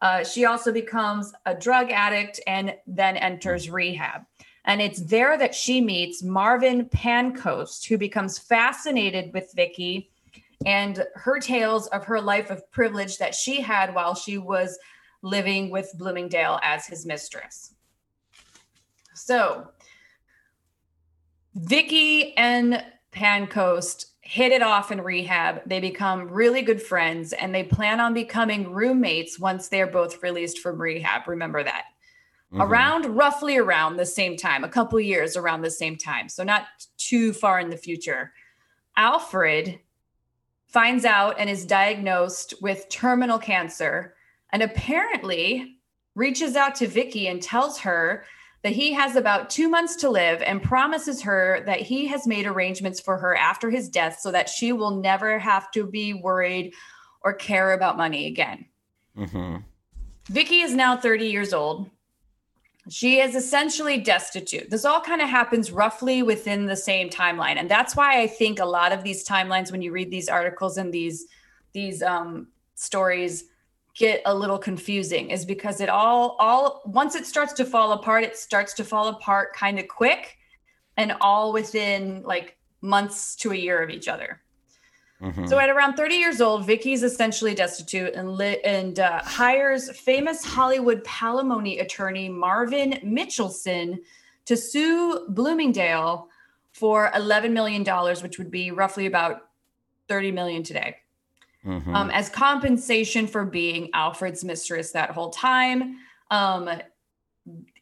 Uh, 0.00 0.22
she 0.22 0.44
also 0.44 0.72
becomes 0.72 1.32
a 1.44 1.54
drug 1.54 1.90
addict 1.90 2.38
and 2.46 2.76
then 2.86 3.16
enters 3.16 3.68
rehab. 3.68 4.22
And 4.64 4.80
it's 4.80 5.00
there 5.00 5.36
that 5.36 5.54
she 5.54 5.80
meets 5.80 6.22
Marvin 6.22 6.86
Pancoast, 6.86 7.86
who 7.86 7.98
becomes 7.98 8.38
fascinated 8.38 9.32
with 9.34 9.52
Vicky 9.56 10.08
and 10.64 11.04
her 11.16 11.40
tales 11.40 11.88
of 11.88 12.04
her 12.04 12.20
life 12.20 12.50
of 12.50 12.70
privilege 12.70 13.18
that 13.18 13.34
she 13.34 13.60
had 13.60 13.92
while 13.92 14.14
she 14.14 14.38
was 14.38 14.78
living 15.22 15.68
with 15.68 15.92
Bloomingdale 15.98 16.60
as 16.62 16.86
his 16.86 17.04
mistress. 17.04 17.74
So, 19.14 19.68
Vicky 21.54 22.36
and 22.36 22.84
Pancoast 23.14 24.06
hit 24.20 24.52
it 24.52 24.62
off 24.62 24.90
in 24.90 25.00
rehab. 25.00 25.62
They 25.66 25.80
become 25.80 26.28
really 26.28 26.62
good 26.62 26.82
friends 26.82 27.32
and 27.32 27.54
they 27.54 27.62
plan 27.62 28.00
on 28.00 28.14
becoming 28.14 28.72
roommates 28.72 29.38
once 29.38 29.68
they're 29.68 29.86
both 29.86 30.22
released 30.22 30.58
from 30.58 30.80
rehab. 30.80 31.28
Remember 31.28 31.62
that. 31.62 31.84
Mm-hmm. 32.52 32.62
Around 32.62 33.06
roughly 33.16 33.56
around 33.56 33.96
the 33.96 34.06
same 34.06 34.36
time, 34.36 34.64
a 34.64 34.68
couple 34.68 34.98
years 34.98 35.36
around 35.36 35.62
the 35.62 35.70
same 35.70 35.96
time. 35.96 36.28
So 36.28 36.42
not 36.42 36.64
too 36.96 37.32
far 37.32 37.60
in 37.60 37.68
the 37.68 37.76
future. 37.76 38.32
Alfred 38.96 39.78
finds 40.66 41.04
out 41.04 41.36
and 41.38 41.50
is 41.50 41.66
diagnosed 41.66 42.54
with 42.62 42.88
terminal 42.88 43.38
cancer 43.38 44.14
and 44.52 44.62
apparently 44.62 45.76
reaches 46.14 46.56
out 46.56 46.74
to 46.76 46.86
Vicky 46.86 47.28
and 47.28 47.42
tells 47.42 47.78
her 47.80 48.24
that 48.64 48.72
he 48.72 48.94
has 48.94 49.14
about 49.14 49.50
two 49.50 49.68
months 49.68 49.94
to 49.96 50.08
live 50.08 50.40
and 50.40 50.62
promises 50.62 51.20
her 51.20 51.62
that 51.66 51.82
he 51.82 52.06
has 52.06 52.26
made 52.26 52.46
arrangements 52.46 52.98
for 52.98 53.18
her 53.18 53.36
after 53.36 53.70
his 53.70 53.90
death 53.90 54.18
so 54.18 54.32
that 54.32 54.48
she 54.48 54.72
will 54.72 55.02
never 55.02 55.38
have 55.38 55.70
to 55.70 55.86
be 55.86 56.14
worried 56.14 56.72
or 57.20 57.34
care 57.34 57.74
about 57.74 57.98
money 57.98 58.26
again. 58.26 58.64
Mm-hmm. 59.18 59.56
Vicky 60.30 60.60
is 60.60 60.74
now 60.74 60.96
30 60.96 61.26
years 61.26 61.52
old. 61.52 61.90
She 62.88 63.20
is 63.20 63.34
essentially 63.34 63.98
destitute. 63.98 64.70
This 64.70 64.86
all 64.86 65.00
kind 65.02 65.20
of 65.20 65.28
happens 65.28 65.70
roughly 65.70 66.22
within 66.22 66.64
the 66.64 66.76
same 66.76 67.10
timeline. 67.10 67.56
And 67.56 67.70
that's 67.70 67.94
why 67.94 68.22
I 68.22 68.26
think 68.26 68.60
a 68.60 68.64
lot 68.64 68.92
of 68.92 69.04
these 69.04 69.28
timelines, 69.28 69.72
when 69.72 69.82
you 69.82 69.92
read 69.92 70.10
these 70.10 70.30
articles 70.30 70.78
and 70.78 70.92
these, 70.92 71.26
these 71.74 72.02
um, 72.02 72.48
stories, 72.76 73.44
get 73.94 74.20
a 74.26 74.34
little 74.34 74.58
confusing 74.58 75.30
is 75.30 75.44
because 75.44 75.80
it 75.80 75.88
all 75.88 76.36
all 76.40 76.82
once 76.84 77.14
it 77.14 77.26
starts 77.26 77.52
to 77.52 77.64
fall 77.64 77.92
apart 77.92 78.24
it 78.24 78.36
starts 78.36 78.74
to 78.74 78.84
fall 78.84 79.08
apart 79.08 79.54
kind 79.54 79.78
of 79.78 79.86
quick 79.88 80.36
and 80.96 81.12
all 81.20 81.52
within 81.52 82.22
like 82.24 82.56
months 82.80 83.36
to 83.36 83.52
a 83.52 83.56
year 83.56 83.82
of 83.82 83.90
each 83.90 84.08
other 84.08 84.40
Mhm. 85.22 85.48
so 85.48 85.58
at 85.58 85.70
around 85.70 85.94
30 85.94 86.16
years 86.16 86.40
old 86.40 86.66
Vicky's 86.66 87.02
essentially 87.04 87.54
destitute 87.54 88.14
and 88.14 88.32
li- 88.34 88.60
and 88.64 88.98
uh, 88.98 89.20
hires 89.22 89.88
famous 90.00 90.44
hollywood 90.44 91.02
palimony 91.04 91.80
attorney 91.80 92.28
marvin 92.28 92.94
mitchelson 93.04 94.00
to 94.44 94.56
sue 94.56 95.24
bloomingdale 95.28 96.28
for 96.72 97.12
11 97.14 97.52
million 97.54 97.84
dollars 97.84 98.22
which 98.24 98.38
would 98.38 98.50
be 98.50 98.72
roughly 98.72 99.06
about 99.06 99.48
30 100.08 100.32
million 100.32 100.62
today 100.64 100.96
Mhm. 101.64 101.94
um, 101.94 102.10
as 102.10 102.28
compensation 102.28 103.26
for 103.26 103.44
being 103.44 103.88
Alfred's 103.94 104.44
mistress 104.44 104.92
that 104.92 105.10
whole 105.10 105.30
time. 105.30 105.98
Um, 106.30 106.68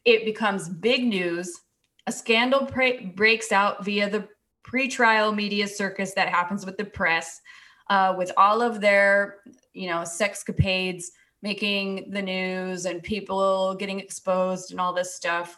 it 0.05 0.25
becomes 0.25 0.69
big 0.69 1.03
news. 1.05 1.61
A 2.07 2.11
scandal 2.11 2.65
pre- 2.65 3.05
breaks 3.07 3.51
out 3.51 3.83
via 3.83 4.09
the 4.09 4.27
pretrial 4.63 5.35
media 5.35 5.67
circus 5.67 6.13
that 6.13 6.29
happens 6.29 6.65
with 6.65 6.77
the 6.77 6.85
press, 6.85 7.41
uh, 7.89 8.15
with 8.17 8.31
all 8.37 8.61
of 8.61 8.79
their, 8.81 9.39
you 9.73 9.87
know, 9.87 9.99
sexcapades 9.99 11.05
making 11.41 12.09
the 12.11 12.21
news 12.21 12.85
and 12.85 13.03
people 13.03 13.75
getting 13.75 13.99
exposed 13.99 14.71
and 14.71 14.79
all 14.79 14.93
this 14.93 15.13
stuff 15.13 15.57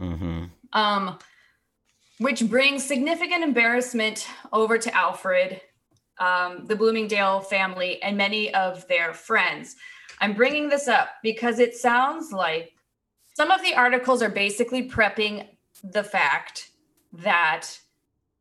Mhm. 0.00 0.50
um, 0.72 1.18
which 2.18 2.48
brings 2.48 2.82
significant 2.84 3.44
embarrassment 3.44 4.26
over 4.52 4.78
to 4.78 4.94
Alfred, 4.94 5.60
um, 6.18 6.66
the 6.66 6.76
Bloomingdale 6.76 7.40
family, 7.40 8.02
and 8.02 8.16
many 8.16 8.52
of 8.54 8.86
their 8.88 9.14
friends. 9.14 9.76
I'm 10.20 10.34
bringing 10.34 10.68
this 10.68 10.88
up 10.88 11.10
because 11.22 11.58
it 11.58 11.76
sounds 11.76 12.32
like 12.32 12.72
some 13.34 13.50
of 13.50 13.62
the 13.62 13.74
articles 13.74 14.22
are 14.22 14.28
basically 14.28 14.88
prepping 14.88 15.46
the 15.84 16.02
fact 16.02 16.70
that 17.12 17.68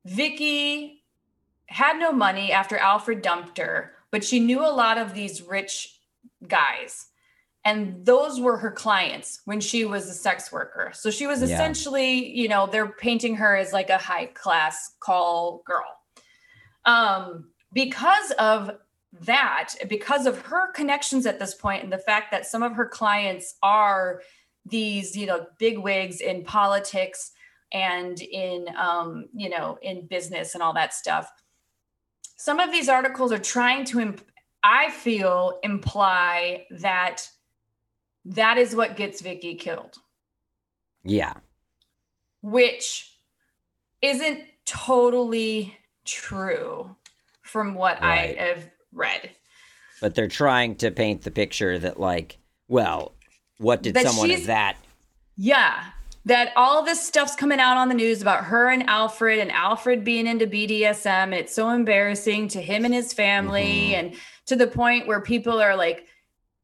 Vicky 0.05 1.03
had 1.67 1.97
no 1.99 2.11
money 2.11 2.51
after 2.51 2.77
Alfred 2.77 3.21
dumped 3.21 3.57
her, 3.59 3.93
but 4.09 4.23
she 4.23 4.39
knew 4.39 4.61
a 4.61 4.71
lot 4.71 4.97
of 4.97 5.13
these 5.13 5.41
rich 5.41 5.99
guys 6.47 7.07
and 7.67 8.05
those 8.05 8.39
were 8.39 8.55
her 8.57 8.71
clients 8.71 9.41
when 9.43 9.59
she 9.59 9.83
was 9.83 10.07
a 10.07 10.13
sex 10.13 10.51
worker 10.51 10.91
so 10.93 11.09
she 11.11 11.27
was 11.27 11.41
Yeah. 11.41 11.47
essentially 11.55 12.29
you 12.31 12.47
know 12.47 12.67
they're 12.67 12.87
painting 12.87 13.35
her 13.35 13.55
as 13.55 13.73
like 13.73 13.89
a 13.89 13.97
high 13.97 14.27
class 14.27 14.95
call 14.99 15.63
girl 15.65 15.85
um 16.85 17.49
because 17.73 18.31
of 18.39 18.71
that 19.21 19.73
because 19.87 20.25
of 20.25 20.39
her 20.41 20.71
connections 20.73 21.25
at 21.25 21.39
this 21.39 21.53
point 21.53 21.83
and 21.83 21.91
the 21.91 21.97
fact 21.97 22.31
that 22.31 22.45
some 22.45 22.61
of 22.61 22.73
her 22.73 22.85
clients 22.87 23.55
are 23.63 24.21
these 24.65 25.15
you 25.15 25.25
know 25.25 25.47
big 25.57 25.77
wigs 25.77 26.19
in 26.19 26.43
politics 26.43 27.31
and 27.71 28.21
in 28.21 28.67
um 28.77 29.25
you 29.33 29.49
know 29.49 29.77
in 29.81 30.05
business 30.07 30.53
and 30.53 30.61
all 30.63 30.73
that 30.73 30.93
stuff. 30.93 31.31
Some 32.35 32.59
of 32.59 32.71
these 32.71 32.87
articles 32.89 33.31
are 33.31 33.39
trying 33.39 33.85
to 33.85 33.99
imp- 33.99 34.25
i 34.63 34.91
feel 34.91 35.59
imply 35.63 36.65
that 36.69 37.27
that 38.25 38.57
is 38.57 38.75
what 38.75 38.97
gets 38.97 39.21
Vicky 39.21 39.55
killed, 39.55 39.95
Yeah. 41.03 41.33
which 42.41 43.17
isn't 44.01 44.43
totally 44.65 45.77
true 46.03 46.93
from 47.47 47.73
what 47.75 48.01
Right. 48.01 48.37
I 48.37 48.43
have 48.43 48.69
read. 48.91 49.31
But 50.01 50.15
they're 50.15 50.27
trying 50.27 50.75
to 50.77 50.91
paint 50.91 51.23
the 51.23 51.31
picture 51.31 51.79
that, 51.79 51.99
like, 51.99 52.37
well, 52.67 53.15
what 53.57 53.81
did 53.81 53.95
That 53.95 54.05
someone 54.05 54.29
of 54.31 54.45
that? 54.45 54.77
Yeah, 55.35 55.83
that 56.25 56.51
all 56.55 56.83
this 56.83 57.01
stuff's 57.05 57.35
coming 57.35 57.59
out 57.59 57.77
on 57.77 57.89
the 57.89 57.95
news 57.95 58.21
about 58.21 58.43
her 58.45 58.69
and 58.69 58.87
Alfred 58.87 59.39
and 59.39 59.51
Alfred 59.51 60.03
being 60.03 60.27
into 60.27 60.45
BDSM. 60.45 61.33
It's 61.33 61.53
so 61.55 61.69
embarrassing 61.69 62.49
to 62.49 62.61
him 62.61 62.85
and 62.85 62.93
his 62.93 63.13
family, 63.13 63.89
Mhm. 63.91 63.93
and 63.93 64.15
to 64.47 64.55
the 64.55 64.67
point 64.67 65.07
where 65.07 65.21
people 65.21 65.59
are 65.61 65.75
like, 65.75 66.05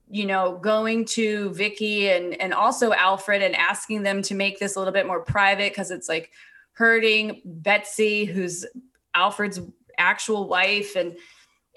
you 0.09 0.25
know, 0.25 0.57
going 0.61 1.05
to 1.05 1.49
Vicky 1.53 2.09
and 2.09 2.39
and 2.39 2.53
also 2.53 2.93
Alfred 2.93 3.41
and 3.41 3.55
asking 3.55 4.03
them 4.03 4.21
to 4.23 4.35
make 4.35 4.59
this 4.59 4.75
a 4.75 4.79
little 4.79 4.93
bit 4.93 5.07
more 5.07 5.21
private 5.23 5.71
because 5.71 5.89
it's 5.91 6.07
like 6.09 6.29
hurting 6.73 7.41
Betsy, 7.45 8.25
who's 8.25 8.65
Alfred's 9.15 9.59
actual 9.97 10.47
wife, 10.47 10.95
and 10.95 11.15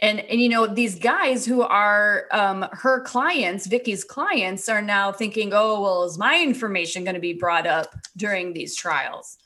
and 0.00 0.20
and 0.20 0.40
you 0.40 0.48
know 0.48 0.66
these 0.66 0.98
guys 0.98 1.46
who 1.46 1.62
are 1.62 2.26
um, 2.32 2.66
her 2.72 3.00
clients, 3.02 3.66
Vicky's 3.66 4.04
clients, 4.04 4.68
are 4.68 4.82
now 4.82 5.12
thinking, 5.12 5.52
oh 5.52 5.80
well, 5.80 6.04
is 6.04 6.18
my 6.18 6.40
information 6.42 7.04
going 7.04 7.14
to 7.14 7.20
be 7.20 7.32
brought 7.34 7.66
up 7.66 7.94
during 8.16 8.52
these 8.52 8.76
trials? 8.76 9.38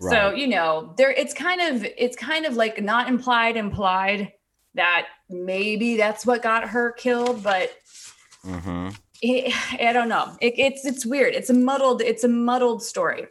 So 0.00 0.32
you 0.32 0.48
know, 0.48 0.94
there 0.96 1.12
it's 1.12 1.32
kind 1.32 1.60
of 1.60 1.84
it's 1.96 2.16
kind 2.16 2.44
of 2.44 2.56
like 2.56 2.82
not 2.82 3.08
implied, 3.08 3.56
implied 3.56 4.32
that 4.74 5.06
maybe 5.30 5.96
that's 5.96 6.26
what 6.26 6.42
got 6.42 6.68
her 6.70 6.92
killed, 6.92 7.42
but 7.42 7.72
hmm 8.42 8.88
it, 9.22 9.54
I 9.80 9.92
don't 9.92 10.08
know. 10.08 10.36
It, 10.40 10.54
it's 10.58 10.84
it's 10.84 11.06
weird. 11.06 11.34
It's 11.34 11.48
a 11.50 11.54
muddled. 11.54 12.02
It's 12.02 12.24
a 12.24 12.28
muddled 12.28 12.82
story. 12.82 13.28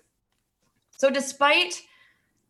So 0.97 1.09
despite 1.09 1.81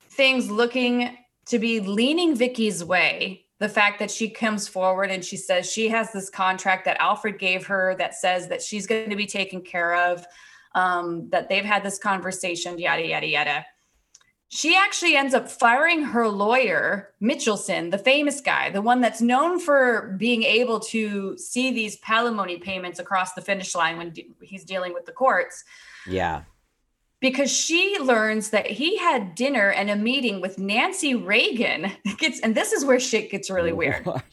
things 0.09 0.51
looking 0.51 1.17
to 1.45 1.59
be 1.59 1.79
leaning 1.79 2.35
Vicky's 2.35 2.83
way, 2.83 3.45
the 3.59 3.69
fact 3.69 3.99
that 3.99 4.09
she 4.09 4.29
comes 4.29 4.67
forward 4.67 5.11
and 5.11 5.23
she 5.23 5.37
says 5.37 5.71
she 5.71 5.89
has 5.89 6.11
this 6.11 6.29
contract 6.29 6.85
that 6.85 6.97
Alfred 6.99 7.37
gave 7.37 7.67
her 7.67 7.95
that 7.99 8.15
says 8.15 8.47
that 8.47 8.61
she's 8.61 8.87
going 8.87 9.09
to 9.09 9.15
be 9.15 9.27
taken 9.27 9.61
care 9.61 9.95
of, 9.95 10.25
um, 10.73 11.29
that 11.29 11.47
they've 11.47 11.65
had 11.65 11.83
this 11.83 11.99
conversation, 11.99 12.79
yada 12.79 13.05
yada 13.05 13.27
yada. 13.27 13.65
She 14.53 14.75
actually 14.75 15.15
ends 15.15 15.33
up 15.33 15.49
firing 15.49 16.01
her 16.01 16.27
lawyer, 16.27 17.13
Mitchelson, 17.21 17.89
the 17.89 17.97
famous 17.97 18.41
guy, 18.41 18.69
the 18.69 18.81
one 18.81 18.99
that's 18.99 19.21
known 19.21 19.59
for 19.59 20.13
being 20.17 20.43
able 20.43 20.79
to 20.79 21.37
see 21.37 21.71
these 21.71 21.97
palimony 22.01 22.61
payments 22.61 22.99
across 22.99 23.33
the 23.33 23.41
finish 23.41 23.75
line 23.75 23.97
when 23.97 24.09
de- 24.09 24.29
he's 24.41 24.65
dealing 24.65 24.93
with 24.93 25.05
the 25.05 25.13
courts, 25.13 25.63
Yeah. 26.05 26.41
Because 27.21 27.51
she 27.51 27.97
learns 27.99 28.49
that 28.49 28.65
he 28.65 28.97
had 28.97 29.35
dinner 29.35 29.69
and 29.69 29.89
a 29.89 29.95
meeting 29.95 30.41
with 30.41 30.57
Nancy 30.57 31.15
Reagan. 31.15 31.91
Gets, 32.17 32.41
and 32.41 32.55
this 32.55 32.73
is 32.73 32.83
where 32.83 32.99
shit 32.99 33.31
gets 33.31 33.49
really 33.49 33.71
weird. 33.71 34.05
What? 34.05 34.23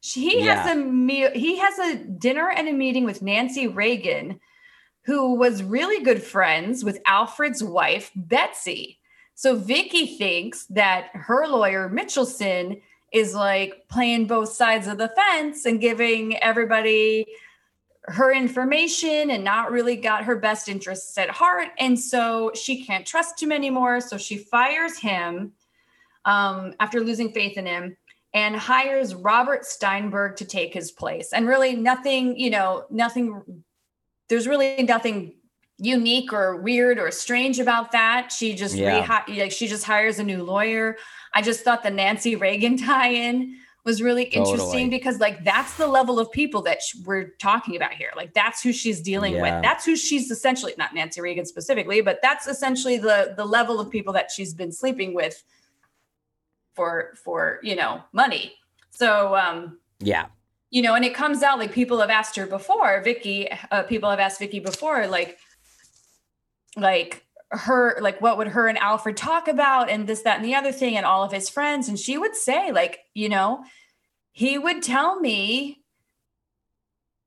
He 0.00 0.44
Yeah. 0.44 0.62
has 0.62 0.72
a 0.72 0.80
meal. 0.80 1.30
He 1.34 1.58
has 1.58 1.78
a 1.78 1.96
dinner 1.96 2.48
and 2.48 2.68
a 2.68 2.72
meeting 2.72 3.04
with 3.04 3.22
Nancy 3.22 3.66
Reagan, 3.66 4.38
who 5.04 5.34
was 5.34 5.64
really 5.64 6.02
good 6.04 6.22
friends 6.22 6.84
with 6.84 7.00
Alfred's 7.04 7.62
wife 7.62 8.12
Betsy. 8.14 9.00
So 9.34 9.56
Vicky 9.56 10.16
thinks 10.16 10.64
that 10.66 11.10
her 11.12 11.46
lawyer 11.48 11.90
Mitchelson 11.90 12.80
is 13.12 13.34
like 13.34 13.88
playing 13.88 14.26
both 14.28 14.50
sides 14.50 14.86
of 14.86 14.98
the 14.98 15.08
fence 15.08 15.64
and 15.66 15.80
giving 15.80 16.36
everybody 16.38 17.26
her 18.08 18.32
information 18.32 19.30
and 19.30 19.42
not 19.42 19.70
really 19.72 19.96
got 19.96 20.24
her 20.24 20.36
best 20.36 20.68
interests 20.68 21.16
at 21.18 21.28
heart. 21.30 21.68
And 21.78 21.98
so 21.98 22.52
she 22.54 22.84
can't 22.84 23.06
trust 23.06 23.42
him 23.42 23.50
anymore. 23.52 24.00
So 24.00 24.16
she 24.16 24.38
fires 24.38 24.98
him 24.98 25.52
um, 26.24 26.74
after 26.80 27.00
losing 27.00 27.32
faith 27.32 27.56
in 27.58 27.66
him 27.66 27.96
and 28.32 28.54
hires 28.56 29.14
Robert 29.14 29.64
Steinberg 29.64 30.36
to 30.36 30.44
take 30.44 30.72
his 30.74 30.90
place. 30.92 31.32
And 31.32 31.48
really, 31.48 31.74
nothing, 31.74 32.38
you 32.38 32.50
know, 32.50 32.84
nothing, 32.90 33.42
there's 34.28 34.46
really 34.46 34.82
nothing 34.82 35.34
unique 35.78 36.32
or 36.32 36.56
weird 36.56 36.98
or 36.98 37.10
strange 37.10 37.58
about 37.58 37.92
that. 37.92 38.32
She 38.32 38.54
just 38.54 38.74
Yeah. 38.74 39.04
rehi- 39.04 39.38
like 39.38 39.52
she 39.52 39.66
just 39.66 39.84
hires 39.84 40.18
a 40.18 40.24
new 40.24 40.42
lawyer. 40.42 40.96
I 41.34 41.42
just 41.42 41.60
thought 41.64 41.82
the 41.82 41.90
Nancy 41.90 42.36
Reagan 42.36 42.76
tie-in 42.78 43.56
was 43.86 44.02
really 44.02 44.24
interesting 44.24 44.58
Totally. 44.58 44.88
because 44.88 45.18
like 45.20 45.44
that's 45.44 45.74
the 45.76 45.86
level 45.86 46.18
of 46.20 46.30
people 46.32 46.60
that 46.62 46.82
sh- 46.82 46.96
we're 47.06 47.30
talking 47.40 47.76
about 47.76 47.92
here. 47.94 48.10
Like 48.16 48.34
that's 48.34 48.62
who 48.62 48.72
she's 48.72 49.00
dealing 49.00 49.34
Yeah. 49.34 49.42
with. 49.42 49.62
That's 49.62 49.84
who 49.86 49.96
she's 49.96 50.30
essentially 50.30 50.74
not 50.76 50.92
Nancy 50.92 51.20
Reagan 51.22 51.46
specifically, 51.46 52.00
but 52.02 52.18
that's 52.20 52.46
essentially 52.48 52.98
the 52.98 53.32
the 53.36 53.44
level 53.46 53.80
of 53.80 53.88
people 53.88 54.12
that 54.12 54.30
she's 54.30 54.52
been 54.52 54.72
sleeping 54.72 55.14
with 55.14 55.42
for 56.74 57.14
for 57.24 57.60
you 57.62 57.76
know 57.76 58.02
money. 58.12 58.52
So 58.90 59.34
um 59.36 59.78
Yeah. 60.00 60.26
you 60.70 60.82
know, 60.82 60.94
and 60.94 61.04
it 61.04 61.14
comes 61.14 61.42
out 61.42 61.58
like 61.58 61.72
people 61.72 62.00
have 62.00 62.10
asked 62.10 62.36
her 62.36 62.46
before, 62.46 63.00
Vicky, 63.02 63.48
uh, 63.70 63.84
people 63.84 64.10
have 64.10 64.18
asked 64.20 64.38
Vicky 64.40 64.58
before, 64.58 65.06
like, 65.06 65.38
like 66.76 67.25
her, 67.50 67.98
like, 68.00 68.20
what 68.20 68.38
would 68.38 68.48
her 68.48 68.68
and 68.68 68.78
Alfred 68.78 69.16
talk 69.16 69.48
about, 69.48 69.88
and 69.88 70.06
this, 70.06 70.22
that, 70.22 70.36
and 70.36 70.44
the 70.44 70.54
other 70.54 70.72
thing, 70.72 70.96
and 70.96 71.06
all 71.06 71.22
of 71.22 71.32
his 71.32 71.48
friends, 71.48 71.88
and 71.88 71.98
she 71.98 72.18
would 72.18 72.34
say, 72.34 72.72
like, 72.72 73.00
you 73.14 73.28
know, 73.28 73.64
he 74.32 74.58
would 74.58 74.82
tell 74.82 75.20
me 75.20 75.82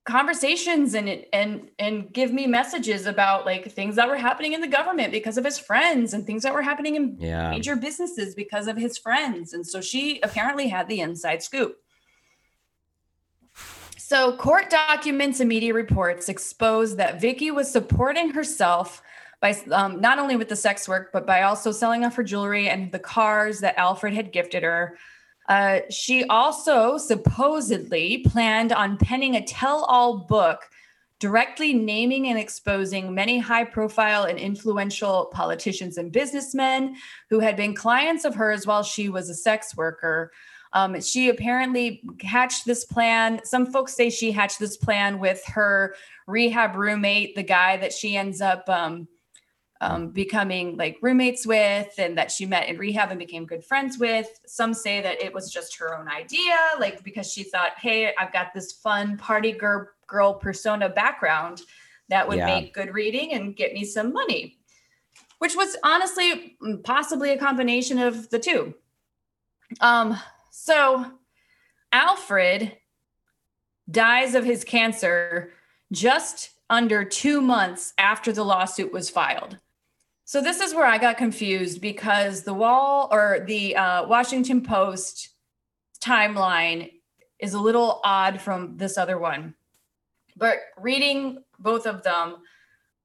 conversations 0.05 0.95
and 0.95 1.23
and 1.33 1.69
and 1.77 2.11
give 2.11 2.33
me 2.33 2.47
messages 2.47 3.05
about 3.05 3.45
like 3.45 3.71
things 3.71 3.95
that 3.95 4.07
were 4.07 4.17
happening 4.17 4.53
in 4.53 4.61
the 4.61 4.67
government 4.67 5.11
because 5.11 5.37
of 5.37 5.45
his 5.45 5.59
friends 5.59 6.15
and 6.15 6.25
things 6.25 6.41
that 6.41 6.53
were 6.53 6.63
happening 6.63 6.95
in 6.95 7.15
Yeah. 7.19 7.51
major 7.51 7.75
businesses 7.75 8.33
because 8.33 8.67
of 8.67 8.75
his 8.75 8.97
friends. 8.97 9.53
And 9.53 9.67
so 9.67 9.81
she 9.81 10.19
apparently 10.21 10.67
had 10.67 10.87
the 10.87 10.99
inside 11.01 11.43
scoop. 11.43 11.77
So, 13.97 14.35
court 14.37 14.71
documents 14.71 15.39
and 15.39 15.47
media 15.47 15.73
reports 15.75 16.29
expose 16.29 16.95
that 16.95 17.21
Vicky 17.21 17.51
was 17.51 17.71
supporting 17.71 18.31
herself 18.31 19.03
by 19.41 19.51
um, 19.71 20.01
not 20.01 20.19
only 20.19 20.35
with 20.35 20.49
the 20.49 20.55
sex 20.55 20.87
work, 20.87 21.11
but 21.13 21.25
by 21.25 21.43
also 21.43 21.71
selling 21.71 22.03
off 22.03 22.15
her 22.15 22.23
jewelry 22.23 22.69
and 22.69 22.91
the 22.91 22.99
cars 22.99 23.59
that 23.59 23.77
Alfred 23.77 24.13
had 24.13 24.31
gifted 24.31 24.63
her. 24.63 24.97
Uh, 25.47 25.79
she 25.89 26.23
also 26.25 26.97
supposedly 26.97 28.19
planned 28.19 28.71
on 28.71 28.97
penning 28.97 29.35
a 29.35 29.43
tell 29.43 29.83
all 29.85 30.17
book 30.17 30.69
directly 31.19 31.73
naming 31.73 32.27
and 32.27 32.39
exposing 32.39 33.13
many 33.13 33.39
high 33.39 33.63
profile 33.63 34.23
and 34.23 34.39
influential 34.39 35.25
politicians 35.33 35.97
and 35.97 36.11
businessmen 36.11 36.95
who 37.29 37.39
had 37.39 37.57
been 37.57 37.75
clients 37.75 38.25
of 38.25 38.35
hers 38.35 38.65
while 38.65 38.83
she 38.83 39.09
was 39.09 39.29
a 39.29 39.33
sex 39.33 39.75
worker. 39.75 40.31
Um, 40.71 41.01
she 41.01 41.29
apparently 41.29 42.03
hatched 42.21 42.65
this 42.65 42.85
plan. 42.85 43.41
Some 43.43 43.65
folks 43.65 43.95
say 43.95 44.09
she 44.09 44.31
hatched 44.31 44.59
this 44.59 44.77
plan 44.77 45.19
with 45.19 45.43
her 45.47 45.95
rehab 46.27 46.75
roommate, 46.75 47.35
the 47.35 47.43
guy 47.43 47.75
that 47.77 47.91
she 47.91 48.15
ends 48.15 48.39
up 48.39 48.69
um, 48.69 49.07
um, 49.81 50.09
becoming 50.09 50.75
like 50.75 50.97
roommates 51.01 51.47
with 51.47 51.93
and 51.97 52.17
that 52.17 52.31
she 52.31 52.45
met 52.45 52.67
in 52.67 52.77
rehab 52.77 53.11
and 53.11 53.19
became 53.19 53.45
good 53.45 53.63
friends 53.63 53.97
with. 53.97 54.27
Some 54.45 54.73
say 54.73 55.01
that 55.01 55.21
it 55.21 55.33
was 55.33 55.51
just 55.51 55.77
her 55.77 55.97
own 55.97 56.07
idea, 56.09 56.57
like 56.79 57.03
because 57.03 57.31
she 57.31 57.43
thought, 57.43 57.71
hey, 57.79 58.13
I've 58.17 58.33
got 58.33 58.53
this 58.53 58.73
fun 58.73 59.17
party 59.17 59.51
girl, 59.53 59.87
girl 60.07 60.33
persona 60.33 60.89
background 60.89 61.61
that 62.09 62.27
would 62.27 62.39
yeah. 62.39 62.45
make 62.45 62.73
good 62.73 62.93
reading 62.93 63.33
and 63.33 63.55
get 63.55 63.73
me 63.73 63.85
some 63.85 64.11
money, 64.11 64.57
which 65.37 65.55
was 65.55 65.77
honestly 65.83 66.57
mm, 66.61 66.83
possibly 66.83 67.31
a 67.31 67.37
combination 67.37 67.99
of 67.99 68.29
the 68.29 68.39
two. 68.39 68.73
Um, 69.79 70.19
so 70.49 71.05
Alfred 71.93 72.75
dies 73.89 74.35
of 74.35 74.43
his 74.43 74.63
cancer 74.63 75.51
just 75.91 76.51
under 76.69 77.03
two 77.03 77.41
months 77.41 77.93
after 77.97 78.31
the 78.31 78.43
lawsuit 78.43 78.91
was 78.91 79.09
filed. 79.09 79.57
So 80.29 80.41
this 80.41 80.59
is 80.59 80.75
where 80.75 80.85
I 80.85 80.99
got 80.99 81.17
confused 81.17 81.81
because 81.81 82.43
the 82.43 82.53
wall 82.53 83.07
or 83.11 83.43
the 83.47 83.75
uh, 83.75 84.05
Washington 84.05 84.61
Post 84.61 85.29
timeline 85.99 86.91
is 87.39 87.55
a 87.55 87.59
little 87.59 87.99
odd 88.03 88.39
from 88.39 88.77
this 88.77 88.95
other 88.95 89.17
one. 89.17 89.55
But 90.37 90.57
reading 90.77 91.43
both 91.57 91.87
of 91.87 92.03
them, 92.03 92.35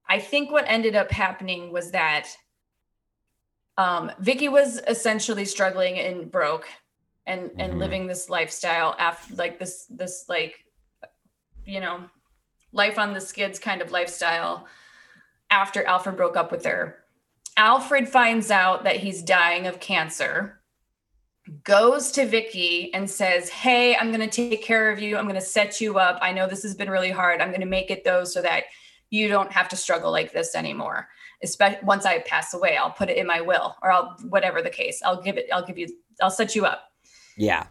I 0.07 0.19
think 0.19 0.53
what 0.53 0.67
ended 0.69 0.97
up 0.97 1.11
happening 1.11 1.73
was 1.73 1.93
that 1.93 2.29
um, 3.79 4.13
Vicky 4.19 4.51
was 4.51 4.83
essentially 4.87 5.47
struggling 5.47 5.99
and 5.99 6.31
broke 6.31 6.69
and 7.25 7.51
and 7.57 7.71
mm-hmm. 7.71 7.79
living 7.79 8.07
this 8.07 8.29
lifestyle 8.29 8.95
after 8.99 9.35
like 9.37 9.59
this 9.59 9.87
this 9.89 10.27
like 10.29 10.63
you 11.65 11.81
know 11.81 12.05
life 12.73 12.99
on 12.99 13.15
the 13.15 13.21
skids 13.23 13.59
kind 13.59 13.81
of 13.81 13.93
lifestyle 13.93 14.67
after 15.51 15.87
Alfred 15.87 16.19
broke 16.19 16.37
up 16.37 16.53
with 16.53 16.67
her 16.67 16.99
Alfred 17.57 18.09
finds 18.09 18.51
out 18.51 18.85
that 18.85 18.97
he's 18.97 19.23
dying 19.23 19.67
of 19.67 19.81
cancer, 19.81 20.61
goes 21.63 22.11
to 22.13 22.27
Vicky 22.27 22.93
and 22.95 23.09
says, 23.09 23.49
Hey, 23.49 23.97
I'm 23.97 24.09
going 24.13 24.29
to 24.29 24.51
take 24.51 24.63
care 24.63 24.91
of 24.91 25.01
you. 25.01 25.17
I'm 25.17 25.25
going 25.25 25.35
to 25.35 25.41
set 25.41 25.81
you 25.81 25.99
up. 25.99 26.19
I 26.23 26.33
know 26.33 26.47
this 26.47 26.63
has 26.63 26.75
been 26.75 26.91
really 26.91 27.11
hard. 27.11 27.41
I'm 27.41 27.51
going 27.51 27.61
to 27.61 27.67
make 27.67 27.91
it 27.91 28.05
though 28.05 28.25
so 28.25 28.43
that 28.43 28.65
you 29.11 29.29
don't 29.29 29.53
have 29.53 29.69
to 29.69 29.77
struggle 29.77 30.11
like 30.11 30.33
this 30.33 30.55
anymore. 30.55 31.09
Especially 31.43 31.85
once 31.85 32.07
I 32.07 32.21
pass 32.21 32.55
away, 32.55 32.77
I'll 32.77 32.91
put 32.91 33.11
it 33.11 33.19
in 33.19 33.27
my 33.27 33.41
will 33.41 33.77
or 33.83 33.93
I'll, 33.93 34.17
whatever 34.29 34.63
the 34.63 34.71
case, 34.71 35.03
I'll 35.05 35.21
give 35.21 35.37
it, 35.37 35.47
I'll 35.53 35.65
give 35.65 35.79
you, 35.79 35.89
I'll 36.23 36.31
set 36.31 36.57
you 36.57 36.65
up. 36.65 36.91
Yeah. 37.37 37.67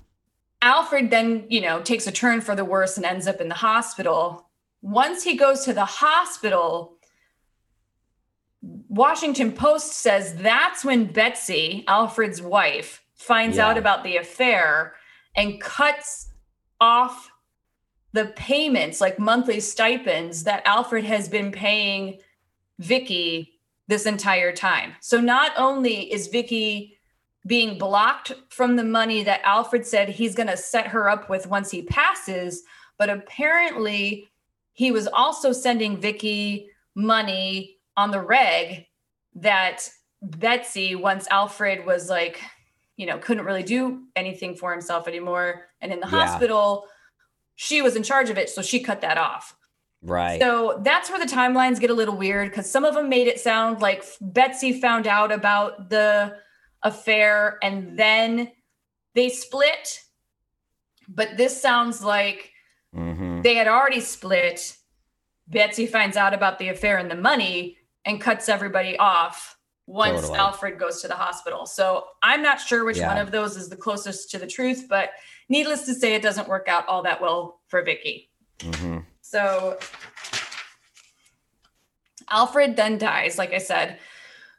Alfred 0.61 1.09
then, 1.09 1.45
you 1.49 1.59
know, 1.59 1.81
takes 1.81 2.07
a 2.07 2.11
turn 2.11 2.39
for 2.39 2.55
the 2.55 2.63
worse 2.63 2.95
and 2.95 3.05
ends 3.05 3.27
up 3.27 3.41
in 3.41 3.49
the 3.49 3.55
hospital. 3.55 4.49
Once 4.81 5.23
he 5.23 5.35
goes 5.35 5.65
to 5.65 5.73
the 5.73 5.83
hospital, 5.83 6.97
Washington 8.93 9.51
Post 9.51 9.93
says 9.93 10.35
that's 10.35 10.85
when 10.85 11.05
Betsy, 11.05 11.83
Alfred's 11.87 12.43
wife, 12.43 13.01
finds 13.15 13.57
yeah. 13.57 13.67
out 13.67 13.77
about 13.79 14.03
the 14.03 14.17
affair 14.17 14.93
and 15.35 15.59
cuts 15.59 16.29
off 16.79 17.31
the 18.11 18.25
payments, 18.35 19.01
like 19.01 19.17
monthly 19.17 19.59
stipends 19.59 20.43
that 20.43 20.61
Alfred 20.67 21.05
has 21.05 21.27
been 21.27 21.51
paying 21.51 22.19
Vicky 22.77 23.59
this 23.87 24.05
entire 24.05 24.51
time. 24.51 24.93
So 25.01 25.19
not 25.19 25.53
only 25.57 26.13
is 26.13 26.27
Vicky 26.27 26.99
being 27.47 27.79
blocked 27.79 28.33
from 28.49 28.75
the 28.75 28.83
money 28.83 29.23
that 29.23 29.41
Alfred 29.43 29.87
said 29.87 30.07
he's 30.07 30.35
going 30.35 30.49
to 30.49 30.55
set 30.57 30.85
her 30.85 31.09
up 31.09 31.31
with 31.31 31.47
once 31.47 31.71
he 31.71 31.81
passes, 31.81 32.61
but 32.99 33.09
apparently 33.09 34.29
he 34.73 34.91
was 34.91 35.07
also 35.07 35.51
sending 35.51 35.99
Vicky 35.99 36.69
money 36.93 37.72
on 37.95 38.11
the 38.11 38.21
reg 38.21 38.85
that 39.35 39.89
Betsy, 40.21 40.95
once 40.95 41.27
Alfred 41.29 41.85
was 41.85 42.09
like, 42.09 42.39
you 42.95 43.05
know, 43.05 43.17
couldn't 43.17 43.45
really 43.45 43.63
do 43.63 44.03
anything 44.15 44.55
for 44.55 44.71
himself 44.71 45.07
anymore, 45.07 45.67
and 45.81 45.91
in 45.91 45.99
the 45.99 46.07
yeah. 46.07 46.25
hospital, 46.25 46.85
she 47.55 47.81
was 47.81 47.95
in 47.95 48.03
charge 48.03 48.29
of 48.29 48.37
it, 48.37 48.49
so 48.49 48.61
she 48.61 48.81
cut 48.81 49.01
that 49.01 49.17
off. 49.17 49.55
Right. 50.03 50.39
So 50.39 50.81
that's 50.83 51.09
where 51.09 51.19
the 51.19 51.31
timelines 51.31 51.79
get 51.79 51.89
a 51.89 51.93
little 51.93 52.17
weird 52.17 52.49
because 52.49 52.69
some 52.69 52.83
of 52.83 52.93
them 52.93 53.07
made 53.07 53.27
it 53.27 53.39
sound 53.39 53.81
like 53.81 54.03
Betsy 54.19 54.79
found 54.79 55.07
out 55.07 55.31
about 55.31 55.89
the 55.89 56.35
affair 56.81 57.57
and 57.63 57.97
then 57.97 58.51
they 59.15 59.29
split. 59.29 60.01
But 61.07 61.37
this 61.37 61.61
sounds 61.61 62.03
like 62.03 62.51
mm-hmm. 62.93 63.41
they 63.41 63.55
had 63.55 63.67
already 63.67 64.01
split. 64.01 64.75
Betsy 65.47 65.87
finds 65.87 66.17
out 66.17 66.33
about 66.33 66.59
the 66.59 66.69
affair 66.69 66.97
and 66.97 67.09
the 67.09 67.15
money, 67.15 67.77
and 68.05 68.19
cuts 68.19 68.49
everybody 68.49 68.97
off 68.97 69.57
once 69.85 70.21
totally. 70.21 70.39
Alfred 70.39 70.79
goes 70.79 71.01
to 71.01 71.07
the 71.07 71.15
hospital. 71.15 71.65
So 71.65 72.05
I'm 72.21 72.41
not 72.41 72.59
sure 72.59 72.85
which 72.85 72.97
yeah. 72.97 73.07
one 73.07 73.17
of 73.17 73.31
those 73.31 73.57
is 73.57 73.69
the 73.69 73.75
closest 73.75 74.31
to 74.31 74.37
the 74.37 74.47
truth, 74.47 74.85
but 74.89 75.11
needless 75.49 75.85
to 75.85 75.93
say, 75.93 76.15
it 76.15 76.21
doesn't 76.21 76.47
work 76.47 76.67
out 76.67 76.87
all 76.87 77.03
that 77.03 77.21
well 77.21 77.59
for 77.67 77.81
Vicky. 77.81 78.29
Mm-hmm. 78.59 78.99
So 79.21 79.77
Alfred 82.29 82.75
then 82.75 82.97
dies, 82.97 83.37
like 83.37 83.53
I 83.53 83.57
said. 83.57 83.99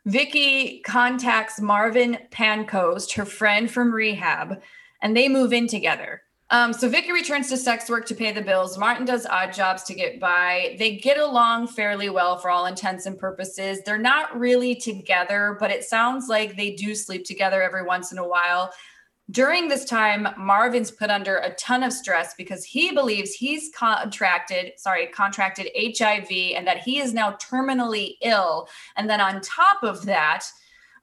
Vicky 0.06 0.80
contacts 0.80 1.60
Marvin 1.60 2.18
Pancoast, 2.30 3.14
her 3.14 3.24
friend 3.24 3.70
from 3.70 3.92
rehab, 3.92 4.60
and 5.00 5.16
they 5.16 5.28
move 5.28 5.52
in 5.52 5.66
together. 5.66 6.22
Um, 6.54 6.72
so 6.72 6.88
Vicky 6.88 7.10
returns 7.10 7.48
to 7.48 7.56
sex 7.56 7.90
work 7.90 8.06
to 8.06 8.14
pay 8.14 8.30
the 8.30 8.40
bills. 8.40 8.78
Martin 8.78 9.04
does 9.04 9.26
odd 9.26 9.52
jobs 9.52 9.82
to 9.82 9.92
get 9.92 10.20
by. 10.20 10.76
They 10.78 10.94
get 10.94 11.18
along 11.18 11.66
fairly 11.66 12.10
well 12.10 12.38
for 12.38 12.48
all 12.48 12.66
intents 12.66 13.06
and 13.06 13.18
purposes. 13.18 13.80
They're 13.84 13.98
not 13.98 14.38
really 14.38 14.76
together, 14.76 15.56
but 15.58 15.72
it 15.72 15.82
sounds 15.82 16.28
like 16.28 16.54
they 16.54 16.70
do 16.70 16.94
sleep 16.94 17.24
together 17.24 17.60
every 17.60 17.82
once 17.82 18.12
in 18.12 18.18
a 18.18 18.28
while. 18.28 18.72
During 19.32 19.66
this 19.66 19.84
time, 19.84 20.28
Marvin's 20.38 20.92
put 20.92 21.10
under 21.10 21.38
a 21.38 21.52
ton 21.54 21.82
of 21.82 21.92
stress 21.92 22.34
because 22.38 22.64
he 22.64 22.92
believes 22.92 23.32
he's 23.32 23.72
contracted, 23.76 24.74
sorry, 24.76 25.08
contracted 25.08 25.70
HIV 25.76 26.30
and 26.54 26.64
that 26.68 26.78
he 26.84 27.00
is 27.00 27.12
now 27.12 27.32
terminally 27.32 28.12
ill. 28.22 28.68
And 28.96 29.10
then 29.10 29.20
on 29.20 29.40
top 29.40 29.82
of 29.82 30.04
that, 30.04 30.44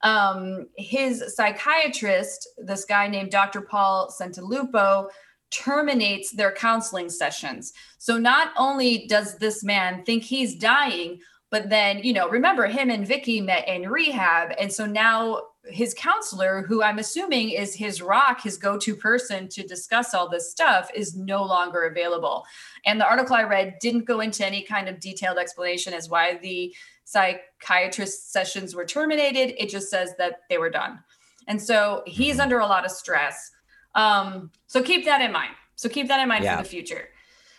um, 0.03 0.67
his 0.77 1.35
psychiatrist, 1.35 2.47
this 2.57 2.85
guy 2.85 3.09
named 3.09 3.31
Dr. 3.31 3.59
Paul 3.59 4.09
Santalupo, 4.17 5.09
terminates 5.51 6.31
their 6.31 6.51
counseling 6.51 7.09
sessions. 7.09 7.73
So 7.97 8.17
not 8.17 8.51
only 8.57 9.05
does 9.07 9.37
this 9.37 9.63
man 9.63 10.03
think 10.03 10.23
he's 10.23 10.55
dying, 10.55 11.19
but 11.51 11.69
then, 11.69 11.99
you 11.99 12.13
know, 12.13 12.29
remember 12.29 12.65
him 12.65 12.89
and 12.89 13.05
Vicky 13.05 13.41
met 13.41 13.67
in 13.67 13.89
rehab. 13.89 14.53
And 14.57 14.71
so 14.71 14.85
now 14.85 15.41
his 15.65 15.93
counselor, 15.93 16.63
who 16.67 16.81
I'm 16.81 16.97
assuming 16.97 17.49
is 17.49 17.75
his 17.75 18.01
rock, 18.01 18.41
his 18.41 18.57
go 18.57 18.77
to 18.79 18.95
person 18.95 19.47
to 19.49 19.67
discuss 19.67 20.13
all 20.13 20.29
this 20.29 20.49
stuff, 20.49 20.89
is 20.95 21.15
no 21.15 21.43
longer 21.43 21.83
available. 21.83 22.45
And 22.85 22.99
the 22.99 23.07
article 23.07 23.35
I 23.35 23.43
read 23.43 23.75
didn't 23.79 24.05
go 24.05 24.21
into 24.21 24.45
any 24.45 24.63
kind 24.63 24.87
of 24.87 24.99
detailed 24.99 25.37
explanation 25.37 25.93
as 25.93 26.09
why 26.09 26.37
the 26.37 26.73
psychiatrist 27.03 28.31
sessions 28.31 28.73
were 28.73 28.85
terminated. 28.85 29.61
It 29.61 29.69
just 29.69 29.89
says 29.89 30.15
that 30.17 30.39
they 30.49 30.57
were 30.57 30.69
done. 30.69 30.99
And 31.47 31.61
so 31.61 32.03
he's 32.07 32.35
mm-hmm. 32.35 32.41
under 32.43 32.59
a 32.59 32.65
lot 32.65 32.85
of 32.85 32.91
stress. 32.91 33.51
Um, 33.95 34.51
so 34.67 34.81
keep 34.81 35.05
that 35.05 35.21
in 35.21 35.31
mind. 35.31 35.51
So 35.75 35.89
keep 35.89 36.07
that 36.07 36.19
in 36.21 36.27
mind 36.27 36.43
yeah. 36.43 36.57
for 36.57 36.63
the 36.63 36.69
future. 36.69 37.09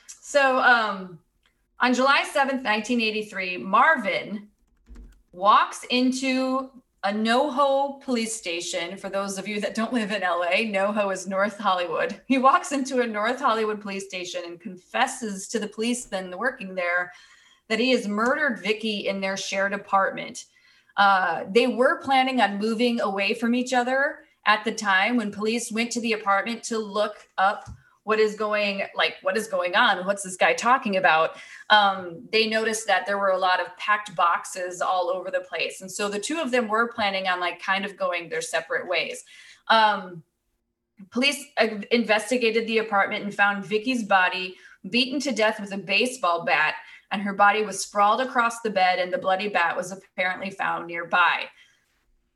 So 0.06 0.58
um, 0.60 1.18
on 1.80 1.94
July 1.94 2.22
7th, 2.22 2.64
1983, 2.64 3.58
Marvin 3.58 4.48
walks 5.32 5.84
into 5.90 6.70
a 7.04 7.12
NoHo 7.12 8.00
police 8.02 8.34
station. 8.34 8.96
For 8.96 9.08
those 9.08 9.36
of 9.38 9.48
you 9.48 9.60
that 9.60 9.74
don't 9.74 9.92
live 9.92 10.12
in 10.12 10.22
LA, 10.22 10.62
NoHo 10.70 11.12
is 11.12 11.26
North 11.26 11.58
Hollywood. 11.58 12.20
He 12.26 12.38
walks 12.38 12.70
into 12.70 13.00
a 13.00 13.06
North 13.06 13.40
Hollywood 13.40 13.80
police 13.80 14.06
station 14.06 14.42
and 14.46 14.60
confesses 14.60 15.48
to 15.48 15.58
the 15.58 15.66
policeman 15.66 16.36
working 16.38 16.74
there 16.74 17.12
that 17.68 17.80
he 17.80 17.90
has 17.90 18.06
murdered 18.06 18.60
Vicky 18.60 19.08
in 19.08 19.20
their 19.20 19.36
shared 19.36 19.72
apartment. 19.72 20.44
Uh, 20.96 21.44
they 21.50 21.66
were 21.66 22.00
planning 22.02 22.40
on 22.40 22.58
moving 22.58 23.00
away 23.00 23.34
from 23.34 23.54
each 23.54 23.72
other 23.72 24.20
at 24.46 24.64
the 24.64 24.72
time 24.72 25.16
when 25.16 25.30
police 25.30 25.70
went 25.70 25.90
to 25.90 26.00
the 26.00 26.12
apartment 26.12 26.62
to 26.62 26.78
look 26.78 27.28
up 27.38 27.68
what 28.04 28.18
is 28.18 28.34
going 28.34 28.82
like 28.96 29.14
what 29.22 29.36
is 29.36 29.46
going 29.46 29.76
on 29.76 30.04
what's 30.06 30.24
this 30.24 30.36
guy 30.36 30.52
talking 30.52 30.96
about 30.96 31.36
um, 31.72 32.28
they 32.30 32.46
noticed 32.46 32.86
that 32.86 33.06
there 33.06 33.16
were 33.16 33.30
a 33.30 33.38
lot 33.38 33.58
of 33.58 33.74
packed 33.78 34.14
boxes 34.14 34.82
all 34.82 35.08
over 35.08 35.30
the 35.30 35.40
place. 35.40 35.80
And 35.80 35.90
so 35.90 36.10
the 36.10 36.18
two 36.18 36.38
of 36.38 36.50
them 36.50 36.68
were 36.68 36.92
planning 36.92 37.26
on 37.26 37.40
like 37.40 37.62
kind 37.62 37.86
of 37.86 37.96
going 37.96 38.28
their 38.28 38.42
separate 38.42 38.86
ways. 38.86 39.24
Um, 39.68 40.22
police 41.10 41.42
uh, 41.56 41.68
investigated 41.90 42.66
the 42.66 42.78
apartment 42.78 43.24
and 43.24 43.34
found 43.34 43.64
vicky's 43.64 44.04
body 44.04 44.56
beaten 44.90 45.18
to 45.20 45.32
death 45.32 45.60
with 45.60 45.72
a 45.72 45.78
baseball 45.78 46.44
bat 46.44 46.74
and 47.10 47.22
her 47.22 47.32
body 47.32 47.62
was 47.62 47.80
sprawled 47.80 48.20
across 48.20 48.60
the 48.60 48.70
bed 48.70 48.98
and 48.98 49.10
the 49.10 49.18
bloody 49.18 49.48
bat 49.48 49.74
was 49.74 49.90
apparently 49.90 50.50
found 50.50 50.86
nearby. 50.86 51.44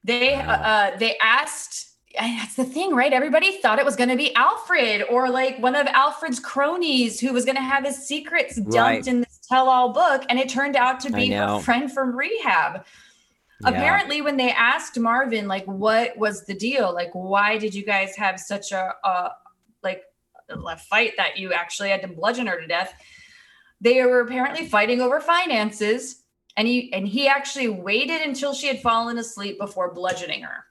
They 0.03 0.35
uh, 0.35 0.93
they 0.99 1.19
asked 1.19 1.96
that's 2.19 2.55
the 2.55 2.65
thing, 2.65 2.95
right? 2.95 3.13
Everybody 3.13 3.61
thought 3.61 3.79
it 3.79 3.85
was 3.85 3.97
going 3.97 4.09
to 4.09 4.17
be 4.17 4.35
Alfred 4.35 5.05
or 5.09 5.31
like 5.31 5.59
one 5.59 5.75
of 5.75 5.87
Alfred's 5.87 6.41
cronies 6.41 7.21
who 7.21 7.33
was 7.33 7.45
going 7.45 7.57
to 7.57 7.63
have 7.63 7.85
his 7.85 8.07
secrets 8.07 8.57
dumped 8.57 8.75
right. 8.75 9.07
in 9.07 9.21
this 9.21 9.41
tell 9.49 9.69
all 9.69 9.93
book. 9.93 10.25
And 10.29 10.39
it 10.39 10.49
turned 10.49 10.77
out 10.77 11.01
to 11.01 11.13
be 11.13 11.31
her 11.31 11.61
friend 11.61 11.91
from 11.91 12.17
rehab. 12.17 12.85
Yeah. 13.61 13.69
Apparently, 13.69 14.21
when 14.21 14.37
they 14.37 14.51
asked 14.51 14.99
Marvin, 14.99 15.49
like, 15.49 15.65
what 15.65 16.17
was 16.19 16.45
the 16.45 16.53
deal? 16.53 16.93
Like, 16.93 17.11
why 17.13 17.57
did 17.57 17.75
you 17.75 17.85
guys 17.85 18.15
have 18.17 18.39
such 18.39 18.73
a, 18.73 18.93
a 19.03 19.31
like, 19.83 20.03
a 20.51 20.77
fight 20.77 21.15
that 21.17 21.39
you 21.39 21.55
actually 21.55 21.89
had 21.89 22.03
to 22.03 22.09
bludgeon 22.09 22.49
her 22.49 22.61
to 22.61 22.67
death? 22.67 22.93
They 23.81 24.03
were 24.03 24.21
apparently 24.21 24.67
fighting 24.67 25.01
over 25.01 25.21
finances. 25.21 26.23
And 26.59 26.69
he 26.69 26.93
and 26.93 27.09
he 27.09 27.29
actually 27.29 27.69
waited 27.69 28.23
until 28.23 28.53
she 28.53 28.67
had 28.67 28.81
fallen 28.81 29.19
asleep 29.19 29.59
before 29.59 29.93
bludgeoning 29.93 30.43
her. 30.43 30.66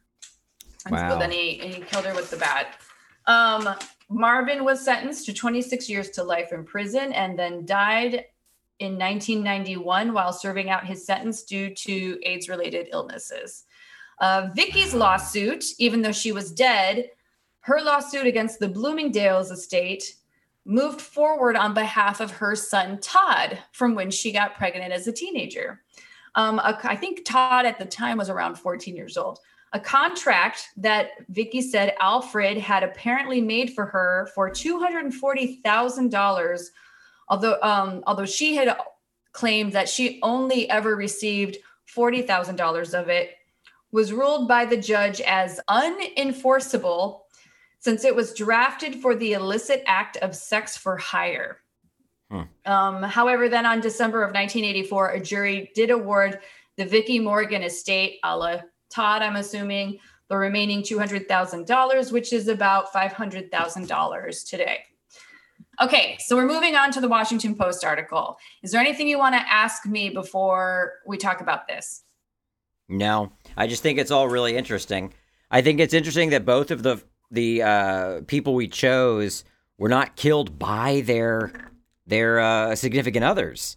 And 0.86 0.96
wow. 0.96 1.10
so 1.10 1.20
then 1.20 1.32
he, 1.32 1.58
he 1.58 1.82
killed 1.82 2.06
her 2.06 2.14
with 2.14 2.30
the 2.30 2.38
bat. 2.38 2.80
Um, 3.28 3.76
Marvin 4.10 4.64
was 4.64 4.84
sentenced 4.84 5.26
to 5.26 5.34
26 5.34 5.90
years 5.90 6.10
to 6.12 6.24
life 6.24 6.52
in 6.52 6.64
prison 6.64 7.12
and 7.14 7.38
then 7.38 7.66
died 7.66 8.26
in 8.80 8.98
1991 8.98 10.14
while 10.14 10.34
serving 10.34 10.70
out 10.70 10.86
his 10.86 11.06
sentence 11.06 11.44
due 11.44 11.74
to 11.74 12.20
AIDS 12.24 12.50
related 12.50 12.88
illnesses. 12.92 13.64
Uh, 14.20 14.50
Vicky's 14.54 14.94
lawsuit, 14.94 15.66
even 15.80 16.02
though 16.02 16.12
she 16.12 16.32
was 16.32 16.52
dead, 16.52 17.10
her 17.62 17.82
lawsuit 17.82 18.28
against 18.28 18.60
the 18.60 18.68
Bloomingdale's 18.68 19.50
estate 19.50 20.16
moved 20.66 21.02
forward 21.02 21.56
on 21.56 21.74
behalf 21.74 22.20
of 22.20 22.32
her 22.32 22.56
son 22.56 23.00
Todd 23.00 23.60
from 23.72 23.96
when 23.96 24.12
she 24.12 24.32
got 24.32 24.56
pregnant 24.56 24.92
as 24.92 25.08
a 25.08 25.12
teenager. 25.12 25.82
Um, 26.36 26.60
I 26.64 26.96
think 26.96 27.24
Todd 27.24 27.66
at 27.66 27.80
the 27.80 27.86
time 27.86 28.18
was 28.18 28.30
around 28.30 28.56
14 28.56 28.96
years 28.96 29.16
old 29.16 29.40
a 29.76 29.80
contract 29.80 30.69
that 30.78 31.09
Vicky 31.28 31.61
said 31.61 31.95
Alfred 31.99 32.57
had 32.57 32.82
apparently 32.82 33.41
made 33.41 33.73
for 33.73 33.86
her 33.86 34.30
for 34.34 34.49
two 34.49 34.80
hundred 34.80 35.03
and 35.03 35.13
forty 35.13 35.57
thousand 35.65 36.11
dollars, 36.11 36.71
although 37.28 37.59
um, 37.61 38.01
although 38.07 38.26
she 38.26 38.55
had 38.55 38.78
claimed 39.34 39.73
that 39.73 39.89
she 39.89 40.19
only 40.23 40.69
ever 40.69 40.95
received 40.95 41.57
forty 41.86 42.21
thousand 42.21 42.55
dollars 42.55 42.93
of 42.93 43.09
it, 43.09 43.32
was 43.91 44.13
ruled 44.13 44.47
by 44.47 44.63
the 44.63 44.78
judge 44.78 45.19
as 45.19 45.59
unenforceable 45.69 47.23
since 47.80 48.05
it 48.05 48.15
was 48.15 48.34
drafted 48.34 48.95
for 48.95 49.13
the 49.13 49.34
illicit 49.34 49.84
act 49.88 50.15
of 50.17 50.34
sex 50.34 50.78
for 50.78 50.95
hire. 50.95 51.57
Hmm. 52.32 52.43
Um, 52.65 53.03
however, 53.03 53.49
then 53.49 53.65
on 53.65 53.82
December 53.82 54.23
of 54.23 54.30
1984, 54.30 55.09
a 55.09 55.19
jury 55.19 55.69
did 55.76 55.91
award 55.91 56.39
the 56.78 56.86
Vicky 56.86 57.19
Morgan 57.19 57.61
estate, 57.61 58.19
a 58.23 58.38
la 58.38 58.61
Todd, 58.96 59.22
I'm 59.22 59.36
assuming, 59.36 60.00
the 60.30 60.38
remaining 60.38 60.82
$200,000, 60.82 62.12
which 62.12 62.34
is 62.34 62.48
about 62.48 62.91
$500,000 62.93 64.50
today. 64.50 64.80
Okay, 65.82 66.18
so 66.20 66.36
we're 66.38 66.48
moving 66.48 66.76
on 66.76 66.91
to 66.93 67.02
the 67.02 67.10
Washington 67.10 67.56
Post 67.56 67.84
article. 67.84 68.38
Is 68.64 68.72
there 68.72 68.80
anything 68.80 69.10
you 69.10 69.18
want 69.18 69.36
to 69.36 69.41
ask 69.41 69.86
me 69.86 70.10
before 70.10 70.93
we 71.06 71.18
talk 71.18 71.41
about 71.41 71.68
this? 71.68 72.04
No, 72.88 73.34
I 73.58 73.68
just 73.68 73.84
think 73.84 74.00
it's 74.00 74.12
all 74.12 74.30
really 74.30 74.56
interesting. 74.56 75.14
I 75.52 75.62
think 75.62 75.80
it's 75.80 75.93
interesting 75.93 76.30
that 76.30 76.46
both 76.46 76.72
of 76.72 76.84
the 76.84 77.04
the 77.32 77.64
uh, 77.64 78.22
people 78.28 78.54
we 78.54 78.68
chose 78.68 79.43
were 79.78 79.89
not 79.89 80.16
killed 80.16 80.58
by 80.58 81.02
their 81.02 81.52
their 82.08 82.39
uh, 82.39 82.76
significant 82.76 83.26
others. 83.26 83.76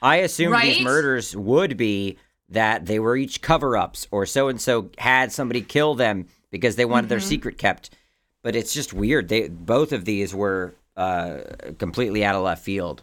I 0.00 0.16
assume 0.18 0.52
right? 0.52 0.74
these 0.74 0.84
murders 0.84 1.36
would 1.36 1.76
be 1.76 2.18
that 2.48 2.86
they 2.86 2.98
were 2.98 3.16
each 3.16 3.42
cover 3.42 3.76
ups 3.76 4.06
or 4.10 4.24
so 4.26 4.48
and 4.48 4.60
so 4.60 4.90
had 4.98 5.32
somebody 5.32 5.60
kill 5.60 5.94
them 5.94 6.26
because 6.50 6.76
they 6.76 6.84
wanted 6.84 7.02
mm-hmm. 7.02 7.10
their 7.10 7.20
secret 7.20 7.58
kept. 7.58 7.90
But 8.42 8.54
it's 8.54 8.72
just 8.72 8.92
weird. 8.92 9.28
They 9.28 9.48
both 9.48 9.92
of 9.92 10.04
these 10.04 10.34
were 10.34 10.74
uh, 10.96 11.40
completely 11.78 12.24
out 12.24 12.36
of 12.36 12.42
left 12.42 12.62
field. 12.62 13.02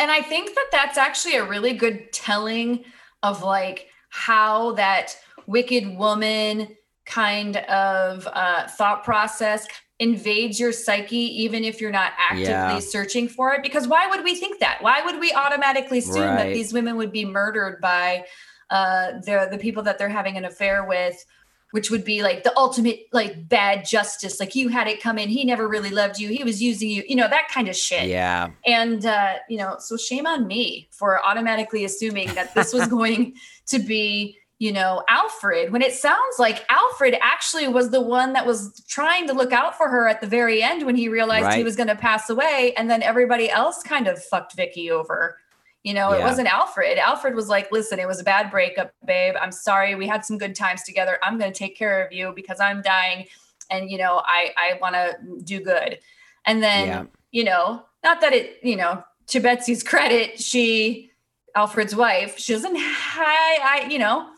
And 0.00 0.10
I 0.10 0.22
think 0.22 0.54
that 0.54 0.68
that's 0.70 0.96
actually 0.96 1.34
a 1.36 1.44
really 1.44 1.72
good 1.72 2.12
telling 2.12 2.84
of 3.22 3.42
like 3.42 3.88
how 4.10 4.72
that 4.72 5.16
wicked 5.46 5.96
woman 5.96 6.76
kind 7.04 7.56
of 7.56 8.28
uh, 8.32 8.68
thought 8.68 9.02
process 9.02 9.66
invades 9.98 10.60
your 10.60 10.70
psyche 10.70 11.16
even 11.42 11.64
if 11.64 11.80
you're 11.80 11.90
not 11.90 12.12
actively 12.16 12.44
yeah. 12.44 12.78
searching 12.78 13.28
for 13.28 13.52
it 13.52 13.64
because 13.64 13.88
why 13.88 14.06
would 14.06 14.22
we 14.22 14.36
think 14.36 14.60
that 14.60 14.78
why 14.80 15.02
would 15.02 15.18
we 15.18 15.32
automatically 15.32 15.98
assume 15.98 16.22
right. 16.22 16.36
that 16.36 16.54
these 16.54 16.72
women 16.72 16.96
would 16.96 17.10
be 17.10 17.24
murdered 17.24 17.80
by 17.80 18.24
uh, 18.70 19.12
the 19.24 19.48
the 19.50 19.58
people 19.58 19.82
that 19.84 19.98
they're 19.98 20.08
having 20.08 20.36
an 20.36 20.44
affair 20.44 20.84
with 20.84 21.24
which 21.70 21.90
would 21.90 22.04
be 22.04 22.22
like 22.22 22.44
the 22.44 22.56
ultimate 22.56 23.06
like 23.12 23.48
bad 23.48 23.84
justice. 23.84 24.40
Like 24.40 24.54
you 24.54 24.68
had 24.68 24.88
it 24.88 25.02
come 25.02 25.18
in 25.18 25.28
he 25.28 25.44
never 25.44 25.68
really 25.68 25.90
loved 25.90 26.18
you. 26.18 26.28
He 26.28 26.42
was 26.44 26.62
using 26.62 26.88
you 26.88 27.04
you 27.08 27.16
know 27.16 27.28
that 27.28 27.48
kind 27.48 27.68
of 27.68 27.76
shit. 27.76 28.08
Yeah. 28.08 28.50
And 28.66 29.04
uh 29.04 29.34
you 29.48 29.58
know 29.58 29.76
so 29.78 29.96
shame 29.96 30.26
on 30.26 30.46
me 30.46 30.88
for 30.90 31.24
automatically 31.24 31.84
assuming 31.84 32.32
that 32.34 32.54
this 32.54 32.72
was 32.72 32.88
going 32.88 33.34
to 33.66 33.78
be 33.78 34.38
you 34.58 34.72
know 34.72 35.04
alfred 35.08 35.70
when 35.70 35.82
it 35.82 35.92
sounds 35.92 36.38
like 36.38 36.64
alfred 36.68 37.16
actually 37.20 37.68
was 37.68 37.90
the 37.90 38.00
one 38.00 38.32
that 38.32 38.44
was 38.44 38.82
trying 38.88 39.26
to 39.28 39.32
look 39.32 39.52
out 39.52 39.76
for 39.76 39.88
her 39.88 40.08
at 40.08 40.20
the 40.20 40.26
very 40.26 40.62
end 40.62 40.84
when 40.84 40.96
he 40.96 41.08
realized 41.08 41.44
right. 41.44 41.58
he 41.58 41.62
was 41.62 41.76
going 41.76 41.86
to 41.86 41.94
pass 41.94 42.28
away 42.28 42.72
and 42.76 42.90
then 42.90 43.00
everybody 43.00 43.48
else 43.48 43.84
kind 43.84 44.08
of 44.08 44.20
fucked 44.20 44.56
vicky 44.56 44.90
over 44.90 45.36
you 45.84 45.94
know, 45.94 46.12
yeah. 46.12 46.20
it 46.20 46.22
wasn't 46.22 46.48
Alfred. 46.48 46.98
Alfred 46.98 47.34
was 47.34 47.48
like, 47.48 47.70
listen, 47.70 47.98
it 47.98 48.06
was 48.06 48.20
a 48.20 48.24
bad 48.24 48.50
breakup, 48.50 48.92
babe. 49.06 49.34
I'm 49.40 49.52
sorry. 49.52 49.94
We 49.94 50.06
had 50.06 50.24
some 50.24 50.38
good 50.38 50.54
times 50.54 50.82
together. 50.82 51.18
I'm 51.22 51.38
going 51.38 51.52
to 51.52 51.58
take 51.58 51.76
care 51.76 52.04
of 52.04 52.12
you 52.12 52.32
because 52.34 52.60
I'm 52.60 52.82
dying. 52.82 53.26
And, 53.70 53.90
you 53.90 53.98
know, 53.98 54.22
I, 54.24 54.52
I 54.56 54.78
want 54.80 54.94
to 54.94 55.16
do 55.44 55.60
good. 55.60 55.98
And 56.44 56.62
then, 56.62 56.88
yeah. 56.88 57.04
you 57.30 57.44
know, 57.44 57.84
not 58.02 58.20
that 58.22 58.32
it, 58.32 58.58
you 58.62 58.76
know, 58.76 59.04
to 59.28 59.40
Betsy's 59.40 59.82
credit, 59.82 60.40
she, 60.40 61.10
Alfred's 61.54 61.94
wife, 61.94 62.38
she 62.38 62.54
doesn't, 62.54 62.76
I, 62.76 63.58
I, 63.62 63.88
you 63.90 63.98
know, 63.98 64.28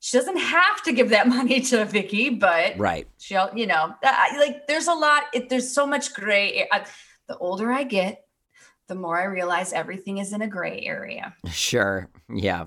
she 0.00 0.16
doesn't 0.16 0.38
have 0.38 0.82
to 0.84 0.92
give 0.92 1.10
that 1.10 1.28
money 1.36 1.60
to 1.60 1.84
Vicky, 1.84 2.30
but 2.30 2.78
right. 2.78 3.06
She'll, 3.18 3.50
you 3.54 3.66
know, 3.66 3.94
like 4.02 4.66
there's 4.66 4.88
a 4.88 4.94
lot, 4.94 5.24
it, 5.34 5.48
there's 5.48 5.72
so 5.72 5.86
much 5.86 6.14
gray. 6.14 6.66
I, 6.72 6.84
the 7.28 7.36
older 7.36 7.70
I 7.70 7.84
get, 7.84 8.24
the 8.90 8.96
more 8.96 9.18
I 9.18 9.24
realize 9.24 9.72
everything 9.72 10.18
is 10.18 10.34
in 10.34 10.42
a 10.42 10.48
gray 10.48 10.82
area. 10.84 11.34
Sure. 11.50 12.10
Yeah. 12.28 12.66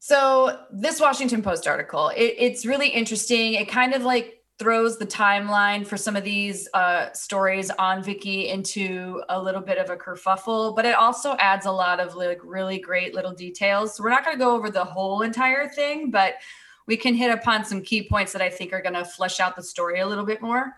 So 0.00 0.58
this 0.72 1.00
Washington 1.00 1.42
Post 1.42 1.68
article, 1.68 2.08
it, 2.08 2.34
it's 2.38 2.66
really 2.66 2.88
interesting. 2.88 3.52
It 3.54 3.68
kind 3.68 3.94
of 3.94 4.02
like 4.02 4.42
throws 4.58 4.98
the 4.98 5.06
timeline 5.06 5.86
for 5.86 5.96
some 5.96 6.16
of 6.16 6.24
these 6.24 6.68
uh, 6.74 7.12
stories 7.12 7.70
on 7.78 8.02
Vicky 8.02 8.48
into 8.48 9.22
a 9.28 9.40
little 9.40 9.60
bit 9.60 9.78
of 9.78 9.90
a 9.90 9.96
kerfuffle, 9.96 10.74
but 10.74 10.86
it 10.86 10.94
also 10.94 11.36
adds 11.38 11.66
a 11.66 11.72
lot 11.72 12.00
of 12.00 12.14
like 12.14 12.40
really 12.42 12.78
great 12.78 13.14
little 13.14 13.34
details. 13.34 13.94
So 13.94 14.02
we're 14.02 14.10
not 14.10 14.24
going 14.24 14.36
to 14.36 14.42
go 14.42 14.54
over 14.54 14.70
the 14.70 14.84
whole 14.84 15.22
entire 15.22 15.68
thing, 15.68 16.10
but 16.10 16.34
we 16.86 16.96
can 16.96 17.14
hit 17.14 17.30
upon 17.30 17.64
some 17.64 17.82
key 17.82 18.08
points 18.08 18.32
that 18.32 18.42
I 18.42 18.48
think 18.48 18.72
are 18.72 18.82
going 18.82 18.94
to 18.94 19.04
flesh 19.04 19.40
out 19.40 19.56
the 19.56 19.62
story 19.62 20.00
a 20.00 20.06
little 20.06 20.24
bit 20.24 20.40
more. 20.40 20.72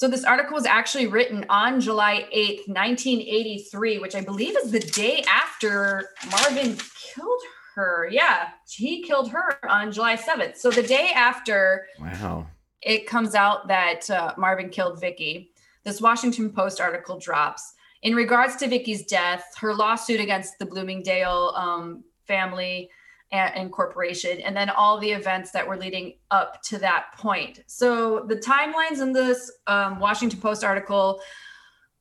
So 0.00 0.08
this 0.08 0.24
article 0.24 0.54
was 0.54 0.64
actually 0.64 1.08
written 1.08 1.44
on 1.50 1.78
July 1.78 2.26
8th, 2.34 2.68
1983, 2.68 3.98
which 3.98 4.14
I 4.14 4.22
believe 4.22 4.56
is 4.56 4.70
the 4.70 4.80
day 4.80 5.22
after 5.28 6.08
Marvin 6.30 6.78
killed 6.94 7.42
her. 7.74 8.08
Yeah, 8.10 8.48
he 8.66 9.02
killed 9.02 9.30
her 9.30 9.62
on 9.68 9.92
July 9.92 10.16
7th. 10.16 10.56
So 10.56 10.70
the 10.70 10.82
day 10.82 11.10
after 11.14 11.84
wow. 12.00 12.46
it 12.80 13.06
comes 13.06 13.34
out 13.34 13.68
that 13.68 14.08
uh, 14.08 14.32
Marvin 14.38 14.70
killed 14.70 14.98
Vicky, 15.02 15.50
this 15.84 16.00
Washington 16.00 16.50
Post 16.50 16.80
article 16.80 17.18
drops. 17.18 17.74
In 18.00 18.14
regards 18.14 18.56
to 18.56 18.68
Vicky's 18.68 19.04
death, 19.04 19.44
her 19.58 19.74
lawsuit 19.74 20.18
against 20.18 20.58
the 20.58 20.64
Bloomingdale 20.64 21.52
um, 21.54 22.04
family 22.26 22.88
and, 23.32 23.70
corporation, 23.70 24.40
and 24.40 24.56
then 24.56 24.70
all 24.70 24.98
the 24.98 25.10
events 25.10 25.52
that 25.52 25.66
were 25.66 25.76
leading 25.76 26.14
up 26.30 26.60
to 26.62 26.78
that 26.78 27.06
point. 27.16 27.60
So 27.66 28.24
the 28.26 28.36
timelines 28.36 29.00
in 29.00 29.12
this 29.12 29.52
um, 29.66 30.00
Washington 30.00 30.40
Post 30.40 30.64
article 30.64 31.20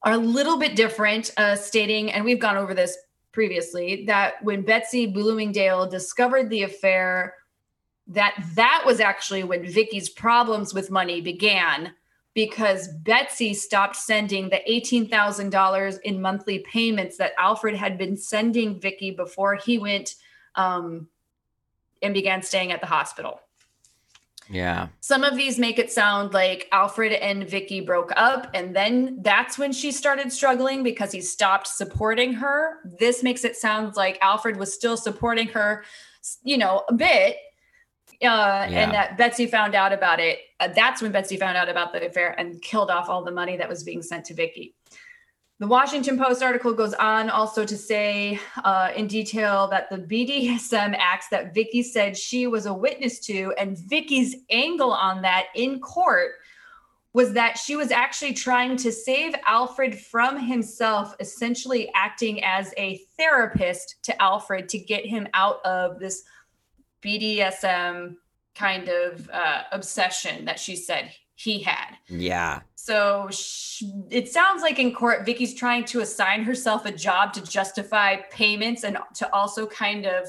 are 0.03 0.13
a 0.13 0.17
little 0.17 0.57
bit 0.57 0.75
different, 0.75 1.31
uh, 1.37 1.55
stating, 1.55 2.11
and 2.11 2.25
we've 2.25 2.39
gone 2.39 2.57
over 2.57 2.73
this 2.73 2.97
previously, 3.31 4.05
that 4.05 4.43
when 4.43 4.63
Betsy 4.63 5.05
Bloomingdale 5.05 5.87
discovered 5.87 6.49
the 6.49 6.63
affair, 6.63 7.35
that 8.07 8.33
that 8.55 8.83
was 8.85 8.99
actually 8.99 9.43
when 9.43 9.71
Vicky's 9.71 10.09
problems 10.09 10.73
with 10.73 10.89
money 10.89 11.21
began 11.21 11.93
because 12.33 12.87
Betsy 12.87 13.53
stopped 13.53 13.95
sending 13.95 14.49
the 14.49 14.61
$18,000 14.67 15.99
in 16.03 16.21
monthly 16.21 16.59
payments 16.59 17.17
that 17.17 17.33
Alfred 17.37 17.75
had 17.75 17.97
been 17.97 18.15
sending 18.15 18.79
Vicky 18.79 19.11
before 19.11 19.55
he 19.55 19.77
went 19.77 20.15
um, 20.55 21.07
and 22.01 22.13
began 22.13 22.41
staying 22.41 22.71
at 22.71 22.81
the 22.81 22.87
hospital. 22.87 23.41
Yeah. 24.51 24.87
Some 24.99 25.23
of 25.23 25.37
these 25.37 25.59
make 25.59 25.77
it 25.77 25.91
sound 25.91 26.33
like 26.33 26.67
Alfred 26.71 27.13
and 27.13 27.47
Vicky 27.47 27.81
broke 27.81 28.11
up, 28.15 28.49
and 28.53 28.75
then 28.75 29.19
that's 29.21 29.59
when 29.59 29.71
she 29.71 29.91
started 29.91 30.31
struggling 30.31 30.81
because 30.81 31.11
he 31.11 31.21
stopped 31.21 31.67
supporting 31.67 32.33
her. 32.33 32.77
This 32.83 33.21
makes 33.21 33.43
it 33.45 33.55
sound 33.55 33.95
like 33.95 34.17
Alfred 34.21 34.57
was 34.57 34.73
still 34.73 34.97
supporting 34.97 35.47
her, 35.49 35.83
you 36.43 36.57
know, 36.57 36.83
a 36.89 36.93
bit. 36.93 37.37
Uh, 38.21 38.65
Yeah. 38.69 38.83
And 38.83 38.91
that 38.91 39.17
Betsy 39.17 39.45
found 39.45 39.75
out 39.75 39.93
about 39.93 40.19
it. 40.19 40.39
Uh, 40.59 40.67
that's 40.69 41.01
when 41.01 41.11
Betsy 41.11 41.37
found 41.37 41.55
out 41.55 41.69
about 41.69 41.93
the 41.93 42.05
affair 42.05 42.35
and 42.37 42.61
killed 42.61 42.89
off 42.89 43.07
all 43.07 43.23
the 43.23 43.31
money 43.31 43.55
that 43.55 43.69
was 43.69 43.83
being 43.83 44.01
sent 44.01 44.25
to 44.25 44.33
Vicky. 44.33 44.75
The 45.59 45.67
Washington 45.67 46.17
Post 46.17 46.41
article 46.41 46.73
goes 46.73 46.93
on 46.93 47.29
also 47.29 47.65
to 47.65 47.75
say 47.75 48.39
uh, 48.63 48.91
in 48.95 49.07
detail 49.07 49.67
that 49.67 49.89
the 49.89 49.97
BDSM 49.97 50.95
acts 50.97 51.27
that 51.29 51.53
Vicky 51.53 51.83
said 51.83 52.15
she 52.15 52.47
was 52.47 52.65
a 52.65 52.73
witness 52.73 53.19
to, 53.25 53.53
and 53.57 53.77
Vicky's 53.77 54.37
angle 54.49 54.93
on 54.93 55.21
that 55.23 55.47
in 55.55 55.81
court 55.81 56.31
was 57.11 57.33
that 57.33 57.57
she 57.57 57.75
was 57.75 57.91
actually 57.91 58.33
trying 58.33 58.77
to 58.77 58.89
save 58.89 59.35
Alfred 59.45 59.99
from 59.99 60.39
himself, 60.39 61.13
essentially 61.19 61.91
acting 61.93 62.41
as 62.41 62.73
a 62.77 63.01
therapist 63.17 63.97
to 64.03 64.21
Alfred 64.21 64.69
to 64.69 64.79
get 64.79 65.05
him 65.05 65.27
out 65.33 65.59
of 65.65 65.99
this 65.99 66.23
BDSM 67.03 68.15
kind 68.55 68.87
of 68.87 69.29
uh, 69.29 69.63
obsession 69.73 70.45
that 70.45 70.57
she 70.57 70.77
said 70.77 71.11
he 71.41 71.59
had. 71.59 71.95
Yeah. 72.07 72.61
So 72.75 73.29
sh- 73.31 73.83
it 74.09 74.27
sounds 74.27 74.61
like 74.61 74.77
in 74.77 74.93
court, 74.93 75.25
Vicky's 75.25 75.53
trying 75.53 75.85
to 75.85 76.01
assign 76.01 76.43
herself 76.43 76.85
a 76.85 76.91
job 76.91 77.31
to 77.33 77.41
justify 77.41 78.17
payments 78.29 78.83
and 78.83 78.97
to 79.15 79.33
also 79.33 79.65
kind 79.65 80.05
of 80.05 80.27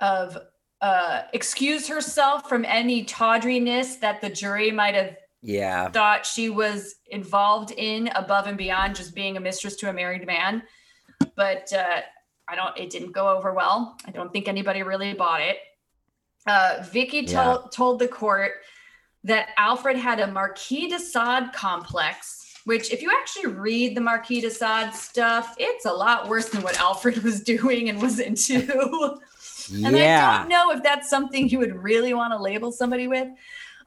of 0.00 0.36
uh, 0.80 1.22
excuse 1.32 1.86
herself 1.86 2.48
from 2.48 2.64
any 2.64 3.04
tawdriness 3.04 3.96
that 3.96 4.20
the 4.20 4.30
jury 4.30 4.70
might 4.70 4.94
have 4.94 5.14
Yeah. 5.42 5.90
thought 5.90 6.24
she 6.26 6.48
was 6.48 6.96
involved 7.08 7.70
in 7.76 8.08
above 8.16 8.46
and 8.46 8.56
beyond 8.56 8.96
just 8.96 9.14
being 9.14 9.36
a 9.36 9.40
mistress 9.40 9.76
to 9.76 9.90
a 9.90 9.92
married 9.92 10.26
man. 10.26 10.62
But 11.36 11.70
uh, 11.72 12.00
I 12.48 12.56
don't. 12.56 12.76
It 12.78 12.90
didn't 12.90 13.12
go 13.12 13.28
over 13.28 13.52
well. 13.52 13.96
I 14.06 14.10
don't 14.10 14.32
think 14.32 14.48
anybody 14.48 14.82
really 14.82 15.12
bought 15.12 15.42
it. 15.42 15.58
Uh, 16.46 16.82
Vicky 16.90 17.18
Yeah. 17.18 17.44
told 17.44 17.72
told 17.72 17.98
the 17.98 18.08
court 18.08 18.52
that 19.24 19.48
Alfred 19.56 19.96
had 19.96 20.20
a 20.20 20.26
Marquis 20.26 20.88
de 20.88 20.98
Sade 20.98 21.52
complex. 21.52 22.36
Which, 22.64 22.92
if 22.92 23.00
you 23.00 23.10
actually 23.10 23.46
read 23.46 23.96
the 23.96 24.02
Marquis 24.02 24.42
de 24.42 24.50
Sade 24.50 24.92
stuff, 24.92 25.54
it's 25.58 25.86
a 25.86 25.92
lot 25.92 26.28
worse 26.28 26.50
than 26.50 26.62
what 26.62 26.78
Alfred 26.78 27.22
was 27.22 27.40
doing 27.54 27.88
and 27.88 28.00
was 28.00 28.18
into. 28.18 29.18
And 29.72 29.96
I 29.96 30.38
don't 30.38 30.48
know 30.48 30.72
if 30.72 30.82
that's 30.82 31.08
something 31.08 31.48
you 31.48 31.58
would 31.58 31.80
really 31.80 32.12
want 32.12 32.32
to 32.32 32.42
label 32.42 32.72
somebody 32.72 33.06
with. 33.06 33.28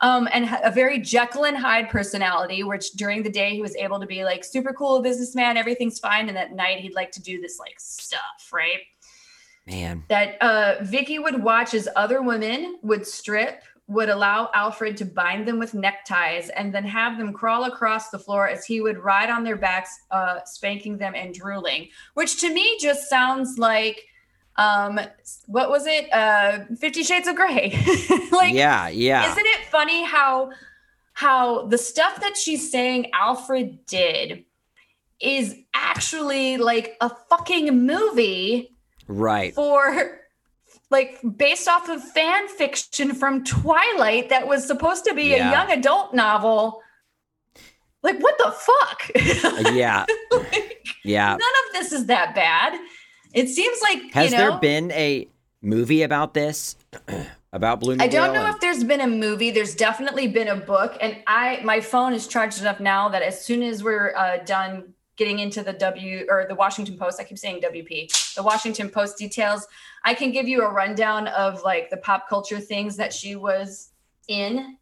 Um, 0.01 0.27
and 0.33 0.49
a 0.63 0.71
very 0.71 0.99
Jekyll 0.99 1.45
and 1.45 1.57
Hyde 1.57 1.89
personality, 1.89 2.63
which 2.63 2.91
during 2.91 3.23
the 3.23 3.29
day 3.29 3.51
he 3.51 3.61
was 3.61 3.75
able 3.75 3.99
to 3.99 4.05
be 4.05 4.25
like 4.25 4.43
super 4.43 4.73
cool 4.73 5.01
businessman, 5.01 5.55
everything's 5.55 5.99
fine, 5.99 6.27
and 6.27 6.37
at 6.37 6.53
night 6.53 6.79
he'd 6.79 6.93
like 6.93 7.11
to 7.11 7.21
do 7.21 7.39
this 7.39 7.57
like 7.57 7.75
stuff, 7.77 8.49
right? 8.51 8.81
Man. 9.65 10.03
That 10.09 10.41
uh, 10.41 10.75
Vicky 10.81 11.19
would 11.19 11.41
watch 11.41 11.73
as 11.73 11.87
other 11.95 12.21
women 12.21 12.79
would 12.81 13.07
strip, 13.07 13.63
would 13.87 14.09
allow 14.09 14.49
Alfred 14.53 14.95
to 14.97 15.05
bind 15.05 15.47
them 15.47 15.59
with 15.59 15.73
neckties, 15.73 16.49
and 16.49 16.73
then 16.73 16.85
have 16.85 17.17
them 17.17 17.33
crawl 17.33 17.65
across 17.65 18.09
the 18.09 18.19
floor 18.19 18.47
as 18.47 18.65
he 18.65 18.81
would 18.81 18.97
ride 18.97 19.29
on 19.29 19.43
their 19.43 19.57
backs, 19.57 19.99
uh, 20.11 20.39
spanking 20.45 20.97
them 20.97 21.13
and 21.15 21.33
drooling, 21.33 21.89
which 22.13 22.39
to 22.39 22.53
me 22.53 22.77
just 22.79 23.09
sounds 23.09 23.57
like 23.57 24.01
um 24.57 24.99
what 25.47 25.71
was 25.71 25.87
it 25.87 26.13
uh 26.13 26.59
50 26.79 27.01
shades 27.01 27.27
of 27.27 27.35
gray 27.35 27.71
like 28.31 28.53
yeah. 28.53 28.87
Yeah. 28.87 29.31
isn't 29.31 29.45
it 29.47 29.65
funny 29.71 30.03
how 30.03 30.51
how 31.13 31.65
the 31.67 31.77
stuff 31.77 32.19
that 32.21 32.37
she's 32.37 32.71
saying 32.71 33.09
Alfred 33.13 33.85
did 33.85 34.45
is 35.19 35.55
actually 35.73 36.57
like 36.57 36.97
a 37.01 37.09
fucking 37.29 37.85
movie 37.85 38.75
right. 39.07 39.53
for 39.53 40.19
like 40.93 41.19
based 41.35 41.67
off 41.67 41.89
of 41.89 42.01
fan 42.01 42.47
fiction 42.47 43.13
from 43.13 43.43
Twilight 43.43 44.29
that 44.29 44.47
was 44.47 44.65
supposed 44.65 45.03
to 45.05 45.13
be 45.13 45.23
Yeah. 45.31 45.49
a 45.49 45.51
young 45.51 45.71
adult 45.77 46.13
novel. 46.13 46.81
Like 48.03 48.19
what 48.21 48.35
the 48.37 48.51
fuck? 48.51 48.99
Yeah. 49.73 50.05
Yeah. 51.03 51.29
None 51.29 51.35
of 51.67 51.73
this 51.73 51.91
is 51.91 52.05
that 52.05 52.33
bad. 52.35 52.79
It 53.33 53.49
seems 53.49 53.77
like 53.81 54.13
Has 54.13 54.31
you 54.31 54.37
know, 54.37 54.51
there 54.51 54.59
been 54.59 54.91
a 54.91 55.27
movie 55.61 56.03
about 56.03 56.33
this? 56.33 56.75
about 57.53 57.79
Bloomingdale? 57.79 58.05
I 58.07 58.25
don't 58.25 58.33
know 58.33 58.45
and- 58.45 58.55
if 58.55 58.61
there's 58.61 58.83
been 58.83 59.01
a 59.01 59.07
movie. 59.07 59.51
There's 59.51 59.75
definitely 59.75 60.27
been 60.27 60.47
a 60.47 60.55
book, 60.55 60.97
and 61.01 61.17
I 61.27 61.59
my 61.63 61.79
phone 61.81 62.13
is 62.13 62.27
charged 62.27 62.61
enough 62.61 62.79
now 62.79 63.09
that 63.09 63.21
as 63.21 63.43
soon 63.43 63.63
as 63.63 63.83
we're 63.83 64.13
uh, 64.15 64.37
done 64.45 64.93
getting 65.15 65.39
into 65.39 65.63
the 65.63 65.73
W 65.73 66.25
or 66.29 66.45
the 66.47 66.55
Washington 66.55 66.97
Post, 66.97 67.19
I 67.19 67.23
keep 67.23 67.37
saying 67.37 67.61
WP, 67.61 68.33
the 68.35 68.43
Washington 68.43 68.89
Post 68.89 69.17
details, 69.17 69.67
I 70.03 70.13
can 70.13 70.31
give 70.31 70.47
you 70.47 70.63
a 70.63 70.71
rundown 70.71 71.27
of 71.27 71.61
like 71.63 71.89
the 71.89 71.97
pop 71.97 72.27
culture 72.27 72.59
things 72.59 72.97
that 72.97 73.13
she 73.13 73.35
was 73.35 73.91
in. 74.27 74.77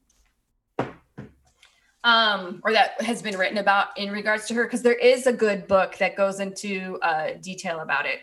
Um, 2.04 2.62
or 2.64 2.74
that 2.74 3.00
has 3.02 3.22
been 3.22 3.38
written 3.38 3.60
about 3.60 3.96
in 3.96 4.10
regards 4.10 4.48
to 4.48 4.56
her, 4.56 4.64
because 4.64 4.82
there 4.82 4.96
is 4.96 5.28
a 5.28 5.34
good 5.34 5.68
book 5.68 5.98
that 6.00 6.16
goes 6.16 6.40
into 6.40 6.98
uh, 7.04 7.34
detail 7.40 7.82
about 7.82 8.08
it. 8.08 8.22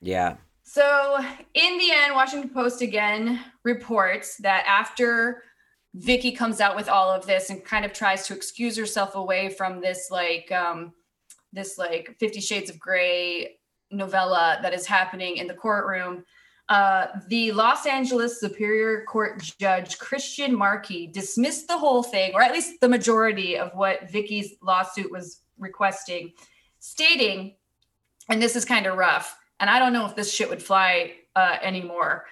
Yeah. 0.00 0.36
So, 0.62 1.18
in 1.54 1.78
the 1.78 1.90
end, 1.90 2.14
Washington 2.14 2.50
Post 2.50 2.82
again 2.82 3.40
reports 3.64 4.36
that 4.36 4.64
after 4.68 5.42
Vicky 5.94 6.30
comes 6.30 6.60
out 6.60 6.76
with 6.76 6.88
all 6.88 7.10
of 7.10 7.26
this 7.26 7.50
and 7.50 7.64
kind 7.64 7.84
of 7.84 7.92
tries 7.92 8.28
to 8.28 8.34
excuse 8.34 8.76
herself 8.76 9.16
away 9.16 9.48
from 9.48 9.80
this, 9.80 10.12
like, 10.12 10.52
um, 10.52 10.92
this 11.52 11.78
like 11.78 12.16
Fifty 12.18 12.40
Shades 12.40 12.70
of 12.70 12.78
Grey 12.78 13.56
novella 13.90 14.58
that 14.62 14.72
is 14.72 14.86
happening 14.86 15.36
in 15.36 15.46
the 15.46 15.54
courtroom, 15.54 16.24
uh, 16.68 17.06
the 17.28 17.52
Los 17.52 17.86
Angeles 17.86 18.38
Superior 18.38 19.04
Court 19.04 19.42
Judge 19.58 19.98
Christian 19.98 20.56
Markey 20.56 21.06
dismissed 21.08 21.66
the 21.66 21.78
whole 21.78 22.02
thing, 22.02 22.32
or 22.34 22.42
at 22.42 22.52
least 22.52 22.80
the 22.80 22.88
majority 22.88 23.58
of 23.58 23.72
what 23.74 24.10
Vicky's 24.10 24.54
lawsuit 24.62 25.10
was 25.10 25.40
requesting, 25.58 26.32
stating, 26.78 27.56
and 28.28 28.40
this 28.40 28.54
is 28.54 28.64
kind 28.64 28.86
of 28.86 28.96
rough 28.96 29.36
and 29.60 29.68
I 29.68 29.78
don't 29.78 29.92
know 29.92 30.06
if 30.06 30.16
this 30.16 30.32
shit 30.32 30.48
would 30.48 30.62
fly 30.62 31.12
uh, 31.36 31.58
anymore. 31.62 32.24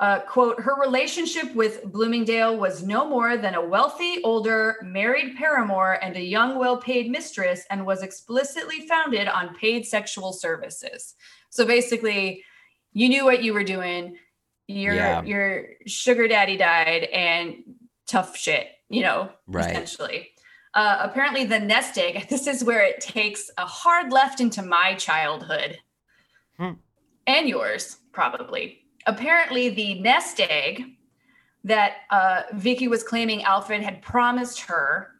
Uh, 0.00 0.20
quote, 0.20 0.60
her 0.60 0.80
relationship 0.80 1.52
with 1.56 1.82
Bloomingdale 1.84 2.56
was 2.56 2.84
no 2.84 3.08
more 3.08 3.36
than 3.36 3.54
a 3.56 3.64
wealthy, 3.64 4.22
older, 4.22 4.76
married 4.82 5.36
paramour 5.36 5.98
and 6.02 6.16
a 6.16 6.22
young, 6.22 6.56
well 6.56 6.76
paid 6.76 7.10
mistress, 7.10 7.64
and 7.70 7.84
was 7.84 8.02
explicitly 8.02 8.86
founded 8.86 9.26
on 9.26 9.56
paid 9.56 9.84
sexual 9.84 10.32
services. 10.32 11.14
So 11.50 11.66
basically, 11.66 12.44
you 12.92 13.08
knew 13.08 13.24
what 13.24 13.42
you 13.42 13.52
were 13.52 13.64
doing. 13.64 14.16
Your, 14.68 14.94
Yeah. 14.94 15.22
your 15.24 15.64
sugar 15.86 16.28
daddy 16.28 16.56
died, 16.56 17.04
and 17.04 17.64
tough 18.06 18.36
shit, 18.36 18.68
you 18.88 19.02
know, 19.02 19.30
Right. 19.48 19.70
essentially. 19.70 20.30
Uh, 20.74 20.98
apparently, 21.00 21.44
the 21.44 21.58
nest 21.58 21.98
egg, 21.98 22.28
this 22.30 22.46
is 22.46 22.62
where 22.62 22.84
it 22.84 23.00
takes 23.00 23.50
a 23.58 23.66
hard 23.66 24.12
left 24.12 24.40
into 24.40 24.62
my 24.62 24.94
childhood 24.94 25.80
Hmm. 26.56 26.74
and 27.26 27.48
yours, 27.48 27.96
probably. 28.12 28.84
Apparently, 29.08 29.70
the 29.70 30.00
nest 30.00 30.38
egg 30.38 30.84
that 31.64 31.92
uh, 32.10 32.42
Vicky 32.52 32.88
was 32.88 33.02
claiming 33.02 33.42
Alfred 33.42 33.82
had 33.82 34.02
promised 34.02 34.60
her 34.60 35.12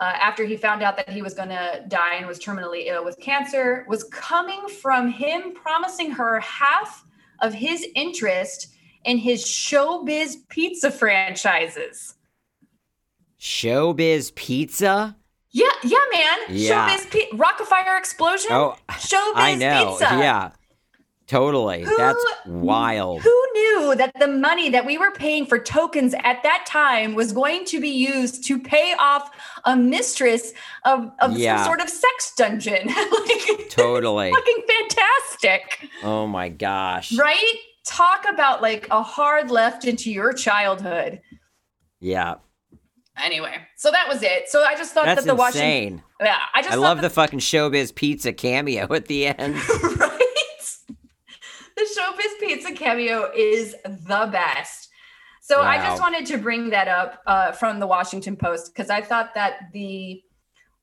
uh, 0.00 0.04
after 0.04 0.44
he 0.44 0.56
found 0.56 0.82
out 0.82 0.96
that 0.96 1.08
he 1.08 1.22
was 1.22 1.34
going 1.34 1.48
to 1.48 1.84
die 1.88 2.16
and 2.16 2.26
was 2.26 2.38
terminally 2.38 2.86
ill 2.86 3.04
with 3.04 3.18
cancer 3.20 3.84
was 3.88 4.04
coming 4.04 4.68
from 4.68 5.10
him 5.10 5.54
promising 5.54 6.10
her 6.10 6.40
half 6.40 7.04
of 7.40 7.54
his 7.54 7.86
interest 7.94 8.74
in 9.04 9.18
his 9.18 9.44
showbiz 9.44 10.36
pizza 10.48 10.90
franchises. 10.90 12.14
Showbiz 13.38 14.34
Pizza? 14.34 15.16
Yeah, 15.50 15.66
yeah, 15.84 15.98
man. 16.12 16.38
Yeah. 16.48 16.88
Showbiz 16.88 17.10
pi- 17.10 17.36
Rock-afire 17.36 17.96
Explosion. 17.96 18.50
Oh, 18.50 18.76
Showbiz 18.90 19.32
I 19.36 19.54
know. 19.54 19.90
Pizza. 19.90 20.04
Yeah. 20.04 20.50
Totally. 21.28 21.84
Who- 21.84 21.96
That's 21.96 22.24
wild. 22.46 23.22
Who 23.22 23.46
knew 23.54 23.94
that 23.96 24.12
the 24.18 24.26
money 24.28 24.70
that 24.70 24.84
we 24.86 24.96
were 24.98 25.10
paying 25.12 25.44
for 25.46 25.58
tokens 25.58 26.14
at 26.24 26.42
that 26.42 26.64
time 26.66 27.14
was 27.14 27.32
going 27.32 27.64
to 27.66 27.80
be 27.80 27.90
used 27.90 28.44
to 28.46 28.58
pay 28.58 28.94
off 28.98 29.30
a 29.64 29.76
mistress 29.76 30.52
of, 30.86 31.10
of 31.20 31.36
Yeah. 31.36 31.58
some 31.58 31.66
sort 31.66 31.80
of 31.82 31.90
sex 31.90 32.32
dungeon? 32.36 32.88
like, 32.88 33.68
Totally. 33.70 34.30
fucking 34.34 34.62
fantastic, 34.66 35.90
Oh 36.02 36.26
my 36.26 36.48
gosh. 36.48 37.12
right? 37.16 37.54
Talk 37.84 38.24
about 38.28 38.60
like 38.62 38.88
a 38.90 39.02
hard 39.02 39.50
left 39.50 39.84
into 39.84 40.10
your 40.10 40.32
childhood. 40.32 41.20
Yeah. 42.00 42.36
Anyway, 43.22 43.54
so 43.76 43.90
that 43.90 44.06
was 44.08 44.22
it. 44.22 44.48
So 44.48 44.62
I 44.62 44.76
just 44.76 44.94
thought 44.94 45.04
That's 45.06 45.24
that 45.24 45.26
the 45.26 45.34
Washington. 45.34 45.68
insane. 45.70 46.02
Yeah, 46.20 46.36
I 46.54 46.62
just 46.62 46.72
I 46.72 46.76
love 46.76 46.98
that- 46.98 47.02
the 47.02 47.10
fucking 47.10 47.40
Showbiz 47.40 47.94
Pizza 47.94 48.32
cameo 48.32 48.92
at 48.94 49.06
the 49.06 49.26
end. 49.26 49.56
right? 49.56 50.07
The 51.78 51.84
Showbiz 51.96 52.40
Pizza 52.40 52.72
cameo 52.72 53.30
is 53.36 53.76
the 53.84 54.28
best. 54.32 54.88
So 55.40 55.62
I 55.62 55.76
just 55.78 56.02
wanted 56.02 56.26
to 56.26 56.36
bring 56.36 56.70
that 56.70 56.88
up 56.88 57.22
uh, 57.24 57.52
from 57.52 57.78
the 57.78 57.86
Washington 57.86 58.34
Post 58.34 58.74
because 58.74 58.90
I 58.90 59.00
thought 59.00 59.32
that 59.34 59.70
the 59.72 60.20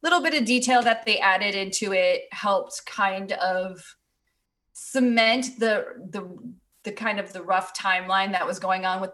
little 0.01 0.21
bit 0.21 0.33
of 0.33 0.45
detail 0.45 0.81
that 0.83 1.05
they 1.05 1.19
added 1.19 1.53
into 1.53 1.91
it 1.91 2.21
helped 2.31 2.85
kind 2.85 3.33
of 3.33 3.83
cement 4.71 5.59
the 5.59 5.85
the 6.11 6.53
the 6.85 6.93
kind 6.93 7.19
of 7.19 7.33
the 7.33 7.43
rough 7.43 7.77
timeline 7.77 8.31
that 8.31 8.47
was 8.47 8.57
going 8.57 8.85
on 8.85 9.01
with 9.01 9.11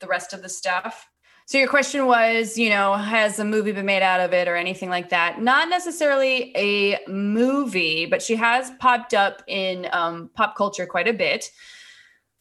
the 0.00 0.06
rest 0.06 0.32
of 0.32 0.40
the 0.40 0.48
stuff. 0.48 1.06
So 1.48 1.56
your 1.56 1.68
question 1.68 2.04
was, 2.04 2.58
you 2.58 2.68
know, 2.68 2.92
has 2.92 3.38
a 3.38 3.44
movie 3.44 3.72
been 3.72 3.86
made 3.86 4.02
out 4.02 4.20
of 4.20 4.34
it 4.34 4.48
or 4.48 4.54
anything 4.54 4.90
like 4.90 5.08
that? 5.08 5.40
Not 5.40 5.70
necessarily 5.70 6.54
a 6.54 6.98
movie, 7.08 8.04
but 8.04 8.20
she 8.20 8.36
has 8.36 8.70
popped 8.78 9.14
up 9.14 9.42
in 9.46 9.88
um, 9.92 10.28
pop 10.34 10.56
culture 10.56 10.84
quite 10.84 11.08
a 11.08 11.14
bit. 11.14 11.50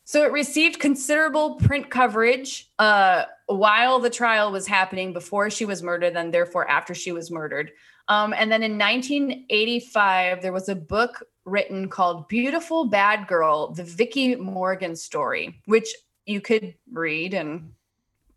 So 0.04 0.26
it 0.26 0.34
received 0.34 0.82
considerable 0.82 1.56
print 1.56 1.90
coverage 1.90 2.70
uh, 2.80 3.24
while 3.46 4.00
the 4.00 4.10
trial 4.10 4.52
was 4.52 4.68
happening, 4.68 5.14
before 5.14 5.50
she 5.50 5.64
was 5.64 5.82
murdered, 5.82 6.18
and 6.18 6.34
therefore 6.34 6.70
after 6.70 6.94
she 6.94 7.14
was 7.14 7.32
murdered. 7.32 7.72
Um, 8.10 8.34
and 8.34 8.52
then 8.52 8.62
in 8.62 8.78
1985, 8.78 10.42
there 10.42 10.52
was 10.52 10.68
a 10.68 10.76
book 10.76 11.24
written 11.46 11.88
called 11.88 12.28
Beautiful 12.28 12.90
Bad 12.90 13.26
Girl, 13.30 13.72
the 13.72 13.86
Vicky 13.86 14.36
Morgan 14.36 14.98
story, 14.98 15.62
which 15.64 15.96
you 16.26 16.42
could 16.42 16.76
read 16.92 17.34
and 17.34 17.72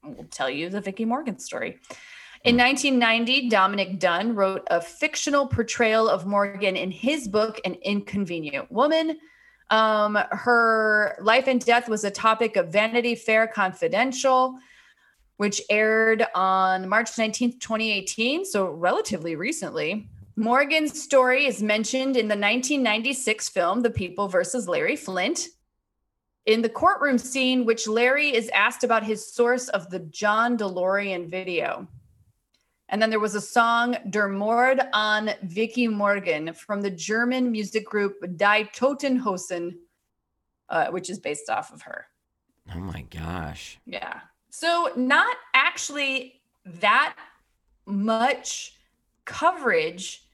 we'll 0.02 0.26
tell 0.30 0.50
you 0.50 0.68
the 0.68 0.80
Vicki 0.80 1.04
Morgan 1.04 1.38
story. 1.38 1.80
In 2.42 2.56
1990, 2.56 3.50
Dominick 3.50 3.98
Dunne 3.98 4.34
wrote 4.34 4.66
a 4.70 4.80
fictional 4.80 5.46
portrayal 5.46 6.08
of 6.08 6.24
Morgan 6.24 6.74
in 6.74 6.90
his 6.90 7.28
book, 7.28 7.60
An 7.66 7.74
Inconvenient 7.82 8.72
Woman. 8.72 9.18
Um, 9.68 10.18
her 10.30 11.16
life 11.20 11.46
and 11.48 11.64
death 11.64 11.88
was 11.88 12.02
a 12.02 12.10
topic 12.10 12.56
of 12.56 12.72
Vanity 12.72 13.14
Fair 13.14 13.46
Confidential, 13.46 14.58
which 15.36 15.60
aired 15.68 16.26
on 16.34 16.88
March 16.88 17.10
19th, 17.12 17.60
2018, 17.60 18.46
so 18.46 18.70
relatively 18.70 19.36
recently. 19.36 20.08
Morgan's 20.34 21.00
story 21.00 21.44
is 21.44 21.62
mentioned 21.62 22.16
in 22.16 22.26
the 22.26 22.36
1996 22.36 23.50
film 23.50 23.82
The 23.82 23.90
People 23.90 24.28
versus 24.28 24.66
Larry 24.66 24.96
Flynt. 24.96 25.48
In 26.46 26.62
the 26.62 26.68
courtroom 26.68 27.18
scene, 27.18 27.64
which 27.64 27.86
Larry 27.86 28.34
is 28.34 28.48
asked 28.54 28.82
about 28.82 29.04
his 29.04 29.32
source 29.32 29.68
of 29.68 29.90
the 29.90 30.00
John 30.00 30.56
DeLorean 30.56 31.28
video. 31.28 31.86
And 32.88 33.00
then 33.00 33.10
there 33.10 33.20
was 33.20 33.36
a 33.36 33.40
song 33.40 33.96
Der 34.10 34.28
Mord 34.28 34.80
an 34.92 35.34
Vicky 35.42 35.86
Morgan 35.86 36.52
from 36.52 36.80
the 36.80 36.90
German 36.90 37.52
music 37.52 37.84
group 37.84 38.16
Die 38.36 38.64
Toten 38.74 39.16
Hosen, 39.18 39.78
uh, 40.68 40.88
which 40.88 41.08
is 41.08 41.20
based 41.20 41.48
off 41.48 41.72
of 41.72 41.82
her. 41.82 42.06
Oh 42.74 42.80
my 42.80 43.02
gosh. 43.02 43.78
Yeah. 43.86 44.20
So 44.50 44.92
not 44.96 45.36
actually 45.54 46.42
that 46.64 47.16
much 47.86 48.76
coverage 49.24 50.24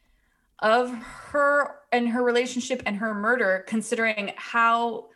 of 0.60 0.90
her 0.90 1.76
and 1.92 2.08
her 2.08 2.22
relationship 2.22 2.82
and 2.86 2.96
her 2.96 3.12
murder, 3.12 3.64
considering 3.66 4.32
how 4.36 5.08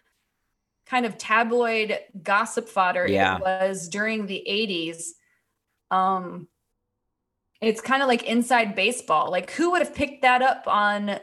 kind 0.90 1.06
of 1.06 1.16
tabloid 1.16 1.96
gossip 2.22 2.68
fodder 2.68 3.06
Yeah. 3.06 3.36
it 3.36 3.42
was 3.42 3.88
during 3.88 4.26
the 4.26 4.44
80s. 4.48 5.10
Um 5.90 6.48
it's 7.60 7.80
kind 7.80 8.02
of 8.02 8.08
like 8.08 8.24
inside 8.24 8.74
baseball. 8.74 9.30
Like 9.30 9.50
who 9.52 9.70
would 9.70 9.82
have 9.82 9.94
picked 9.94 10.22
that 10.22 10.42
up 10.42 10.64
on 10.66 11.20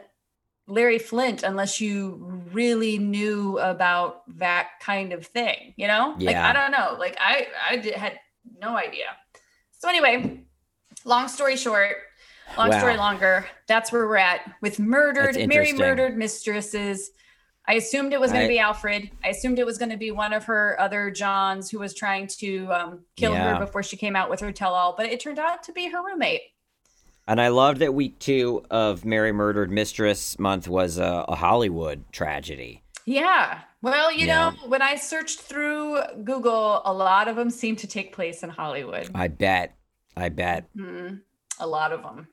Larry 0.68 0.98
Flynt 0.98 1.42
unless 1.42 1.80
you 1.80 2.42
really 2.52 2.98
knew 2.98 3.58
about 3.58 4.22
that 4.38 4.68
kind 4.80 5.12
of 5.12 5.26
thing, 5.26 5.74
you 5.76 5.86
know? 5.86 6.14
Yeah. 6.18 6.30
Like 6.30 6.36
I 6.36 6.52
don't 6.52 6.70
know. 6.72 6.96
Like 6.98 7.16
I 7.20 7.46
I 7.70 7.76
did, 7.76 7.94
had 7.94 8.18
no 8.60 8.76
idea. 8.76 9.06
So 9.78 9.88
anyway, 9.88 10.40
long 11.04 11.28
story 11.28 11.56
short, 11.56 11.96
long 12.56 12.72
story 12.72 12.96
longer, 12.96 13.46
that's 13.66 13.92
where 13.92 14.06
we're 14.06 14.16
at 14.16 14.40
with 14.62 14.78
murdered 14.78 15.36
Mary 15.46 15.72
murdered 15.72 16.16
mistresses. 16.16 17.10
I 17.68 17.74
assumed 17.74 18.14
it 18.14 18.20
was 18.20 18.32
going 18.32 18.44
to 18.44 18.48
be 18.48 18.58
Alfred. 18.58 19.10
I 19.22 19.28
assumed 19.28 19.58
it 19.58 19.66
was 19.66 19.76
going 19.76 19.90
to 19.90 19.98
be 19.98 20.10
one 20.10 20.32
of 20.32 20.44
her 20.46 20.74
other 20.80 21.10
Johns 21.10 21.70
who 21.70 21.78
was 21.78 21.92
trying 21.94 22.26
to 22.38 22.66
um, 22.72 23.00
kill 23.14 23.32
Yeah. 23.32 23.58
her 23.58 23.64
before 23.66 23.82
she 23.82 23.96
came 23.98 24.16
out 24.16 24.30
with 24.30 24.40
her 24.40 24.50
tell-all, 24.52 24.94
but 24.96 25.06
it 25.06 25.20
turned 25.20 25.38
out 25.38 25.62
to 25.64 25.72
be 25.72 25.90
her 25.90 26.02
roommate. 26.02 26.40
And 27.26 27.38
I 27.42 27.48
loved 27.48 27.80
that 27.80 27.92
week 27.92 28.18
two 28.18 28.64
of 28.70 29.04
Mary 29.04 29.32
Murdered 29.32 29.70
Mistress 29.70 30.38
month 30.38 30.66
was 30.66 30.96
a, 30.96 31.26
a 31.28 31.34
Hollywood 31.36 32.10
tragedy. 32.10 32.82
Yeah. 33.04 33.60
Well, 33.82 34.10
you 34.10 34.26
Yeah. 34.26 34.50
know, 34.50 34.68
when 34.68 34.80
I 34.80 34.94
searched 34.96 35.40
through 35.40 36.00
Google, 36.24 36.80
a 36.86 36.92
lot 36.94 37.28
of 37.28 37.36
them 37.36 37.50
seem 37.50 37.76
to 37.76 37.86
take 37.86 38.14
place 38.14 38.42
in 38.42 38.48
Hollywood. 38.48 39.10
I 39.14 39.28
bet. 39.28 39.76
I 40.16 40.30
bet. 40.30 40.74
Mhm. 40.74 41.20
A 41.60 41.66
lot 41.66 41.92
of 41.92 42.02
them. 42.02 42.28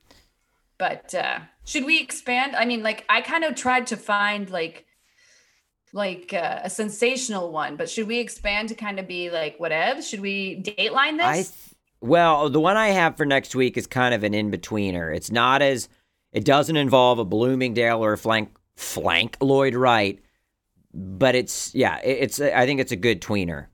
But 0.78 1.14
uh 1.14 1.40
should 1.66 1.84
we 1.84 2.00
expand? 2.00 2.56
I 2.56 2.64
mean, 2.64 2.82
like 2.82 3.04
I 3.10 3.20
kind 3.20 3.44
of 3.44 3.54
tried 3.54 3.86
to 3.88 3.96
find 3.98 4.48
like 4.48 4.85
like 5.92 6.32
uh, 6.32 6.60
a 6.64 6.70
sensational 6.70 7.52
one, 7.52 7.76
but 7.76 7.88
should 7.88 8.06
we 8.06 8.18
expand 8.18 8.68
to 8.70 8.74
kind 8.74 8.98
of 8.98 9.06
be 9.06 9.30
like 9.30 9.58
whatever? 9.58 10.02
Should 10.02 10.20
we 10.20 10.62
dateline 10.62 11.18
this? 11.18 11.26
I 11.26 11.34
th- 11.34 11.48
well, 12.00 12.50
the 12.50 12.60
one 12.60 12.76
I 12.76 12.88
have 12.88 13.16
for 13.16 13.24
next 13.24 13.54
week 13.54 13.76
is 13.76 13.86
kind 13.86 14.14
of 14.14 14.22
an 14.22 14.34
in 14.34 14.50
betweener. 14.50 15.14
It's 15.14 15.30
not 15.30 15.62
as 15.62 15.88
it 16.32 16.44
doesn't 16.44 16.76
involve 16.76 17.18
a 17.18 17.24
Bloomingdale 17.24 18.04
or 18.04 18.12
a 18.12 18.18
flank 18.18 18.50
flank 18.76 19.36
Lloyd 19.40 19.74
Wright, 19.74 20.20
but 20.92 21.34
it's 21.34 21.74
yeah, 21.74 21.98
it, 22.00 22.18
it's 22.20 22.40
I 22.40 22.66
think 22.66 22.80
it's 22.80 22.92
a 22.92 22.96
good 22.96 23.22
tweener. 23.22 23.66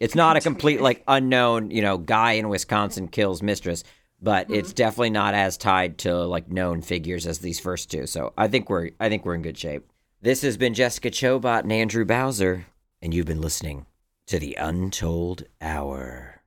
It's 0.00 0.14
not 0.14 0.36
a 0.36 0.40
complete 0.40 0.80
like 0.80 1.02
unknown, 1.08 1.72
you 1.72 1.82
know, 1.82 1.98
guy 1.98 2.32
in 2.32 2.48
Wisconsin 2.48 3.08
kills 3.08 3.42
mistress, 3.42 3.82
but 4.22 4.48
it's 4.48 4.72
definitely 4.72 5.10
not 5.10 5.34
as 5.34 5.56
tied 5.56 5.98
to 5.98 6.14
like 6.24 6.48
known 6.48 6.82
figures 6.82 7.26
as 7.26 7.40
these 7.40 7.58
first 7.58 7.90
two. 7.90 8.06
So 8.06 8.32
I 8.38 8.46
think 8.46 8.70
we're 8.70 8.90
I 9.00 9.08
think 9.08 9.24
we're 9.24 9.34
in 9.34 9.42
good 9.42 9.58
shape. 9.58 9.90
This 10.20 10.42
has 10.42 10.56
been 10.56 10.74
Jessica 10.74 11.12
Chobot 11.12 11.60
and 11.60 11.72
Andrew 11.72 12.04
Bowser, 12.04 12.66
and 13.00 13.14
you've 13.14 13.26
been 13.26 13.40
listening 13.40 13.86
to 14.26 14.40
the 14.40 14.56
Untold 14.58 15.44
Hour. 15.60 16.42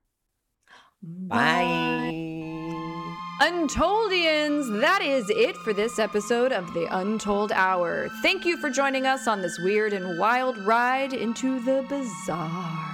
Bye. 1.02 2.12
Untoldians, 3.40 4.82
that 4.82 5.02
is 5.02 5.30
it 5.30 5.56
for 5.56 5.72
this 5.72 6.00
episode 6.00 6.52
of 6.52 6.74
The 6.74 6.86
Untold 6.92 7.54
Hour. 7.54 8.10
Thank 8.22 8.44
you 8.44 8.58
for 8.58 8.70
joining 8.70 9.06
us 9.06 9.26
on 9.26 9.42
this 9.42 9.58
weird 9.64 9.94
and 9.94 10.20
wild 10.20 10.58
ride 10.58 11.14
into 11.14 11.62
the 11.62 11.86
bizarre. 11.88 12.90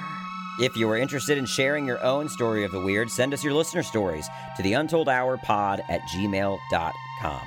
If 0.59 0.77
you 0.77 0.87
are 0.91 0.97
interested 0.97 1.39
in 1.39 1.47
sharing 1.47 1.87
your 1.87 2.03
own 2.03 2.29
story 2.29 2.63
of 2.63 2.71
the 2.71 2.79
weird, 2.79 3.09
send 3.09 3.33
us 3.33 3.43
your 3.43 3.53
listener 3.53 3.81
stories 3.81 4.29
to 4.55 4.61
the 4.61 4.73
untold 4.73 5.09
hour 5.09 5.37
pod 5.37 5.81
at 5.89 6.01
gmail.com. 6.03 7.41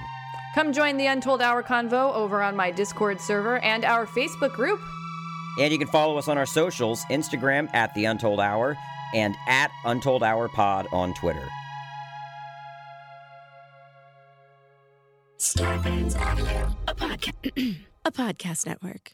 Come 0.54 0.72
join 0.72 0.96
the 0.96 1.06
Untold 1.06 1.40
Hour 1.40 1.62
convo 1.62 2.12
over 2.14 2.42
on 2.42 2.56
my 2.56 2.70
Discord 2.70 3.20
server 3.20 3.58
and 3.58 3.84
our 3.84 4.06
Facebook 4.06 4.52
group. 4.52 4.80
And 5.58 5.72
you 5.72 5.78
can 5.78 5.88
follow 5.88 6.16
us 6.16 6.28
on 6.28 6.38
our 6.38 6.46
socials 6.46 7.04
Instagram 7.10 7.72
at 7.74 7.94
the 7.94 8.04
untold 8.06 8.40
hour 8.40 8.76
and 9.14 9.36
at 9.48 9.70
untold 9.84 10.22
hour 10.22 10.48
pod 10.48 10.86
on 10.92 11.14
Twitter. 11.14 11.46
Starburns 15.38 16.20
Audio, 16.20 16.76
a 16.86 16.94
podcast, 16.94 17.76
a 18.04 18.12
podcast 18.12 18.66
network. 18.66 19.12